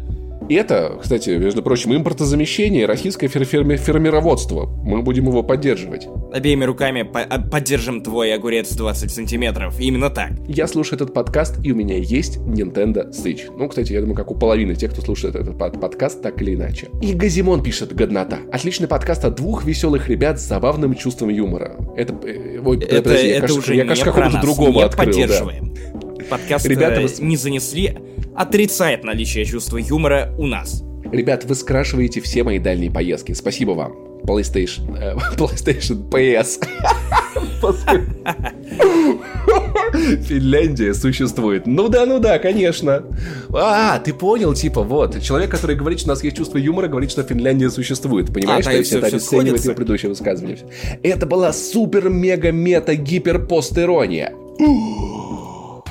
И 0.49 0.55
это, 0.55 0.97
кстати, 1.01 1.31
между 1.31 1.61
прочим, 1.61 1.93
импортозамещение, 1.95 2.85
российское 2.85 3.27
фер 3.27 3.43
ферми 3.43 3.75
фермероводство. 3.75 4.65
Мы 4.83 5.01
будем 5.01 5.27
его 5.27 5.43
поддерживать. 5.43 6.07
Обеими 6.33 6.63
руками 6.63 7.03
по 7.03 7.19
а, 7.21 7.39
поддержим 7.39 8.01
твой 8.01 8.33
огурец 8.33 8.73
20 8.73 9.11
сантиметров. 9.11 9.75
Именно 9.79 10.09
так. 10.09 10.31
Я 10.47 10.67
слушаю 10.67 10.95
этот 10.95 11.13
подкаст, 11.13 11.57
и 11.63 11.71
у 11.71 11.75
меня 11.75 11.97
есть 11.97 12.37
Nintendo 12.37 13.11
Switch. 13.11 13.51
Ну, 13.57 13.67
кстати, 13.67 13.91
я 13.91 13.99
думаю, 13.99 14.15
как 14.15 14.31
у 14.31 14.35
половины 14.35 14.75
тех, 14.75 14.91
кто 14.91 15.01
слушает 15.01 15.35
этот 15.35 15.57
под 15.57 15.81
подкаст, 15.81 16.21
так 16.21 16.41
или 16.41 16.55
иначе. 16.55 16.87
И 17.01 17.13
Газимон 17.13 17.61
пишет 17.61 17.93
«Годнота». 17.93 18.39
Отличный 18.51 18.87
подкаст 18.87 19.25
от 19.25 19.35
двух 19.35 19.65
веселых 19.65 20.07
ребят 20.07 20.39
с 20.39 20.43
забавным 20.43 20.95
чувством 20.95 21.29
юмора. 21.29 21.75
Это... 21.97 22.13
Э, 22.25 22.61
ой, 22.63 22.77
это, 22.77 23.01
подожди, 23.01 23.27
это 23.27 23.35
я, 23.35 23.41
кажется, 23.41 23.59
уже 23.59 23.75
я, 23.75 23.85
кажется, 23.85 24.05
какого-то 24.05 24.41
другого 24.41 24.85
открыл. 24.85 25.05
Поддерживаем. 25.05 25.73
Да. 25.73 25.96
Подкаст 26.29 26.65
Ребята, 26.65 27.01
вы... 27.01 27.09
не 27.19 27.37
занесли 27.37 27.97
отрицает 28.35 29.03
наличие 29.03 29.45
чувства 29.45 29.77
юмора 29.77 30.33
у 30.37 30.45
нас. 30.45 30.83
Ребят, 31.11 31.45
вы 31.45 31.55
скрашиваете 31.55 32.21
все 32.21 32.43
мои 32.43 32.59
дальние 32.59 32.91
поездки. 32.91 33.31
Спасибо 33.31 33.71
вам. 33.71 33.93
PlayStation, 34.23 34.95
э, 34.97 35.15
PlayStation 35.37 36.09
PS. 36.09 36.59
Финляндия 40.23 40.93
существует. 40.93 41.65
Ну 41.65 41.87
да, 41.87 42.05
ну 42.05 42.19
да, 42.19 42.37
конечно. 42.39 43.03
А, 43.53 43.97
ты 43.99 44.13
понял, 44.13 44.53
типа, 44.53 44.83
вот. 44.83 45.21
Человек, 45.21 45.49
который 45.49 45.77
говорит, 45.77 45.99
что 45.99 46.09
у 46.09 46.13
нас 46.13 46.23
есть 46.23 46.37
чувство 46.37 46.57
юмора, 46.57 46.87
говорит, 46.87 47.11
что 47.11 47.21
Финляндия 47.23 47.69
существует. 47.69 48.33
Понимаешь, 48.33 48.65
а, 48.67 48.71
что 48.71 48.83
все 48.83 48.97
это 48.97 49.07
обесценивает 49.07 49.63
его 49.63 49.73
предыдущее 49.73 50.09
высказывание. 50.09 50.59
Это 51.03 51.25
была 51.25 51.53
супер-мега-мета-гиперпост-ирония. 51.53 54.33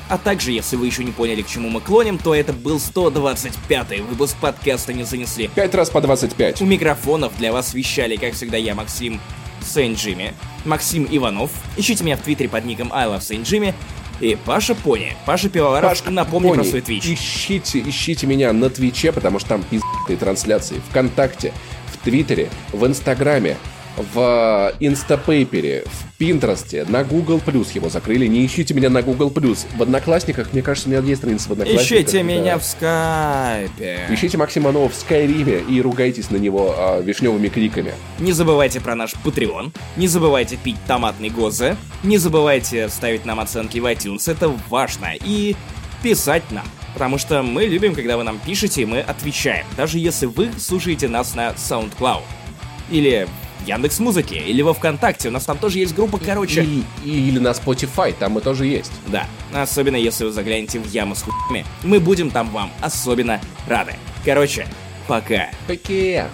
А 0.09 0.19
также, 0.19 0.53
если 0.53 0.77
вы 0.77 0.87
еще 0.87 1.03
не 1.03 1.11
поняли, 1.11 1.43
к 1.43 1.49
чему 1.49 1.69
мы 1.69 1.81
клоним, 1.81 2.19
то 2.19 2.35
это 2.35 2.53
был 2.53 2.77
125-й 2.77 4.03
выпуск 4.03 4.37
подкаста 4.41 4.93
«Не 4.93 5.05
занесли». 5.05 5.49
Пять 5.49 5.75
раз 5.75 5.91
по 5.91 6.01
25. 6.01 6.63
У 6.63 6.65
микрофонов 6.65 7.37
для 7.39 7.53
вас 7.53 7.75
вещали, 7.75 8.15
как 8.17 8.35
всегда, 8.35 8.57
я, 8.57 8.77
Максим 8.77 9.21
Сент-Джимми, 9.63 10.35
Максим 10.65 11.09
Иванов. 11.11 11.51
Ищите 11.77 12.05
меня 12.05 12.17
в 12.17 12.21
твиттере 12.21 12.49
под 12.49 12.65
ником 12.65 12.93
I 12.93 13.07
love 13.07 13.19
Saint 13.19 13.43
Jimmy. 13.43 13.75
И 14.21 14.39
Паша 14.47 14.75
Пони. 14.75 15.15
Паша 15.27 15.49
Пивоваров, 15.49 15.91
Пашка 15.91 16.11
напомни 16.11 16.49
Пони. 16.49 16.61
про 16.61 16.65
свой 16.65 16.81
Twitch. 16.81 17.05
Ищите, 17.05 17.81
ищите 17.81 18.27
меня 18.27 18.53
на 18.53 18.71
Twitch, 18.71 19.12
потому 19.13 19.39
что 19.39 19.51
там 19.51 19.63
пиздатые 19.65 20.17
трансляции. 20.17 20.81
Вконтакте, 20.89 21.53
в 21.93 22.03
Твиттере, 22.03 22.49
в 22.73 22.87
Инстаграме, 22.87 23.59
в 23.97 24.73
Instapaper, 24.81 25.85
в 25.87 26.19
Пинтересте, 26.19 26.85
на 26.89 27.05
Google 27.05 27.41
Plus 27.45 27.69
его 27.75 27.89
закрыли. 27.89 28.27
Не 28.27 28.45
ищите 28.47 28.75
меня 28.75 28.91
на 28.91 29.03
Google 29.03 29.31
Plus. 29.31 29.67
В 29.77 29.83
Одноклассниках, 29.83 30.53
мне 30.53 30.63
кажется, 30.63 30.89
у 30.89 30.93
меня 30.93 31.03
есть 31.03 31.21
страница 31.21 31.49
в 31.49 31.53
Одноклассниках. 31.53 31.87
Ищите 31.87 32.19
да. 32.19 32.23
меня 32.23 32.59
в 32.59 32.65
Скайпе. 32.65 34.07
Ищите 34.11 34.39
Максима 34.39 34.73
Нова 34.73 34.89
в 34.89 34.95
Скайриме 34.95 35.61
и 35.69 35.81
ругайтесь 35.81 36.31
на 36.31 36.37
него 36.37 36.75
а, 36.77 37.01
вишневыми 37.01 37.49
криками. 37.49 37.93
Не 38.19 38.33
забывайте 38.33 38.81
про 38.81 38.95
наш 38.95 39.15
Patreon. 39.25 39.73
Не 39.97 40.09
забывайте 40.09 40.57
пить 40.57 40.77
томатный 40.87 41.31
гозе. 41.31 41.77
Не 42.03 42.19
забывайте 42.19 42.89
ставить 42.89 43.25
нам 43.25 43.41
оценки 43.41 43.79
в 43.79 43.87
iTunes. 43.87 44.31
Это 44.31 44.49
важно. 44.69 45.09
И 45.25 45.57
писать 46.03 46.51
нам. 46.51 46.65
Потому 46.95 47.19
что 47.19 47.43
мы 47.43 47.65
любим, 47.65 47.95
когда 47.95 48.17
вы 48.17 48.25
нам 48.25 48.39
пишете, 48.39 48.83
и 48.83 48.87
мы 48.87 49.01
отвечаем. 49.01 49.67
Даже 49.77 49.99
если 49.99 50.25
вы 50.25 50.51
слушаете 50.59 51.09
нас 51.09 51.35
на 51.35 51.51
SoundCloud. 51.51 52.23
Или 52.91 53.29
Яндекс 53.65 53.99
Музыки 53.99 54.35
или 54.35 54.63
во 54.63 54.75
Вконтакте. 54.75 55.29
У 55.29 55.33
нас 55.33 55.45
там 55.45 55.59
тоже 55.59 55.79
есть 55.79 55.95
группа, 55.95 56.19
короче. 56.19 56.63
Или, 56.63 56.85
или 57.05 57.39
на 57.39 57.49
Spotify, 57.49 58.15
там 58.19 58.33
мы 58.33 58.41
тоже 58.41 58.67
есть. 58.67 58.93
Да, 59.09 59.27
особенно 59.53 59.97
если 59.97 60.25
вы 60.25 60.33
заглянете 60.33 60.79
в 60.79 60.87
яму 60.91 61.15
с 61.15 61.23
хуями. 61.23 61.65
Мы 61.83 62.01
будем 62.01 62.31
там 62.31 62.51
вам 62.51 62.71
особенно 62.81 63.41
рады. 63.67 63.95
Короче, 64.25 64.67
пока. 65.07 65.51
Пока. 65.67 66.29